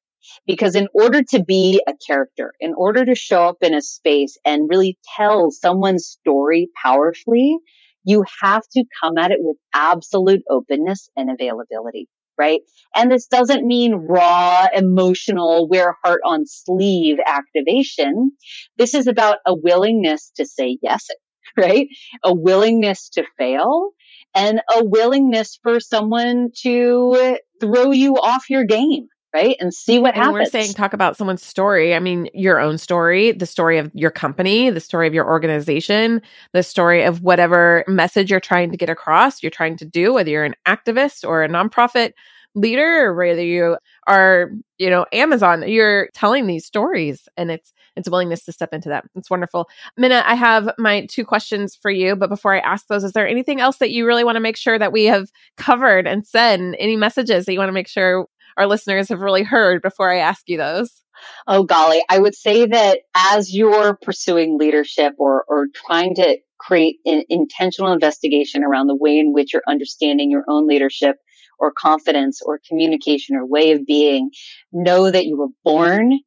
Because 0.45 0.75
in 0.75 0.87
order 0.93 1.21
to 1.31 1.43
be 1.43 1.81
a 1.87 1.93
character, 2.05 2.53
in 2.59 2.73
order 2.75 3.05
to 3.05 3.15
show 3.15 3.43
up 3.47 3.57
in 3.61 3.73
a 3.73 3.81
space 3.81 4.37
and 4.45 4.69
really 4.69 4.97
tell 5.17 5.51
someone's 5.51 6.05
story 6.07 6.69
powerfully, 6.83 7.57
you 8.03 8.23
have 8.41 8.63
to 8.73 8.83
come 9.01 9.17
at 9.17 9.31
it 9.31 9.37
with 9.39 9.57
absolute 9.73 10.41
openness 10.49 11.09
and 11.15 11.29
availability, 11.29 12.07
right? 12.37 12.61
And 12.95 13.11
this 13.11 13.27
doesn't 13.27 13.65
mean 13.65 13.93
raw, 13.93 14.67
emotional, 14.73 15.67
wear 15.69 15.95
heart 16.03 16.21
on 16.25 16.45
sleeve 16.47 17.17
activation. 17.25 18.31
This 18.77 18.93
is 18.93 19.07
about 19.07 19.37
a 19.45 19.53
willingness 19.55 20.31
to 20.37 20.45
say 20.45 20.77
yes, 20.81 21.07
right? 21.57 21.87
A 22.23 22.33
willingness 22.33 23.09
to 23.09 23.23
fail 23.37 23.91
and 24.33 24.61
a 24.75 24.83
willingness 24.85 25.59
for 25.61 25.79
someone 25.79 26.49
to 26.63 27.37
throw 27.59 27.91
you 27.91 28.15
off 28.15 28.49
your 28.49 28.63
game, 28.65 29.07
right? 29.33 29.55
And 29.59 29.73
see 29.73 29.99
what 29.99 30.15
and 30.15 30.23
happens. 30.23 30.33
We're 30.33 30.45
saying 30.45 30.73
talk 30.73 30.93
about 30.93 31.17
someone's 31.17 31.43
story. 31.43 31.95
I 31.95 31.99
mean, 31.99 32.29
your 32.33 32.59
own 32.59 32.77
story, 32.77 33.31
the 33.31 33.45
story 33.45 33.77
of 33.77 33.91
your 33.93 34.11
company, 34.11 34.69
the 34.69 34.79
story 34.79 35.07
of 35.07 35.13
your 35.13 35.25
organization, 35.25 36.21
the 36.53 36.63
story 36.63 37.03
of 37.03 37.21
whatever 37.21 37.83
message 37.87 38.29
you're 38.29 38.39
trying 38.39 38.71
to 38.71 38.77
get 38.77 38.89
across, 38.89 39.41
you're 39.41 39.49
trying 39.49 39.77
to 39.77 39.85
do, 39.85 40.13
whether 40.13 40.29
you're 40.29 40.43
an 40.43 40.55
activist 40.67 41.27
or 41.27 41.43
a 41.43 41.49
nonprofit 41.49 42.13
leader 42.53 43.05
or 43.05 43.15
whether 43.15 43.43
you 43.43 43.77
are, 44.07 44.51
you 44.77 44.89
know, 44.89 45.05
Amazon, 45.13 45.67
you're 45.67 46.09
telling 46.13 46.47
these 46.47 46.65
stories 46.65 47.29
and 47.37 47.49
it's 47.51 47.73
it's 47.97 48.07
a 48.07 48.11
willingness 48.11 48.45
to 48.45 48.53
step 48.53 48.73
into 48.73 48.89
that. 48.89 49.03
It's 49.15 49.29
wonderful. 49.29 49.69
Minna, 49.97 50.23
I 50.25 50.33
have 50.35 50.71
my 50.77 51.05
two 51.07 51.25
questions 51.25 51.75
for 51.75 51.91
you, 51.91 52.15
but 52.15 52.29
before 52.29 52.55
I 52.55 52.59
ask 52.59 52.87
those, 52.87 53.03
is 53.03 53.11
there 53.11 53.27
anything 53.27 53.59
else 53.59 53.77
that 53.77 53.91
you 53.91 54.05
really 54.07 54.23
want 54.23 54.37
to 54.37 54.41
make 54.41 54.55
sure 54.55 54.79
that 54.79 54.93
we 54.93 55.05
have 55.05 55.29
covered 55.57 56.07
and 56.07 56.25
said? 56.25 56.61
Any 56.79 56.95
messages 56.95 57.45
that 57.45 57.53
you 57.53 57.59
want 57.59 57.69
to 57.69 57.73
make 57.73 57.89
sure 57.89 58.27
our 58.57 58.67
listeners 58.67 59.09
have 59.09 59.21
really 59.21 59.43
heard 59.43 59.81
before 59.81 60.11
I 60.11 60.19
ask 60.19 60.43
you 60.47 60.57
those? 60.57 61.01
Oh, 61.47 61.63
golly. 61.63 62.03
I 62.09 62.19
would 62.19 62.35
say 62.35 62.65
that 62.65 62.99
as 63.15 63.53
you're 63.53 63.97
pursuing 64.01 64.57
leadership 64.57 65.13
or, 65.17 65.43
or 65.47 65.67
trying 65.73 66.15
to 66.15 66.37
create 66.59 66.97
an 67.05 67.23
intentional 67.29 67.91
investigation 67.91 68.63
around 68.63 68.87
the 68.87 68.95
way 68.95 69.17
in 69.17 69.33
which 69.33 69.53
you're 69.53 69.63
understanding 69.67 70.31
your 70.31 70.43
own 70.47 70.67
leadership 70.67 71.15
or 71.59 71.71
confidence 71.71 72.41
or 72.43 72.59
communication 72.67 73.35
or 73.35 73.45
way 73.45 73.71
of 73.71 73.85
being, 73.85 74.31
know 74.71 75.09
that 75.09 75.25
you 75.25 75.37
were 75.37 75.49
born 75.63 76.19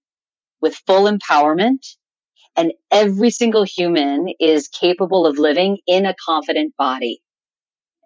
with 0.60 0.80
full 0.86 1.10
empowerment 1.10 1.78
and 2.56 2.72
every 2.90 3.30
single 3.30 3.64
human 3.64 4.28
is 4.38 4.68
capable 4.68 5.26
of 5.26 5.38
living 5.38 5.78
in 5.86 6.06
a 6.06 6.14
confident 6.24 6.74
body 6.76 7.20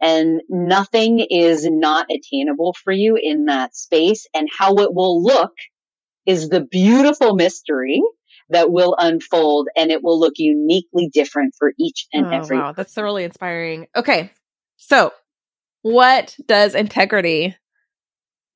and 0.01 0.41
nothing 0.49 1.19
is 1.19 1.67
not 1.69 2.07
attainable 2.11 2.75
for 2.85 2.93
you 2.93 3.19
in 3.21 3.47
that 3.47 3.75
space 3.75 4.27
and 4.35 4.49
how 4.57 4.75
it 4.77 4.95
will 4.95 5.23
look 5.23 5.53
is 6.27 6.49
the 6.49 6.61
beautiful 6.61 7.35
mystery 7.35 8.03
that 8.51 8.71
will 8.71 8.95
unfold 8.99 9.69
and 9.77 9.91
it 9.91 10.03
will 10.03 10.19
look 10.19 10.35
uniquely 10.37 11.09
different 11.13 11.55
for 11.59 11.73
each 11.79 12.07
and 12.13 12.27
oh, 12.27 12.31
every. 12.31 12.59
Wow, 12.59 12.73
that's 12.73 12.97
really 12.97 13.25
inspiring. 13.25 13.87
Okay. 13.97 14.31
So, 14.77 15.13
what 15.83 16.37
does 16.47 16.75
integrity 16.75 17.57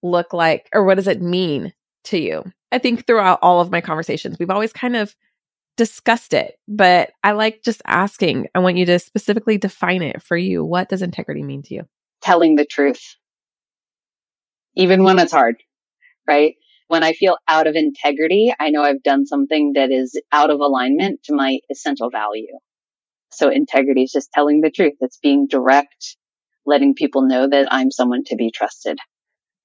look 0.03 0.33
like 0.33 0.69
or 0.73 0.85
what 0.85 0.97
does 0.97 1.09
it 1.09 1.21
mean 1.21 1.73
to 2.05 2.19
you? 2.19 2.45
I 2.71 2.79
think 2.79 3.07
throughout 3.07 3.41
all 3.43 3.61
of 3.61 3.71
my 3.71 3.81
conversations, 3.81 4.39
we've 4.39 4.51
always 4.51 4.73
kind 4.73 4.97
of 4.97 5.15
discussed 5.77 6.35
it, 6.35 6.57
but 6.69 7.11
I 7.25 7.33
like 7.33 7.63
just 7.63 7.83
asking. 7.87 8.49
I 8.55 8.61
want 8.61 8.77
you 8.77 8.87
to 8.87 8.99
specifically 8.99 9.59
define 9.59 10.03
it 10.03 10.23
for 10.23 10.37
you. 10.37 10.65
What 10.65 10.89
does 10.89 11.03
integrity 11.03 11.43
mean 11.43 11.63
to 11.63 11.75
you? 11.75 11.83
Telling 12.23 12.57
the 12.57 12.65
truth, 12.65 13.17
even 14.77 15.03
when 15.03 15.19
it's 15.19 15.33
hard, 15.33 15.57
right? 16.27 16.55
When 16.89 17.03
I 17.03 17.15
feel 17.15 17.37
out 17.49 17.67
of 17.67 17.75
integrity, 17.75 18.53
I 18.59 18.71
know 18.71 18.83
I've 18.83 19.03
done 19.03 19.27
something 19.27 19.73
that 19.75 19.91
is 19.91 20.21
out 20.31 20.51
of 20.51 20.61
alignment 20.61 21.23
to 21.25 21.35
my 21.35 21.59
essential 21.71 22.11
value. 22.11 22.59
So 23.31 23.49
integrity 23.49 24.03
is 24.03 24.13
just 24.13 24.31
telling 24.33 24.61
the 24.61 24.71
truth. 24.71 24.95
It's 25.01 25.19
being 25.19 25.47
direct, 25.49 26.17
letting 26.67 26.95
people 26.95 27.23
know 27.23 27.49
that 27.49 27.69
I'm 27.71 27.91
someone 27.91 28.25
to 28.27 28.37
be 28.37 28.51
trusted. 28.51 28.99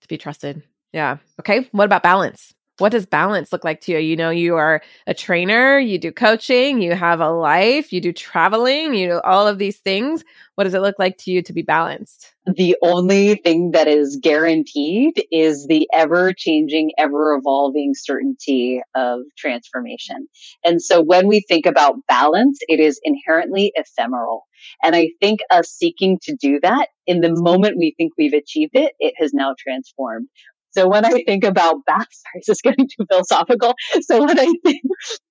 To 0.01 0.07
be 0.07 0.17
trusted. 0.17 0.63
Yeah. 0.93 1.17
Okay. 1.39 1.67
What 1.71 1.85
about 1.85 2.01
balance? 2.03 2.53
What 2.79 2.91
does 2.91 3.05
balance 3.05 3.51
look 3.51 3.63
like 3.63 3.81
to 3.81 3.93
you? 3.93 3.99
You 3.99 4.15
know, 4.15 4.29
you 4.29 4.55
are 4.55 4.81
a 5.05 5.13
trainer, 5.13 5.79
you 5.79 5.97
do 5.97 6.11
coaching, 6.11 6.81
you 6.81 6.93
have 6.93 7.19
a 7.19 7.29
life, 7.29 7.91
you 7.91 8.01
do 8.01 8.13
traveling, 8.13 8.93
you 8.93 9.07
do 9.07 9.19
all 9.21 9.47
of 9.47 9.57
these 9.57 9.77
things. 9.77 10.23
What 10.55 10.63
does 10.63 10.73
it 10.73 10.81
look 10.81 10.97
like 10.97 11.17
to 11.19 11.31
you 11.31 11.41
to 11.43 11.53
be 11.53 11.61
balanced? 11.61 12.33
The 12.45 12.77
only 12.81 13.35
thing 13.35 13.71
that 13.71 13.87
is 13.87 14.19
guaranteed 14.21 15.21
is 15.31 15.67
the 15.67 15.87
ever 15.93 16.33
changing, 16.33 16.91
ever 16.97 17.35
evolving 17.35 17.93
certainty 17.95 18.81
of 18.95 19.19
transformation. 19.37 20.27
And 20.63 20.81
so 20.81 21.01
when 21.03 21.27
we 21.27 21.43
think 21.47 21.65
about 21.65 22.07
balance, 22.07 22.59
it 22.67 22.79
is 22.79 22.99
inherently 23.03 23.71
ephemeral. 23.75 24.47
And 24.81 24.95
I 24.95 25.09
think 25.21 25.41
us 25.51 25.69
seeking 25.69 26.19
to 26.23 26.35
do 26.35 26.59
that 26.61 26.87
in 27.05 27.21
the 27.21 27.33
moment 27.33 27.77
we 27.77 27.93
think 27.97 28.13
we've 28.17 28.33
achieved 28.33 28.75
it, 28.75 28.93
it 28.99 29.13
has 29.17 29.33
now 29.33 29.53
transformed. 29.57 30.27
So 30.71 30.87
when 30.87 31.05
I 31.05 31.23
think 31.25 31.43
about 31.43 31.77
balance, 31.87 32.21
sorry, 32.23 32.41
this 32.45 32.49
is 32.49 32.61
getting 32.61 32.87
too 32.87 33.05
philosophical. 33.09 33.73
So 34.01 34.23
when 34.23 34.39
I 34.39 34.53
think, 34.63 34.81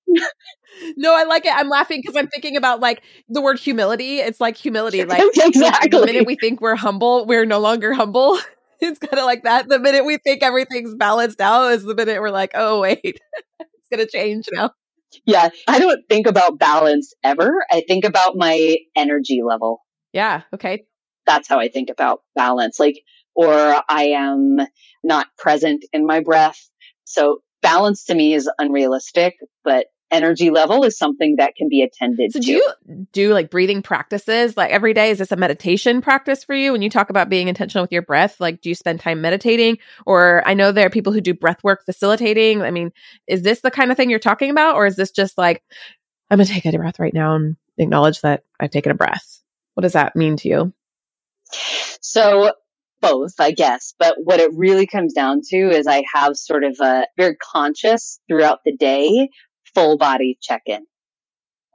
no, 0.97 1.15
I 1.15 1.25
like 1.25 1.45
it. 1.45 1.53
I'm 1.55 1.69
laughing 1.69 2.01
because 2.03 2.17
I'm 2.17 2.29
thinking 2.29 2.57
about 2.57 2.81
like 2.81 3.03
the 3.29 3.41
word 3.41 3.59
humility. 3.59 4.19
It's 4.19 4.41
like 4.41 4.57
humility. 4.57 4.97
Like 5.07 5.23
exactly. 5.37 5.91
The 5.91 6.05
minute 6.05 6.27
we 6.27 6.37
think 6.37 6.61
we're 6.61 6.75
humble, 6.77 7.27
we're 7.27 7.45
no 7.45 7.61
longer 7.61 7.93
humble. 7.93 8.39
it's 8.81 8.99
kind 8.99 9.19
of 9.19 9.25
like 9.25 9.45
that. 9.45 9.69
The 9.69 9.79
minute 9.79 10.05
we 10.05 10.19
think 10.19 10.43
everything's 10.43 10.95
balanced 10.95 11.41
out 11.41 11.73
is 11.73 11.85
the 11.85 11.95
minute 11.95 12.21
we're 12.21 12.31
like, 12.31 12.53
oh 12.55 12.81
wait, 12.81 13.01
it's 13.05 13.89
gonna 13.91 14.07
change 14.07 14.47
now. 14.53 14.71
Yeah, 15.25 15.51
I 15.69 15.79
don't 15.79 16.03
think 16.09 16.27
about 16.27 16.59
balance 16.59 17.15
ever. 17.23 17.65
I 17.71 17.83
think 17.87 18.05
about 18.05 18.37
my 18.37 18.77
energy 18.97 19.43
level. 19.47 19.81
Yeah. 20.13 20.43
Okay. 20.55 20.85
That's 21.27 21.49
how 21.49 21.59
I 21.59 21.69
think 21.69 21.91
about 21.91 22.21
balance. 22.35 22.79
Like 22.79 23.03
or 23.37 23.83
I 23.89 24.15
am 24.17 24.59
not 25.05 25.29
present 25.39 25.85
in 25.93 26.07
my 26.07 26.21
breath. 26.21 26.59
So 27.05 27.43
balance 27.63 28.05
to 28.07 28.15
me 28.15 28.35
is 28.35 28.51
unrealistic, 28.59 29.37
but 29.63 29.87
energy 30.11 30.51
level 30.51 30.85
is 30.85 30.97
something 30.97 31.37
that 31.37 31.55
can 31.57 31.69
be 31.69 31.83
attended 31.83 32.33
so 32.33 32.39
to. 32.39 32.45
do 32.45 32.53
you 32.53 32.73
do 33.13 33.33
like 33.33 33.51
breathing 33.51 33.83
practices 33.83 34.57
like 34.57 34.71
every 34.71 34.95
day? 34.95 35.11
Is 35.11 35.19
this 35.19 35.33
a 35.33 35.37
meditation 35.37 36.01
practice 36.01 36.45
for 36.45 36.55
you? 36.55 36.73
When 36.73 36.83
you 36.83 36.91
talk 36.91 37.11
about 37.11 37.29
being 37.29 37.49
intentional 37.49 37.83
with 37.83 37.93
your 37.93 38.03
breath 38.03 38.41
like 38.41 38.61
do 38.61 38.69
you 38.69 38.75
spend 38.75 39.01
time 39.01 39.21
meditating? 39.21 39.79
Or 40.07 40.43
i 40.47 40.55
know 40.55 40.71
there 40.71 40.87
are 40.87 40.91
people 40.91 41.13
who 41.13 41.21
do 41.21 41.35
breath 41.35 41.63
work 41.65 41.85
facilitating. 41.85 42.63
I 42.63 42.71
mean 42.71 42.93
is 43.27 43.43
this 43.43 43.61
the 43.61 43.71
kind 43.71 43.91
of 43.91 43.97
thing 43.97 44.11
you're 44.11 44.19
talking 44.19 44.51
about? 44.51 44.77
Or 44.77 44.87
is 44.87 44.97
this 44.97 45.11
just 45.11 45.37
like 45.37 45.63
i'm 46.31 46.39
gonna 46.39 46.47
take 46.47 46.65
a 46.67 46.73
breath 46.73 47.01
right 47.01 47.15
now 47.15 47.35
and 47.35 47.57
acknowledge 47.77 48.21
that 48.21 48.45
i've 48.61 48.71
taken 48.71 48.93
a 48.93 48.97
breath. 48.97 49.43
What 49.75 49.83
does 49.83 49.95
that 49.95 50.15
mean 50.15 50.37
to 50.37 50.49
you? 50.49 50.73
So 52.01 52.53
both, 53.01 53.35
I 53.39 53.53
guess. 53.53 53.95
But 53.99 54.17
what 54.23 54.41
it 54.41 54.51
really 54.55 54.87
comes 54.87 55.13
down 55.13 55.41
to 55.51 55.57
is 55.57 55.87
I 55.87 56.05
have 56.15 56.37
sort 56.37 56.65
of 56.65 56.77
a 56.81 57.07
very 57.17 57.37
conscious 57.37 58.21
throughout 58.29 58.61
the 58.65 58.77
day 58.77 59.29
full 59.75 59.97
body 59.97 60.39
check 60.41 60.63
in. 60.67 60.87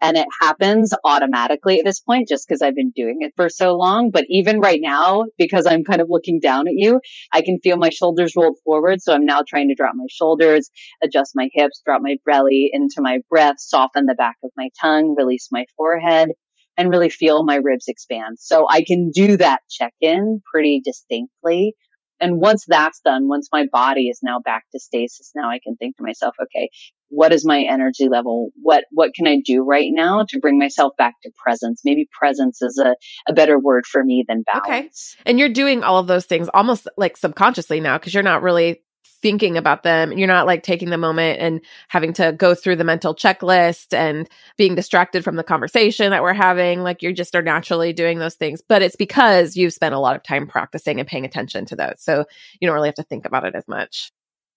And 0.04 0.18
it 0.18 0.26
happens 0.42 0.96
automatically 1.06 1.78
at 1.78 1.86
this 1.86 2.00
point 2.00 2.28
just 2.28 2.48
because 2.48 2.64
I've 2.64 2.76
been 2.76 2.92
doing 2.96 3.18
it 3.20 3.34
for 3.36 3.50
so 3.50 3.76
long. 3.76 4.10
But 4.10 4.26
even 4.30 4.60
right 4.60 4.80
now, 4.82 5.26
because 5.38 5.68
I'm 5.68 5.84
kind 5.84 6.02
of 6.02 6.08
looking 6.10 6.40
down 6.40 6.68
at 6.68 6.74
you, 6.76 7.02
I 7.32 7.44
can 7.44 7.60
feel 7.60 7.78
my 7.78 7.92
shoulders 7.92 8.34
rolled 8.36 8.58
forward. 8.66 9.00
So 9.04 9.14
I'm 9.14 9.26
now 9.26 9.44
trying 9.48 9.68
to 9.70 9.76
drop 9.76 9.94
my 9.96 10.08
shoulders, 10.10 10.72
adjust 11.04 11.34
my 11.36 11.50
hips, 11.54 11.84
drop 11.86 12.02
my 12.02 12.16
belly 12.26 12.72
into 12.74 12.96
my 13.00 13.20
breath, 13.30 13.58
soften 13.60 14.08
the 14.08 14.16
back 14.16 14.38
of 14.44 14.50
my 14.58 14.70
tongue, 14.82 15.14
release 15.16 15.50
my 15.52 15.66
forehead 15.78 16.30
and 16.78 16.90
really 16.90 17.10
feel 17.10 17.44
my 17.44 17.56
ribs 17.56 17.88
expand. 17.88 18.38
So 18.40 18.66
I 18.70 18.84
can 18.86 19.12
do 19.12 19.38
that 19.38 19.62
check 19.70 19.94
in 20.02 20.42
pretty 20.52 20.82
distinctly. 20.84 21.76
And 22.20 22.40
once 22.40 22.66
that's 22.68 23.02
done, 23.04 23.28
once 23.28 23.50
my 23.52 23.66
body 23.72 24.08
is 24.08 24.20
now 24.22 24.40
back 24.40 24.66
to 24.72 24.80
stasis, 24.80 25.32
now 25.36 25.50
I 25.50 25.60
can 25.62 25.76
think 25.76 25.98
to 25.98 26.04
myself, 26.04 26.36
okay, 26.42 26.70
what 27.10 27.34
is 27.34 27.46
my 27.46 27.64
energy 27.68 28.08
level? 28.10 28.50
What, 28.62 28.86
what 28.92 29.14
can 29.16 29.28
I 29.28 29.38
do 29.44 29.64
right 29.64 29.90
now 29.90 30.26
to 30.30 30.40
bring 30.40 30.60
myself 30.60 30.94
back 30.98 31.16
to 31.24 31.32
presence? 31.44 31.82
Maybe 31.84 32.08
presence 32.18 32.62
is 32.62 32.80
a, 32.84 32.96
a 33.28 33.34
better 33.34 33.60
word 33.60 33.88
for 33.88 34.04
me 34.04 34.24
than 34.28 34.44
balance. 34.44 35.16
Okay. 35.20 35.30
And 35.30 35.40
you're 35.40 35.50
doing 35.50 35.84
all 35.84 35.98
of 35.98 36.06
those 36.06 36.26
things 36.26 36.48
almost 36.54 36.88
like 36.96 37.18
subconsciously 37.18 37.80
now 37.80 37.98
because 37.98 38.14
you're 38.14 38.22
not 38.22 38.44
really 38.44 38.84
thinking 39.22 39.58
about 39.58 39.84
them. 39.84 40.12
You're 40.12 40.28
not 40.28 40.48
like 40.48 40.64
taking 40.64 40.90
the 40.90 40.98
moment 40.98 41.40
and 41.40 41.62
having 41.88 42.14
to 42.14 42.32
go 42.32 42.56
through 42.56 42.78
the 42.78 42.84
mental 42.84 43.16
checklist 43.16 43.94
and 43.94 44.30
being 44.58 44.76
distracted 44.76 45.24
from 45.24 45.36
the 45.36 45.44
conversation 45.44 46.12
that 46.12 46.24
we're 46.24 46.34
having. 46.34 46.82
Like 46.82 47.02
you 47.02 47.14
just 47.14 47.36
are 47.36 47.42
naturally 47.42 47.94
doing 47.94 48.20
those 48.20 48.36
things, 48.36 48.62
but 48.68 48.82
it's 48.82 48.96
because 48.96 49.56
you've 49.56 49.74
spent 49.74 49.96
a 49.96 50.00
lot 50.00 50.16
of 50.16 50.24
time 50.24 50.48
practicing 50.48 51.00
and 51.00 51.08
paying 51.08 51.26
attention 51.26 51.66
to 51.68 51.76
those. 51.76 51.96
So 52.00 52.26
you 52.60 52.68
don't 52.68 52.76
really 52.76 52.90
have 52.90 52.96
to 52.96 53.04
think 53.04 53.26
about 53.26 53.46
it 53.46 53.56
as 53.56 53.68
much. 53.68 54.12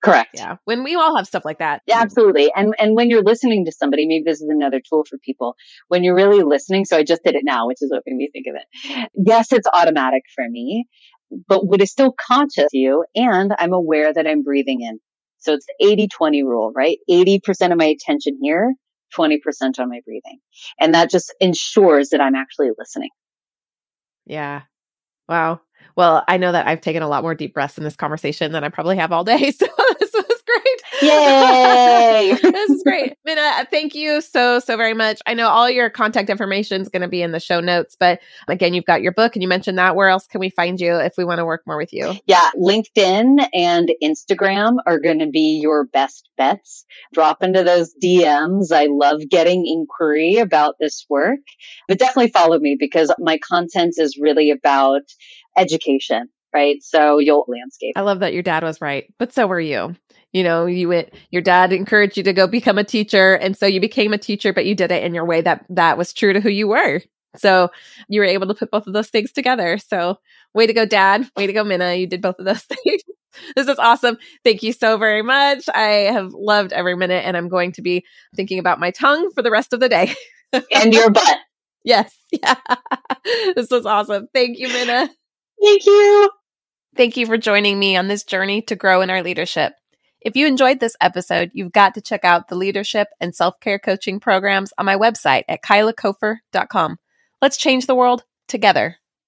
Correct. 0.04 0.30
Yeah. 0.34 0.56
When 0.64 0.84
we 0.84 0.96
all 0.96 1.16
have 1.16 1.26
stuff 1.26 1.46
like 1.46 1.60
that. 1.60 1.80
Yeah, 1.86 2.00
absolutely. 2.00 2.52
And 2.54 2.74
and 2.78 2.94
when 2.94 3.08
you're 3.08 3.22
listening 3.22 3.64
to 3.64 3.72
somebody, 3.72 4.06
maybe 4.06 4.24
this 4.26 4.42
is 4.42 4.48
another 4.50 4.80
tool 4.86 5.04
for 5.08 5.16
people. 5.16 5.56
When 5.88 6.04
you're 6.04 6.14
really 6.14 6.42
listening, 6.42 6.84
so 6.84 6.98
I 6.98 7.04
just 7.04 7.24
did 7.24 7.34
it 7.36 7.42
now, 7.42 7.66
which 7.66 7.78
is 7.80 7.90
what 7.90 8.02
made 8.06 8.16
me 8.16 8.28
think 8.30 8.46
of 8.46 8.54
it. 8.54 9.08
Yes, 9.14 9.50
it's 9.50 9.66
automatic 9.72 10.24
for 10.34 10.44
me 10.46 10.86
but 11.48 11.66
what 11.66 11.80
is 11.80 11.90
still 11.90 12.14
conscious 12.26 12.70
to 12.70 12.78
you 12.78 13.04
and 13.14 13.52
I'm 13.58 13.72
aware 13.72 14.12
that 14.12 14.26
I'm 14.26 14.42
breathing 14.42 14.82
in. 14.82 14.98
So 15.38 15.52
it's 15.54 15.66
the 15.78 16.08
80-20 16.20 16.42
rule, 16.44 16.72
right? 16.74 16.98
80% 17.10 17.72
of 17.72 17.78
my 17.78 17.84
attention 17.84 18.38
here, 18.40 18.74
20% 19.16 19.38
on 19.78 19.88
my 19.90 20.00
breathing. 20.04 20.38
And 20.80 20.94
that 20.94 21.10
just 21.10 21.34
ensures 21.40 22.10
that 22.10 22.20
I'm 22.20 22.34
actually 22.34 22.70
listening. 22.78 23.10
Yeah. 24.26 24.62
Wow. 25.28 25.60
Well, 25.96 26.24
I 26.28 26.38
know 26.38 26.52
that 26.52 26.66
I've 26.66 26.80
taken 26.80 27.02
a 27.02 27.08
lot 27.08 27.22
more 27.22 27.34
deep 27.34 27.54
breaths 27.54 27.78
in 27.78 27.84
this 27.84 27.96
conversation 27.96 28.52
than 28.52 28.64
I 28.64 28.68
probably 28.68 28.96
have 28.96 29.12
all 29.12 29.24
day. 29.24 29.52
So. 29.58 29.66
Yay! 31.02 32.36
this 32.42 32.70
is 32.70 32.82
great. 32.82 33.14
Minna, 33.24 33.66
thank 33.70 33.94
you 33.94 34.20
so, 34.20 34.58
so 34.58 34.76
very 34.76 34.94
much. 34.94 35.20
I 35.26 35.34
know 35.34 35.48
all 35.48 35.68
your 35.68 35.90
contact 35.90 36.30
information 36.30 36.80
is 36.80 36.88
going 36.88 37.02
to 37.02 37.08
be 37.08 37.22
in 37.22 37.32
the 37.32 37.40
show 37.40 37.60
notes, 37.60 37.96
but 37.98 38.20
again, 38.48 38.74
you've 38.74 38.84
got 38.84 39.02
your 39.02 39.12
book 39.12 39.36
and 39.36 39.42
you 39.42 39.48
mentioned 39.48 39.78
that. 39.78 39.96
Where 39.96 40.08
else 40.08 40.26
can 40.26 40.40
we 40.40 40.50
find 40.50 40.80
you 40.80 40.96
if 40.96 41.14
we 41.16 41.24
want 41.24 41.38
to 41.38 41.44
work 41.44 41.62
more 41.66 41.76
with 41.76 41.92
you? 41.92 42.14
Yeah, 42.26 42.50
LinkedIn 42.56 43.46
and 43.52 43.90
Instagram 44.02 44.76
are 44.86 44.98
going 44.98 45.20
to 45.20 45.28
be 45.28 45.60
your 45.60 45.84
best 45.86 46.28
bets. 46.36 46.84
Drop 47.12 47.42
into 47.42 47.64
those 47.64 47.94
DMs. 48.02 48.72
I 48.72 48.86
love 48.90 49.22
getting 49.28 49.66
inquiry 49.66 50.36
about 50.36 50.76
this 50.80 51.06
work, 51.08 51.40
but 51.88 51.98
definitely 51.98 52.30
follow 52.30 52.58
me 52.58 52.76
because 52.78 53.12
my 53.18 53.38
content 53.38 53.94
is 53.98 54.18
really 54.18 54.50
about 54.50 55.02
education, 55.56 56.28
right? 56.54 56.82
So 56.82 57.18
you'll 57.18 57.44
landscape. 57.48 57.94
I 57.96 58.02
love 58.02 58.20
that 58.20 58.32
your 58.32 58.42
dad 58.42 58.62
was 58.62 58.80
right, 58.80 59.12
but 59.18 59.32
so 59.32 59.46
were 59.46 59.60
you. 59.60 59.96
You 60.32 60.42
know, 60.42 60.66
you 60.66 60.88
went, 60.88 61.10
your 61.30 61.42
dad 61.42 61.72
encouraged 61.72 62.16
you 62.16 62.22
to 62.24 62.32
go 62.32 62.46
become 62.48 62.76
a 62.76 62.84
teacher. 62.84 63.34
And 63.34 63.56
so 63.56 63.66
you 63.66 63.80
became 63.80 64.12
a 64.12 64.18
teacher, 64.18 64.52
but 64.52 64.66
you 64.66 64.74
did 64.74 64.90
it 64.90 65.04
in 65.04 65.14
your 65.14 65.24
way 65.24 65.40
that 65.42 65.64
that 65.70 65.96
was 65.96 66.12
true 66.12 66.32
to 66.32 66.40
who 66.40 66.48
you 66.48 66.66
were. 66.66 67.00
So 67.36 67.70
you 68.08 68.20
were 68.20 68.26
able 68.26 68.48
to 68.48 68.54
put 68.54 68.70
both 68.70 68.86
of 68.88 68.92
those 68.92 69.10
things 69.10 69.30
together. 69.32 69.78
So 69.78 70.18
way 70.52 70.66
to 70.66 70.72
go, 70.72 70.86
dad. 70.86 71.28
Way 71.36 71.46
to 71.46 71.52
go, 71.52 71.62
Minna. 71.62 71.94
You 71.94 72.08
did 72.08 72.20
both 72.20 72.40
of 72.40 72.44
those 72.46 72.62
things. 72.84 73.02
this 73.54 73.68
is 73.68 73.78
awesome. 73.78 74.18
Thank 74.44 74.62
you 74.64 74.72
so 74.72 74.96
very 74.98 75.22
much. 75.22 75.68
I 75.72 76.10
have 76.12 76.32
loved 76.32 76.72
every 76.72 76.96
minute 76.96 77.24
and 77.24 77.36
I'm 77.36 77.48
going 77.48 77.72
to 77.72 77.82
be 77.82 78.04
thinking 78.34 78.58
about 78.58 78.80
my 78.80 78.90
tongue 78.90 79.30
for 79.34 79.42
the 79.42 79.50
rest 79.52 79.72
of 79.72 79.78
the 79.80 79.88
day. 79.88 80.14
and 80.74 80.92
your 80.92 81.10
butt. 81.10 81.38
Yes. 81.84 82.12
Yeah. 82.42 82.56
this 83.54 83.70
was 83.70 83.86
awesome. 83.86 84.26
Thank 84.34 84.58
you, 84.58 84.66
Minna. 84.66 85.08
Thank 85.62 85.86
you. 85.86 86.30
Thank 86.96 87.16
you 87.16 87.26
for 87.26 87.36
joining 87.36 87.78
me 87.78 87.96
on 87.96 88.06
this 88.06 88.22
journey 88.22 88.62
to 88.62 88.76
grow 88.76 89.00
in 89.00 89.10
our 89.10 89.22
leadership. 89.22 89.72
If 90.20 90.36
you 90.36 90.46
enjoyed 90.46 90.78
this 90.78 90.96
episode, 91.00 91.50
you've 91.52 91.72
got 91.72 91.94
to 91.94 92.00
check 92.00 92.24
out 92.24 92.48
the 92.48 92.54
leadership 92.54 93.08
and 93.20 93.34
self 93.34 93.58
care 93.60 93.80
coaching 93.80 94.20
programs 94.20 94.72
on 94.78 94.86
my 94.86 94.96
website 94.96 95.42
at 95.48 95.62
kylakofer.com. 95.62 96.98
Let's 97.42 97.56
change 97.56 97.86
the 97.86 97.96
world 97.96 98.22
together. 98.46 98.96